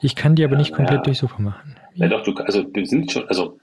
[0.00, 1.02] Ich kann die aber ja, nicht komplett ja.
[1.04, 1.71] durchsuchbar machen.
[1.94, 3.58] Ja, doch, du, also wir sind schon, also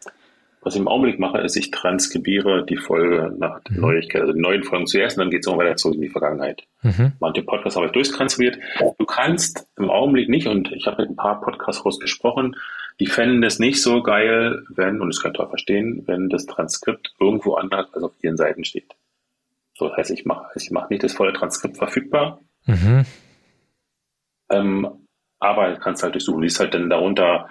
[0.61, 3.82] was ich im Augenblick mache, ist, ich transkribiere die Folge nach der mhm.
[3.82, 6.09] Neuigkeit, also die neuen Folgen zuerst und dann geht es auch weiter zurück in die
[6.09, 6.63] Vergangenheit.
[6.82, 7.13] Mhm.
[7.19, 8.59] Manche Podcasts habe ich durchtranskribiert.
[8.97, 12.55] Du kannst im Augenblick nicht, und ich habe mit ein paar Podcasts gesprochen,
[12.99, 16.45] die fänden es nicht so geil, wenn, und das könnt ihr auch verstehen, wenn das
[16.45, 18.95] Transkript irgendwo anders als auf ihren Seiten steht.
[19.75, 22.41] So, das heißt, ich mache ich mach nicht das volle Transkript verfügbar.
[22.65, 23.05] Mhm.
[24.49, 24.88] Ähm,
[25.39, 26.41] aber kannst halt durchsuchen.
[26.41, 27.47] Liest halt dann darunter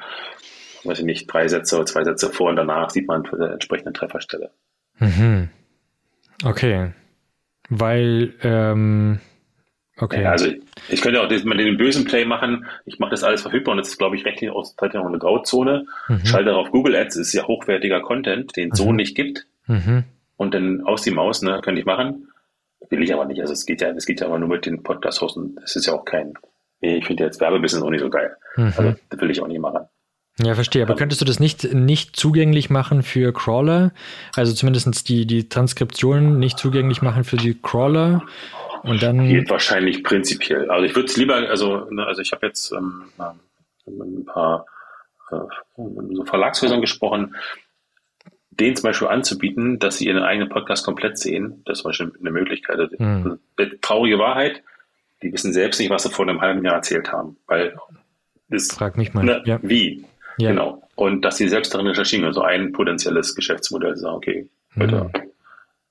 [0.89, 3.95] weiß ich nicht, drei Sätze oder zwei Sätze vor und danach sieht man der entsprechenden
[3.95, 4.51] Trefferstelle.
[4.99, 5.49] Mhm.
[6.45, 6.93] Okay.
[7.69, 9.21] Weil, ähm,
[9.99, 10.23] okay.
[10.23, 10.49] Ja, also
[10.89, 12.67] ich könnte auch mal den bösen Play machen.
[12.87, 15.87] Ich mache das alles verfügbar und das ist, glaube ich, rechtlich auch noch eine Grauzone.
[16.09, 16.25] Mhm.
[16.25, 18.85] Schalte auf Google Ads, ist ja hochwertiger Content, den es mhm.
[18.85, 19.47] so nicht gibt.
[19.67, 20.05] Mhm.
[20.37, 22.29] Und dann aus die Maus, ne, könnte ich machen.
[22.91, 23.41] Will ich aber nicht.
[23.41, 25.57] Also es geht ja, es geht ja aber nur mit den Podcast-Hosten.
[25.61, 26.35] Das ist ja auch kein,
[26.81, 28.37] ich finde jetzt Werbebusiness auch nicht so geil.
[28.57, 28.73] Mhm.
[28.77, 29.89] Also das will ich auch nicht machen.
[30.41, 30.83] Ja, verstehe.
[30.83, 33.93] Aber könntest du das nicht, nicht zugänglich machen für Crawler?
[34.37, 38.23] Also zumindest die, die Transkription nicht zugänglich machen für die Crawler?
[38.85, 39.27] Und dann.
[39.27, 40.71] Geht wahrscheinlich prinzipiell.
[40.71, 43.05] Also ich würde es lieber, also, ne, also ich habe jetzt ähm,
[43.87, 44.67] ein paar
[45.33, 45.37] äh,
[45.77, 47.35] so Verlagshäusern gesprochen,
[48.51, 51.63] denen zum Beispiel anzubieten, dass sie ihren eigenen Podcast komplett sehen.
[51.65, 52.79] Das ist zum Beispiel eine Möglichkeit.
[52.79, 53.39] Also, hm.
[53.81, 54.63] Traurige Wahrheit,
[55.23, 57.37] die wissen selbst nicht, was sie vor einem halben Jahr erzählt haben.
[57.47, 57.77] Weil
[58.49, 59.25] das, Frag mich mal.
[59.25, 59.59] Ne, ja.
[59.63, 60.05] Wie?
[60.39, 60.51] Ja.
[60.51, 60.83] Genau.
[60.95, 65.11] Und dass sie selbst darin recherchieren, also ein potenzielles Geschäftsmodell sagen, okay, Leute, mhm.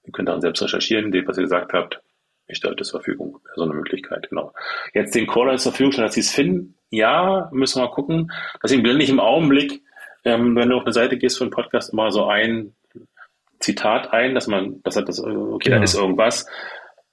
[0.05, 2.01] ihr könnt daran selbst recherchieren, dem, was ihr gesagt habt,
[2.47, 3.39] ich stelle das zur Verfügung.
[3.55, 4.53] So eine Möglichkeit, genau.
[4.93, 8.31] Jetzt den Crawler zur Verfügung stellen, dass sie es finden, ja, müssen wir mal gucken.
[8.63, 9.81] Deswegen blende ich im Augenblick,
[10.23, 12.73] ähm, wenn du auf eine Seite gehst für einen Podcast, immer so ein
[13.59, 15.77] Zitat ein, dass man, dass das, okay, ja.
[15.77, 16.47] da ist irgendwas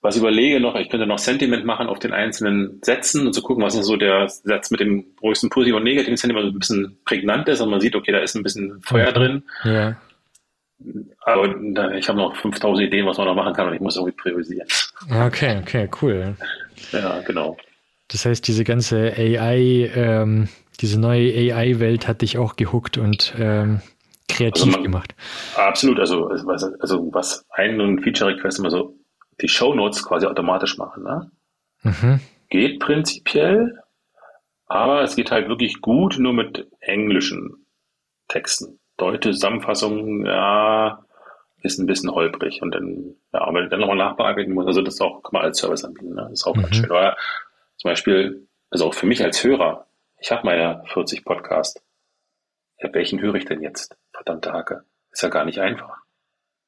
[0.04, 3.64] was überlege noch, ich könnte noch Sentiment machen auf den einzelnen Sätzen und zu gucken,
[3.64, 6.98] was ist so der Satz mit dem größten positiven und negativen Sentiment, so ein bisschen
[7.06, 9.44] prägnant ist und man sieht, okay, da ist ein bisschen Feuer drin.
[9.64, 9.96] Ja.
[11.22, 14.14] Aber ich habe noch 5000 Ideen, was man noch machen kann und ich muss irgendwie
[14.14, 14.68] priorisieren.
[15.10, 16.36] Okay, okay, cool.
[16.92, 17.56] Ja, genau.
[18.08, 20.48] Das heißt, diese ganze AI, ähm,
[20.82, 23.80] diese neue AI-Welt hat dich auch gehuckt und ähm,
[24.28, 25.14] kreativ also man, gemacht.
[25.56, 25.98] Absolut.
[25.98, 28.94] Also, also, also was ein Feature-Request immer so
[29.40, 31.04] die Shownotes quasi automatisch machen.
[31.04, 31.30] Ne?
[31.82, 32.20] Mhm.
[32.48, 33.80] Geht prinzipiell,
[34.66, 37.66] aber es geht halt wirklich gut nur mit englischen
[38.28, 38.78] Texten.
[38.96, 41.04] Deutsche Zusammenfassung, ja,
[41.62, 42.62] ist ein bisschen holprig.
[42.62, 45.58] Und dann, ja, wenn ich dann nochmal nachbearbeiten muss, also das auch, kann man als
[45.58, 46.22] Service anbieten, ne?
[46.22, 46.62] Das ist auch mhm.
[46.62, 46.90] ganz schön.
[46.90, 47.16] Oder
[47.76, 49.86] zum Beispiel, also auch für mich als Hörer,
[50.20, 51.82] ich habe meine 40 Podcast.
[52.78, 53.96] Ja, welchen höre ich denn jetzt?
[54.12, 54.84] Verdammte Hacke.
[55.10, 56.03] Ist ja gar nicht einfach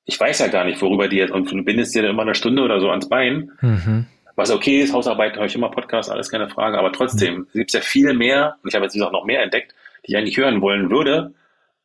[0.06, 2.62] ich weiß ja gar nicht, worüber die jetzt, und du bindest dir immer eine Stunde
[2.62, 3.50] oder so ans Bein.
[3.60, 4.06] Mhm.
[4.36, 7.46] Was okay ist, Hausarbeit höre ich immer Podcast, alles keine Frage, aber trotzdem mhm.
[7.52, 9.74] gibt es ja viel mehr, und ich habe jetzt auch noch mehr entdeckt,
[10.06, 11.34] die ich eigentlich hören wollen würde,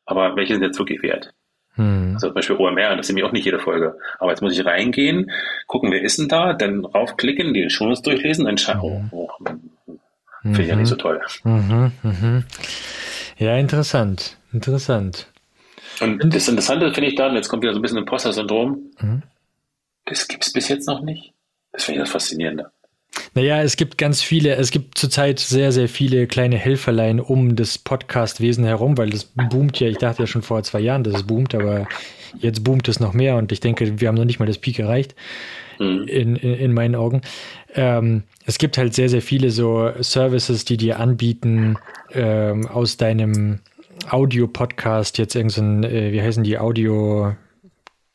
[0.05, 1.33] aber welche sind jetzt wirklich wert?
[1.75, 2.11] Mhm.
[2.13, 3.97] Also zum Beispiel OMR, das ist nämlich auch nicht jede Folge.
[4.19, 5.31] Aber jetzt muss ich reingehen,
[5.67, 9.09] gucken, wer ist denn da, dann raufklicken, die Shownotes durchlesen, entscheiden.
[9.11, 9.29] Oh, oh,
[10.41, 11.21] Finde ich ja nicht so toll.
[11.43, 12.43] Mhm, mhm.
[13.37, 14.37] Ja, interessant.
[14.51, 15.30] Interessant.
[16.01, 18.91] Und das Interessante finde ich dann, jetzt kommt wieder so ein bisschen Imposter-Syndrom.
[18.99, 19.23] Mhm.
[20.05, 21.33] Das gibt es bis jetzt noch nicht.
[21.71, 22.71] Das finde ich das Faszinierende.
[23.33, 27.77] Naja, es gibt ganz viele, es gibt zurzeit sehr, sehr viele kleine Helferlein um das
[27.77, 31.23] Podcast-Wesen herum, weil das boomt ja, ich dachte ja schon vor zwei Jahren, dass es
[31.23, 31.87] boomt, aber
[32.37, 34.79] jetzt boomt es noch mehr und ich denke, wir haben noch nicht mal das Peak
[34.79, 35.15] erreicht,
[35.79, 36.07] mhm.
[36.07, 37.21] in, in, in, meinen Augen.
[37.73, 41.77] Ähm, es gibt halt sehr, sehr viele so Services, die dir anbieten,
[42.13, 43.59] ähm, aus deinem
[44.09, 47.35] Audio-Podcast jetzt irgendein, äh, wie heißen die, Audio-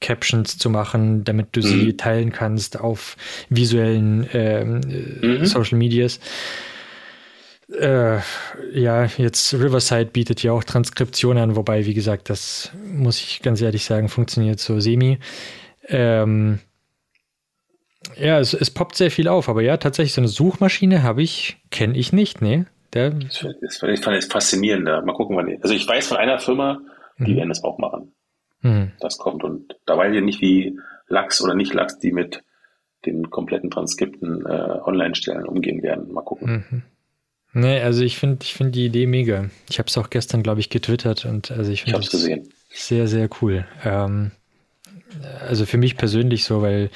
[0.01, 1.97] Captions zu machen, damit du sie mhm.
[1.97, 3.16] teilen kannst auf
[3.49, 4.81] visuellen ähm,
[5.22, 5.47] mhm.
[5.47, 6.20] Social Medias.
[7.72, 8.18] Äh,
[8.72, 13.61] ja, jetzt Riverside bietet ja auch Transkription an, wobei, wie gesagt, das muss ich ganz
[13.61, 15.18] ehrlich sagen, funktioniert so semi.
[15.89, 16.61] Ähm,
[18.16, 21.57] ja, es, es poppt sehr viel auf, aber ja, tatsächlich so eine Suchmaschine habe ich,
[21.70, 22.66] kenne ich nicht, ne?
[22.97, 23.11] Der,
[23.61, 24.84] das, fand ich faszinierend.
[24.84, 25.57] Mal gucken, wann.
[25.62, 26.80] Also ich weiß von einer Firma,
[27.18, 27.36] die mhm.
[27.36, 28.12] werden das auch machen
[28.66, 28.92] mhm.
[29.01, 29.44] das kommt.
[29.44, 30.78] Und da weiß ich nicht, wie
[31.09, 32.42] Lachs oder nicht Lachs, die mit
[33.05, 36.12] den kompletten Transkripten äh, Online-Stellen umgehen werden.
[36.12, 36.64] Mal gucken.
[36.70, 36.82] Mhm.
[37.53, 39.49] Nee, also ich finde ich finde die Idee mega.
[39.70, 42.49] Ich habe es auch gestern, glaube ich, getwittert und also ich finde es gesehen.
[42.68, 43.64] Sehr, sehr cool.
[43.82, 44.32] Ähm,
[45.40, 46.90] also für mich persönlich so, weil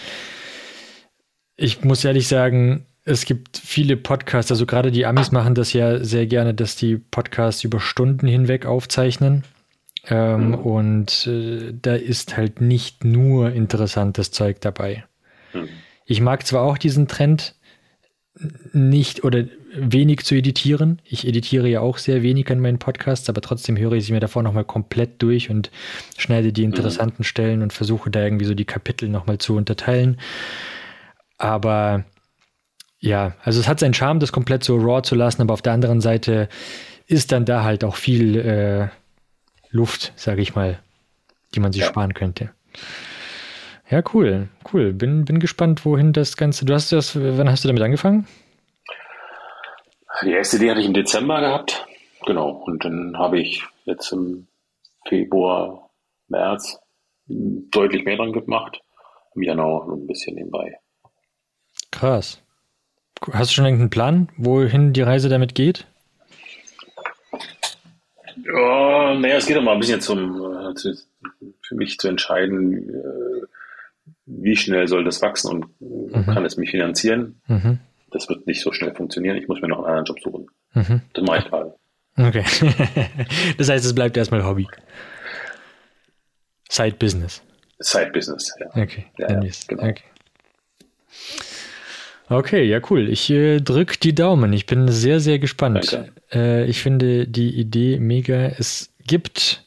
[1.57, 6.02] ich muss ehrlich sagen, es gibt viele Podcasts, also gerade die Amis machen das ja
[6.02, 9.44] sehr gerne, dass die Podcasts über Stunden hinweg aufzeichnen.
[10.08, 10.54] Ähm, mhm.
[10.54, 15.04] Und äh, da ist halt nicht nur interessantes Zeug dabei.
[15.52, 15.68] Mhm.
[16.06, 17.54] Ich mag zwar auch diesen Trend,
[18.72, 19.44] nicht oder
[19.74, 21.00] wenig zu editieren.
[21.04, 24.20] Ich editiere ja auch sehr wenig an meinen Podcasts, aber trotzdem höre ich sie mir
[24.20, 25.70] davor nochmal komplett durch und
[26.16, 26.72] schneide die mhm.
[26.72, 27.24] interessanten mhm.
[27.24, 30.18] Stellen und versuche da irgendwie so die Kapitel nochmal zu unterteilen.
[31.36, 32.04] Aber
[33.01, 35.72] ja, also es hat seinen Charme, das komplett so raw zu lassen, aber auf der
[35.72, 36.48] anderen Seite
[37.07, 38.88] ist dann da halt auch viel äh,
[39.70, 40.78] Luft, sage ich mal,
[41.55, 41.88] die man sich ja.
[41.88, 42.51] sparen könnte.
[43.88, 44.92] Ja, cool, cool.
[44.92, 46.64] Bin, bin gespannt, wohin das Ganze.
[46.64, 48.28] Du hast das, wann hast du damit angefangen?
[50.22, 51.86] Die erste Idee hatte ich im Dezember gehabt.
[52.26, 52.51] Genau.
[52.51, 54.46] Und dann habe ich jetzt im
[55.09, 55.90] Februar,
[56.28, 56.78] März
[57.26, 58.80] deutlich mehr dran gemacht.
[59.34, 60.78] Im Januar noch ein bisschen nebenbei.
[61.90, 62.42] Krass.
[63.33, 65.87] Hast du schon irgendeinen Plan, wohin die Reise damit geht?
[68.45, 70.95] Ja, naja, es geht doch mal ein bisschen zum, äh, zu,
[71.61, 73.47] für mich zu entscheiden, äh,
[74.27, 76.33] wie schnell soll das wachsen und mhm.
[76.33, 77.41] kann es mich finanzieren.
[77.47, 77.79] Mhm.
[78.11, 79.37] Das wird nicht so schnell funktionieren.
[79.37, 80.47] Ich muss mir noch einen anderen Job suchen.
[80.75, 81.03] Mhm.
[81.12, 81.75] Das mache ich gerade.
[82.16, 82.45] Okay.
[83.59, 84.66] das heißt, es bleibt erstmal Hobby.
[86.68, 87.43] Side Business.
[87.79, 88.83] Side Business, ja.
[88.83, 89.07] Okay.
[89.18, 89.83] Ja, ja, genau.
[89.83, 90.05] okay.
[92.31, 93.09] Okay, ja, cool.
[93.09, 94.53] Ich äh, drück die Daumen.
[94.53, 95.99] Ich bin sehr, sehr gespannt.
[96.33, 98.53] Äh, ich finde die Idee mega.
[98.57, 99.64] Es gibt,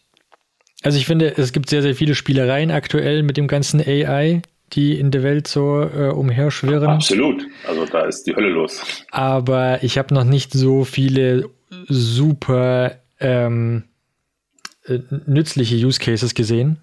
[0.82, 4.41] also ich finde, es gibt sehr, sehr viele Spielereien aktuell mit dem ganzen AI,
[4.72, 6.89] die in der Welt so äh, umherschwirren.
[6.89, 7.45] Absolut.
[7.68, 8.82] Also da ist die Hölle los.
[9.11, 11.49] Aber ich habe noch nicht so viele
[11.89, 13.84] super ähm,
[14.86, 16.78] äh, nützliche Use Cases gesehen.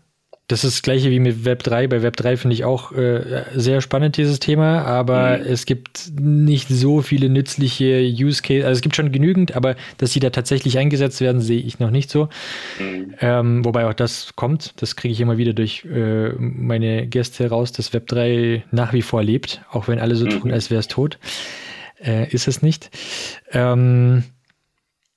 [0.50, 1.86] Das ist das gleiche wie mit Web 3.
[1.86, 5.44] Bei Web 3 finde ich auch äh, sehr spannend dieses Thema, aber mhm.
[5.46, 8.64] es gibt nicht so viele nützliche Use Cases.
[8.64, 11.92] Also es gibt schon genügend, aber dass sie da tatsächlich eingesetzt werden, sehe ich noch
[11.92, 12.28] nicht so.
[12.80, 13.14] Mhm.
[13.20, 14.74] Ähm, wobei auch das kommt.
[14.82, 19.02] Das kriege ich immer wieder durch äh, meine Gäste raus, dass Web 3 nach wie
[19.02, 20.30] vor lebt, auch wenn alle so mhm.
[20.30, 21.20] tun, als wäre es tot.
[22.04, 22.90] Äh, ist es nicht.
[23.52, 24.24] Ähm,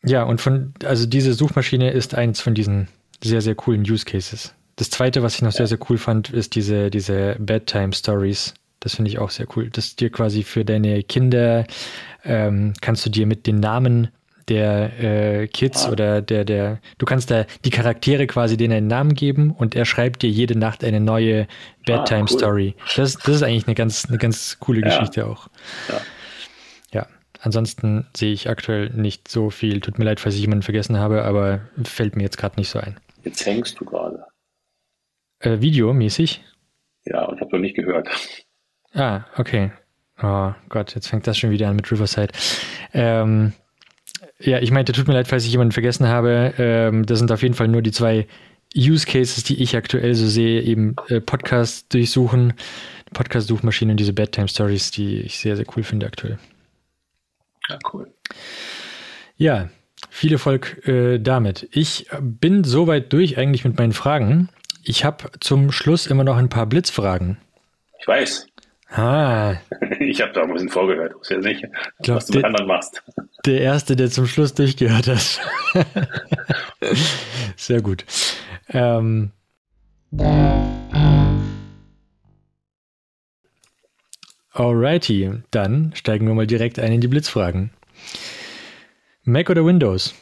[0.05, 2.87] ja, und von, also diese Suchmaschine ist eins von diesen
[3.23, 4.53] sehr, sehr coolen Use Cases.
[4.75, 8.53] Das zweite, was ich noch sehr, sehr cool fand, ist diese, diese Bedtime Stories.
[8.79, 9.69] Das finde ich auch sehr cool.
[9.69, 11.65] Das dir quasi für deine Kinder
[12.25, 14.09] ähm, kannst du dir mit den Namen
[14.49, 15.91] der äh, Kids ah.
[15.91, 19.85] oder der, der, du kannst da die Charaktere quasi denen einen Namen geben und er
[19.85, 21.47] schreibt dir jede Nacht eine neue
[21.85, 22.37] Bedtime ah, cool.
[22.39, 22.75] Story.
[22.95, 24.87] Das, das ist eigentlich eine ganz, eine ganz coole ja.
[24.87, 25.47] Geschichte auch.
[25.89, 26.01] Ja.
[26.91, 27.07] ja.
[27.39, 29.79] Ansonsten sehe ich aktuell nicht so viel.
[29.79, 32.79] Tut mir leid, falls ich jemanden vergessen habe, aber fällt mir jetzt gerade nicht so
[32.79, 32.97] ein.
[33.23, 34.25] Jetzt hängst du gerade.
[35.43, 36.43] Äh, videomäßig?
[37.05, 38.09] Ja, und habe noch nicht gehört.
[38.93, 39.71] Ah, okay.
[40.21, 42.31] Oh Gott, jetzt fängt das schon wieder an mit Riverside.
[42.93, 43.53] Ähm,
[44.39, 46.53] ja, ich meinte, tut mir leid, falls ich jemanden vergessen habe.
[46.57, 48.27] Ähm, das sind auf jeden Fall nur die zwei
[48.75, 52.53] Use Cases, die ich aktuell so sehe, eben äh, Podcast durchsuchen,
[53.13, 56.39] Podcast-Suchmaschine und diese Bedtime Stories, die ich sehr, sehr cool finde aktuell.
[57.69, 58.11] Ja, cool.
[59.35, 59.69] Ja,
[60.09, 61.67] viel Erfolg äh, damit.
[61.71, 64.49] Ich bin soweit durch eigentlich mit meinen Fragen.
[64.85, 67.37] Ich habe zum Schluss immer noch ein paar Blitzfragen.
[67.99, 68.47] Ich weiß.
[68.89, 69.55] Ah.
[69.99, 71.13] Ich habe da ein bisschen vorgehört.
[71.23, 71.65] Ich weiß ja nicht,
[72.01, 73.01] glaub, was du mit anderen machst.
[73.45, 75.39] Der Erste, der zum Schluss durchgehört hat.
[77.55, 78.03] Sehr gut.
[78.69, 79.31] Ähm,
[84.51, 87.71] Alrighty, dann steigen wir mal direkt ein in die Blitzfragen.
[89.23, 90.13] Mac oder Windows?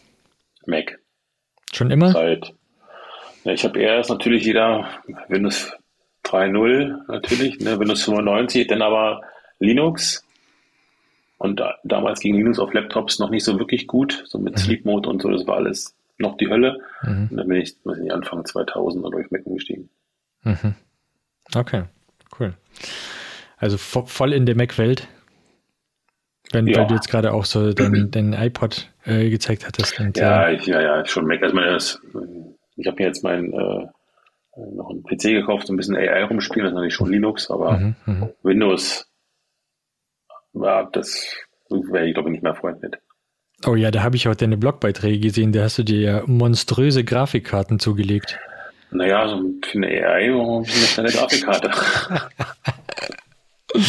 [0.67, 0.99] Mac.
[1.73, 2.11] Schon immer?
[2.11, 2.53] Seit.
[3.43, 4.87] Ja, ich habe erst natürlich jeder
[5.27, 5.73] Windows
[6.25, 9.21] 3.0 natürlich, ne, Windows 95, dann aber
[9.59, 10.25] Linux.
[11.37, 14.59] Und da, damals ging Linux auf Laptops noch nicht so wirklich gut, so mit mhm.
[14.59, 16.79] Sleep Mode und so, das war alles noch die Hölle.
[17.01, 17.29] Mhm.
[17.31, 19.89] Und dann bin ich, weiß nicht, Anfang 2000 durch Mac umgestiegen.
[20.43, 20.75] Mhm.
[21.55, 21.85] Okay,
[22.39, 22.53] cool.
[23.57, 25.07] Also voll in der Mac-Welt.
[26.51, 26.79] Wenn ja.
[26.79, 29.99] weil du jetzt gerade auch so den, den iPod äh, gezeigt hattest.
[29.99, 31.41] Und, ja, äh, ich, ja, ja, schon Mac.
[31.41, 32.01] Also meine, das,
[32.81, 33.87] ich habe mir jetzt mein äh,
[34.73, 37.77] noch einen PC gekauft, so ein bisschen AI rumspielen, das ist natürlich schon Linux, aber
[37.77, 38.29] mhm, mhm.
[38.43, 39.09] Windows,
[40.53, 41.35] ja, das
[41.69, 42.99] wäre ich glaube ich nicht mehr Freund mit.
[43.65, 47.03] Oh ja, da habe ich auch deine Blogbeiträge gesehen, da hast du dir ja monströse
[47.03, 48.39] Grafikkarten zugelegt.
[48.89, 51.71] Naja, so für eine AI warum eine schnelle Grafikkarte.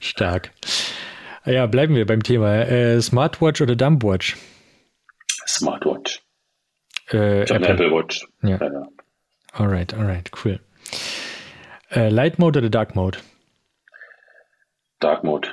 [0.00, 0.52] Stark.
[1.44, 2.62] Ja, bleiben wir beim Thema.
[2.62, 4.36] Äh, Smartwatch oder Dumbwatch?
[5.46, 6.22] Smartwatch.
[7.12, 7.68] Äh, ich Apple.
[7.68, 8.26] Apple Watch.
[8.42, 8.58] Ja.
[8.58, 8.88] ja, ja.
[9.52, 10.60] Alright, alright, cool.
[11.90, 13.18] Äh, Light Mode oder Dark Mode?
[15.00, 15.48] Dark Mode.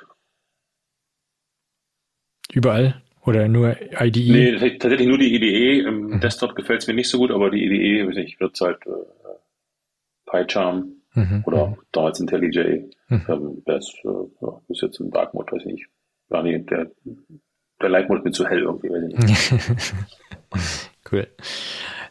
[2.51, 3.01] Überall?
[3.25, 4.31] Oder nur IDE?
[4.31, 5.87] Nee, tatsächlich nur die IDE.
[5.87, 6.19] Im mhm.
[6.19, 8.91] Desktop gefällt es mir nicht so gut, aber die IDE, weiß nicht, wird halt äh,
[10.25, 11.43] PyCharm mhm.
[11.45, 11.77] oder mhm.
[11.91, 12.89] damals IntelliJ.
[13.09, 13.25] Mhm.
[13.27, 14.09] Ähm, das äh,
[14.41, 15.85] ja, ist jetzt im Dark Mode, weiß ich nicht.
[16.29, 16.91] Ja, nee, der,
[17.81, 19.93] der Light Mode ist mir zu hell irgendwie, weiß ich nicht.
[21.11, 21.27] cool.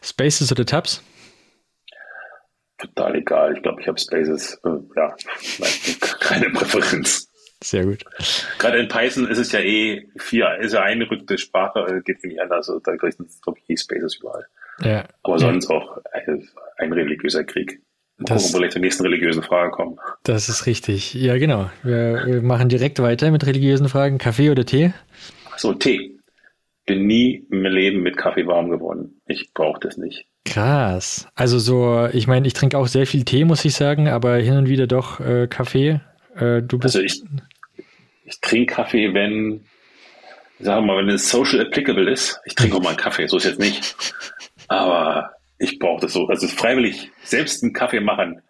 [0.01, 1.03] Spaces oder Tabs?
[2.77, 3.55] Total egal.
[3.55, 5.15] Ich glaube, ich habe Spaces, äh, ja,
[6.19, 7.29] keine Präferenz.
[7.63, 8.03] Sehr gut.
[8.59, 12.23] Gerade in Python ist es ja eh vier, ist ja eine rückte Sprache, äh, geht
[12.23, 12.69] nicht anders.
[12.69, 14.45] Also da kriegst du, glaube ich, eh Spaces überall.
[14.81, 15.05] Ja.
[15.23, 15.75] Aber sonst ja.
[15.75, 15.97] auch
[16.77, 17.81] ein religiöser Krieg.
[18.17, 19.97] Mal das, gucken, wo wir zur nächsten religiösen Frage kommen.
[20.23, 21.13] Das ist richtig.
[21.13, 21.69] Ja, genau.
[21.83, 24.17] Wir, wir machen direkt weiter mit religiösen Fragen.
[24.17, 24.93] Kaffee oder Tee?
[25.57, 26.17] So, Tee.
[26.85, 29.21] Bin nie im Leben mit Kaffee warm geworden.
[29.25, 30.27] Ich brauche das nicht.
[30.45, 31.27] Krass.
[31.33, 34.57] Also so, ich meine, ich trinke auch sehr viel Tee, muss ich sagen, aber hin
[34.57, 36.01] und wieder doch äh, Kaffee.
[36.35, 37.23] Äh, du bist also ich,
[38.25, 39.65] ich trinke Kaffee, wenn,
[40.59, 42.39] sagen wir mal, wenn es social applicable ist.
[42.45, 43.95] Ich trinke auch mal einen Kaffee, so ist jetzt nicht.
[44.67, 46.27] Aber ich brauche das so.
[46.27, 48.41] Also freiwillig selbst einen Kaffee machen.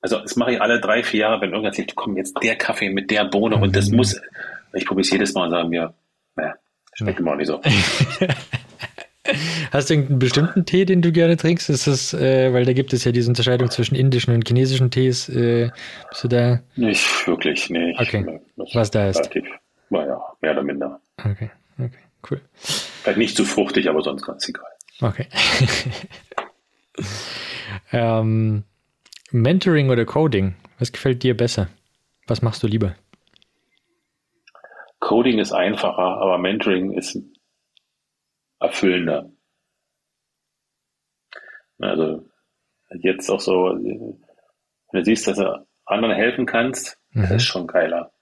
[0.00, 2.90] Also das mache ich alle drei, vier Jahre, wenn irgendwer sagt, komm, jetzt der Kaffee
[2.90, 3.96] mit der Bohne und das mhm.
[3.96, 4.20] muss.
[4.74, 5.94] Ich probiere es jedes Mal und sage mir,
[6.96, 7.60] schmeckt immer auch nicht so.
[9.72, 11.68] Hast du irgendeinen bestimmten Tee, den du gerne trinkst?
[11.68, 15.28] Ist das, äh, weil da gibt es ja diese Unterscheidung zwischen indischen und chinesischen Tees.
[15.28, 15.70] Äh,
[16.08, 16.60] bist du da?
[16.76, 17.94] Nicht wirklich, nee.
[17.98, 18.40] Okay.
[18.72, 19.18] Was da ist?
[19.18, 19.44] Relativ,
[19.90, 21.00] naja, mehr oder minder.
[21.18, 21.90] Okay, okay,
[22.30, 22.40] cool.
[22.54, 24.64] Vielleicht nicht zu fruchtig, aber sonst ganz egal.
[25.00, 25.26] Okay.
[27.92, 28.64] ähm,
[29.32, 30.54] Mentoring oder Coding?
[30.78, 31.68] Was gefällt dir besser?
[32.26, 32.94] Was machst du lieber?
[35.00, 37.18] Coding ist einfacher, aber Mentoring ist
[38.58, 39.30] erfüllender.
[41.78, 42.26] Also
[42.90, 44.18] jetzt auch so, wenn
[44.92, 47.22] du siehst, dass du anderen helfen kannst, mhm.
[47.22, 48.12] das ist schon geiler.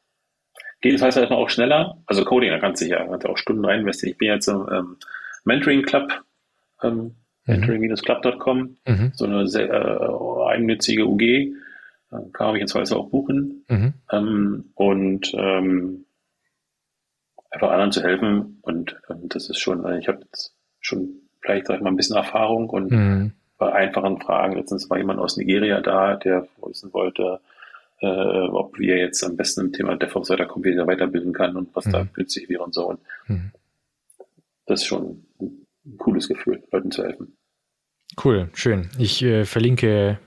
[0.80, 2.02] Geht es heißt erstmal auch schneller.
[2.06, 4.12] Also Coding, da kannst du ja kannst auch Stunden rein investieren.
[4.12, 4.96] Ich bin jetzt im ähm,
[5.44, 6.24] Mentoring Club,
[6.82, 7.14] ähm, mhm.
[7.46, 9.12] mentoring-club.com, mhm.
[9.14, 11.54] so eine sehr, äh, eigennützige UG.
[12.10, 13.64] Kann man mich jetzt auch buchen.
[13.68, 13.94] Mhm.
[14.10, 16.03] Ähm, und ähm,
[17.54, 18.58] einfach anderen zu helfen.
[18.62, 21.96] Und ähm, das ist schon, äh, ich habe jetzt schon vielleicht sag ich mal ein
[21.96, 23.32] bisschen Erfahrung und mhm.
[23.58, 24.56] bei einfachen Fragen.
[24.56, 27.40] Letztens war jemand aus Nigeria da, der wissen wollte,
[28.00, 28.06] äh,
[28.48, 31.86] ob wir jetzt am besten im Thema DevOps weiterkommen, wie er weiterbilden kann und was
[31.86, 31.92] mhm.
[31.92, 32.88] da nützlich wäre und so.
[32.88, 33.52] Und mhm.
[34.66, 37.36] das ist schon ein, ein cooles Gefühl, Leuten zu helfen.
[38.22, 38.90] Cool, schön.
[38.98, 40.18] Ich äh, verlinke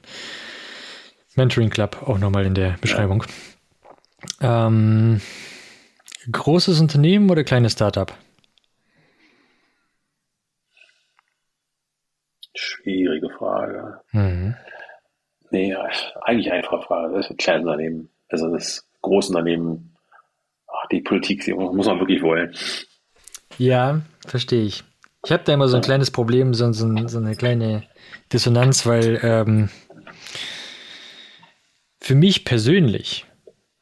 [1.36, 3.24] Mentoring Club auch nochmal in der Beschreibung.
[4.42, 4.68] Ja.
[4.68, 5.22] Ähm,
[6.32, 8.14] Großes Unternehmen oder kleines Startup?
[12.54, 14.02] Schwierige Frage.
[14.12, 14.56] Mhm.
[15.52, 15.76] Nee,
[16.22, 17.16] eigentlich einfache Frage.
[17.16, 18.10] Das ist ein kleines Unternehmen.
[18.30, 19.96] Also das große Unternehmen,
[20.68, 22.54] ach, die Politik die muss man wirklich wollen.
[23.58, 24.84] Ja, verstehe ich.
[25.26, 27.84] Ich habe da immer so ein kleines Problem, so, so, so eine kleine
[28.32, 29.70] Dissonanz, weil ähm,
[32.00, 33.27] für mich persönlich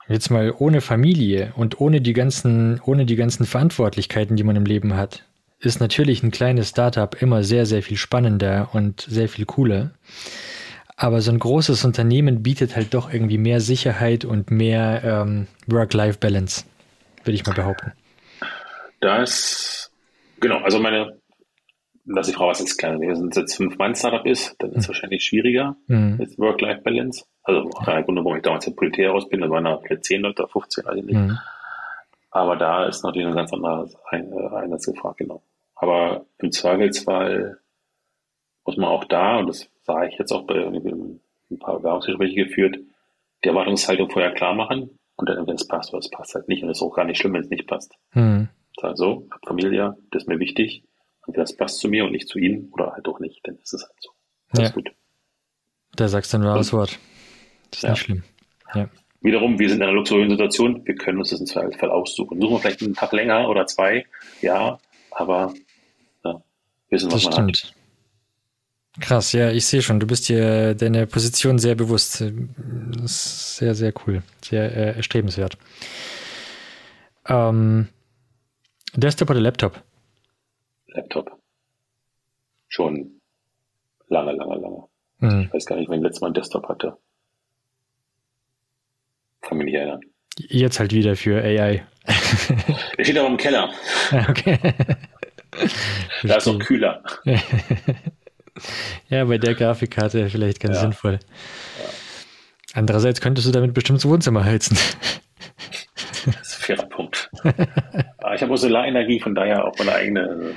[0.07, 4.65] Jetzt mal ohne Familie und ohne die ganzen, ohne die ganzen Verantwortlichkeiten, die man im
[4.65, 5.23] Leben hat,
[5.59, 9.91] ist natürlich ein kleines Startup immer sehr, sehr viel spannender und sehr viel cooler.
[10.95, 16.65] Aber so ein großes Unternehmen bietet halt doch irgendwie mehr Sicherheit und mehr ähm, Work-Life-Balance,
[17.23, 17.91] würde ich mal behaupten.
[19.01, 19.91] Das,
[20.39, 21.17] genau, also meine
[22.05, 22.99] dass die Frau was ist kleiner.
[22.99, 24.87] Wenn es jetzt fünf Mann Startup ist, dann ist es mhm.
[24.89, 26.17] wahrscheinlich schwieriger mhm.
[26.17, 27.25] mit Work-Life-Balance.
[27.43, 30.21] Also der Grund, warum ich damals in Politär raus bin, da waren da vielleicht zehn
[30.21, 31.17] Leute, 15, also nicht.
[31.17, 31.37] Mhm.
[32.31, 35.41] Aber da ist natürlich ein ganz anderer äh, Einsatz gefragt, genau.
[35.75, 37.59] Aber im Zweifelsfall
[38.65, 42.77] muss man auch da, und das sage ich jetzt auch bei ein paar Bewerbungsgespräche geführt,
[43.43, 46.63] die Erwartungshaltung vorher klar machen und dann, wenn es passt oder es passt halt nicht.
[46.63, 47.93] Und es ist auch gar nicht schlimm, wenn es nicht passt.
[48.13, 48.49] Mhm.
[48.79, 50.83] Sag so, hab Familie, das ist mir wichtig.
[51.25, 53.73] Und das passt zu mir und nicht zu ihnen oder halt auch nicht, dann ist
[53.73, 54.09] es halt so.
[54.49, 54.73] Alles ja.
[54.73, 54.91] gut.
[55.95, 56.99] Da sagst du ein wahres Wort.
[57.71, 57.89] Das ist ja.
[57.91, 58.23] nicht schlimm.
[58.73, 58.89] Ja.
[59.21, 62.39] Wiederum, wir sind in einer luxuriösen Situation, wir können uns das im Zweifelsfall aussuchen.
[62.39, 64.05] Suchen wir vielleicht einen Tag länger oder zwei,
[64.41, 64.77] ja,
[65.09, 65.53] aber
[66.23, 66.43] ja,
[66.89, 67.63] wissen, was das man stimmt.
[67.63, 69.01] hat.
[69.01, 72.21] Krass, ja, ich sehe schon, du bist dir deine Position sehr bewusst.
[72.21, 75.57] Das ist sehr, sehr cool, sehr äh, erstrebenswert.
[77.27, 77.87] Ähm,
[78.95, 79.81] Desktop oder Laptop?
[80.95, 81.39] Laptop.
[82.67, 83.21] Schon
[84.07, 84.83] lange, lange, lange.
[85.19, 85.41] Mhm.
[85.43, 86.97] Ich weiß gar nicht, wann ich letztes Mal einen Desktop hatte.
[89.41, 90.01] Kann mich nicht erinnern.
[90.37, 91.85] Jetzt halt wieder für AI.
[92.97, 93.71] Der steht aber im Keller.
[94.29, 94.59] Okay.
[96.23, 97.01] da ist noch kühler.
[99.09, 100.81] ja, bei der Grafikkarte vielleicht ganz ja.
[100.81, 101.13] sinnvoll.
[101.13, 101.89] Ja.
[102.73, 104.77] Andererseits könntest du damit bestimmt das Wohnzimmer heizen.
[106.25, 107.29] Das ist ein fairer Punkt.
[107.43, 110.53] ich habe auch Solarenergie, von daher auch meine eigene.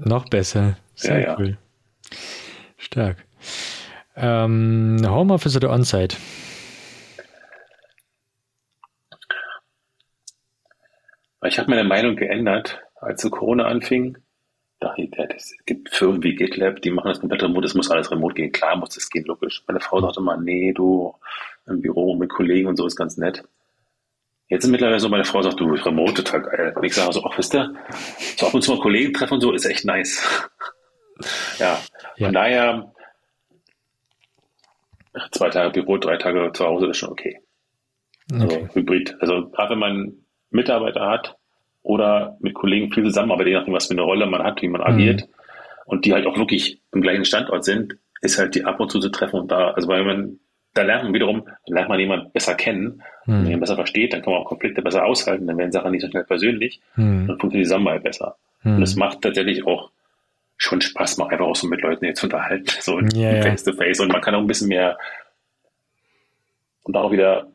[0.00, 0.76] Noch besser.
[0.94, 1.58] Sehr ja, cool.
[2.76, 3.24] Stark.
[4.16, 6.16] Ähm, Homeoffice oder On-Site?
[11.44, 14.18] Ich habe meine Meinung geändert, als so Corona anfing.
[14.78, 18.10] Dachte ich, es gibt Firmen wie GitLab, die machen das komplett remote, es muss alles
[18.10, 18.52] remote gehen.
[18.52, 19.62] Klar muss das gehen, logisch.
[19.66, 21.14] Meine Frau sagte mal, nee, du
[21.66, 23.44] im Büro mit Kollegen und so ist ganz nett.
[24.52, 26.74] Jetzt ist mittlerweile so, meine Frau sagt, du, remote total geil.
[26.76, 27.72] Und ich sage so, ach, wisst ihr,
[28.36, 30.22] so ab und zu mal Kollegen treffen und so, ist echt nice.
[31.58, 31.80] ja,
[32.16, 32.92] ja, von daher,
[35.30, 37.40] zwei Tage Büro, drei Tage zu Hause ist schon okay.
[38.30, 38.62] Also okay.
[38.64, 39.16] Also Hybrid.
[39.20, 40.12] Also gerade wenn man
[40.50, 41.38] Mitarbeiter hat
[41.82, 44.82] oder mit Kollegen viel zusammenarbeitet, je nachdem, was für eine Rolle man hat, wie man
[44.82, 45.32] agiert, mhm.
[45.86, 49.00] und die halt auch wirklich im gleichen Standort sind, ist halt die ab und zu
[49.00, 50.40] zu treffen und da, also weil man,
[50.74, 53.32] da lernt man wiederum, dann lernt man jemanden besser kennen, mhm.
[53.32, 55.90] wenn man ihn besser versteht, dann kann man auch Konflikte besser aushalten, dann werden Sachen
[55.90, 57.26] nicht so schnell persönlich, mhm.
[57.26, 58.36] dann funktioniert die Zusammenarbeit besser.
[58.62, 58.76] Mhm.
[58.76, 59.90] Und es macht tatsächlich auch
[60.56, 64.00] schon Spaß, mal einfach auch so mit Leuten jetzt unterhalten, so ja, face to face.
[64.00, 64.98] Und man kann auch ein bisschen mehr
[66.84, 67.48] und auch wieder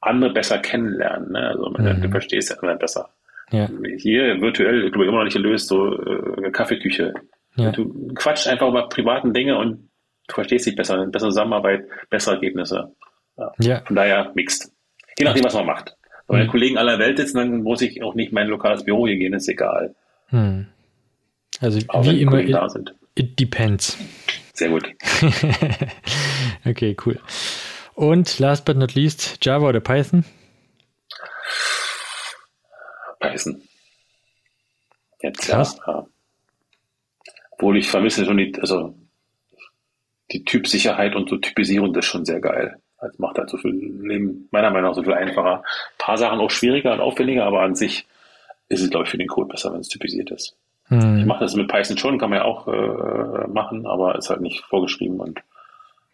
[0.00, 1.32] andere besser kennenlernen.
[1.32, 1.48] Ne?
[1.48, 2.02] Also man, mhm.
[2.02, 3.08] du verstehst ja immer besser.
[3.50, 3.68] Ja.
[3.98, 7.14] Hier virtuell, du immer noch nicht gelöst, so äh, Kaffeeküche.
[7.56, 7.70] Ja.
[7.72, 9.88] Du quatschst einfach über privaten Dinge und
[10.28, 12.94] du verstehst dich besser, bessere Zusammenarbeit, bessere Ergebnisse.
[13.36, 13.52] Ja.
[13.58, 13.82] ja.
[13.84, 14.72] Von daher mixt.
[15.18, 15.96] Je nachdem, was man macht.
[16.26, 16.50] Wenn meine mhm.
[16.50, 19.48] Kollegen aller Welt sitzen, dann muss ich auch nicht mein lokales Büro hier gehen, ist
[19.48, 19.94] egal.
[20.28, 20.66] Hm.
[21.60, 23.98] Also Aber wie immer, it, it depends.
[24.54, 24.84] Sehr gut.
[26.64, 27.20] okay, cool.
[27.94, 30.24] Und last but not least, Java oder Python?
[33.20, 33.62] Python.
[35.20, 35.78] Jetzt Krass.
[35.86, 36.06] ja.
[37.52, 38.94] Obwohl ich vermisse schon die, also
[40.34, 42.76] die Typsicherheit und so Typisierung, das ist schon sehr geil.
[43.00, 45.58] Das macht halt so viel Leben, meiner Meinung nach, so viel einfacher.
[45.58, 48.06] Ein paar Sachen auch schwieriger und aufwendiger, aber an sich
[48.68, 50.56] ist es, glaube ich, für den Code besser, wenn es typisiert ist.
[50.88, 51.18] Hm.
[51.18, 54.40] Ich mache das mit Python schon, kann man ja auch äh, machen, aber ist halt
[54.40, 55.40] nicht vorgeschrieben und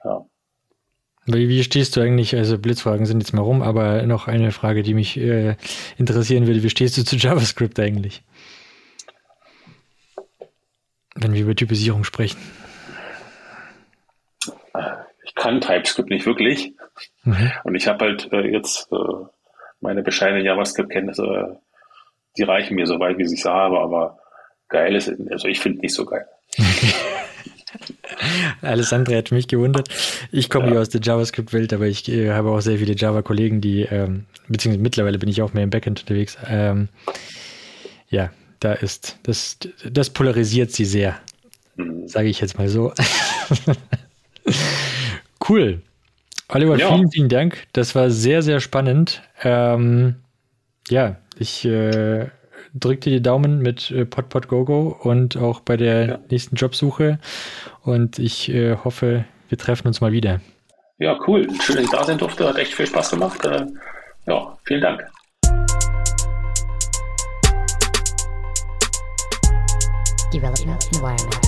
[0.05, 0.25] ja.
[1.27, 4.83] Wie, wie stehst du eigentlich, also Blitzfragen sind jetzt mal rum, aber noch eine Frage,
[4.83, 5.57] die mich äh,
[5.97, 6.63] interessieren würde.
[6.63, 8.23] Wie stehst du zu JavaScript eigentlich?
[11.15, 12.39] Wenn wir über Typisierung sprechen.
[15.31, 16.75] Ich kann TypeScript nicht wirklich.
[17.23, 17.53] Mhm.
[17.63, 18.97] Und ich habe halt äh, jetzt äh,
[19.81, 21.61] meine bescheidenen JavaScript-Kenntnisse,
[22.37, 24.19] die reichen mir so weit, wie ich sie habe, aber
[24.69, 26.27] geil ist, also ich finde nicht so geil.
[28.61, 29.89] Alles andere hätte mich gewundert.
[30.33, 30.73] Ich komme ja.
[30.73, 34.83] hier aus der JavaScript-Welt, aber ich äh, habe auch sehr viele Java-Kollegen, die, ähm, beziehungsweise
[34.83, 36.37] mittlerweile bin ich auch mehr im Backend unterwegs.
[36.49, 36.89] Ähm,
[38.09, 39.59] ja, da ist, das,
[39.89, 41.21] das polarisiert sie sehr.
[41.77, 42.09] Mhm.
[42.09, 42.93] Sage ich jetzt mal so.
[45.49, 45.83] cool.
[46.49, 46.93] Oliver, ja.
[46.93, 47.67] vielen, vielen Dank.
[47.73, 49.23] Das war sehr, sehr spannend.
[49.43, 50.17] Ähm,
[50.89, 52.27] ja, ich äh,
[52.75, 56.19] drück dir die Daumen mit äh, Podpod GoGo und auch bei der ja.
[56.31, 57.19] nächsten Jobsuche.
[57.83, 60.41] Und ich äh, hoffe, wir treffen uns mal wieder.
[60.99, 61.47] Ja, cool.
[61.63, 62.49] Schön, dass ich da sein durfte.
[62.49, 63.45] Hat echt viel Spaß gemacht.
[63.45, 63.67] Äh,
[64.27, 65.07] ja, vielen Dank.
[70.33, 71.41] Development Environment.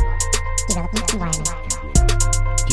[0.69, 1.92] Development Environment.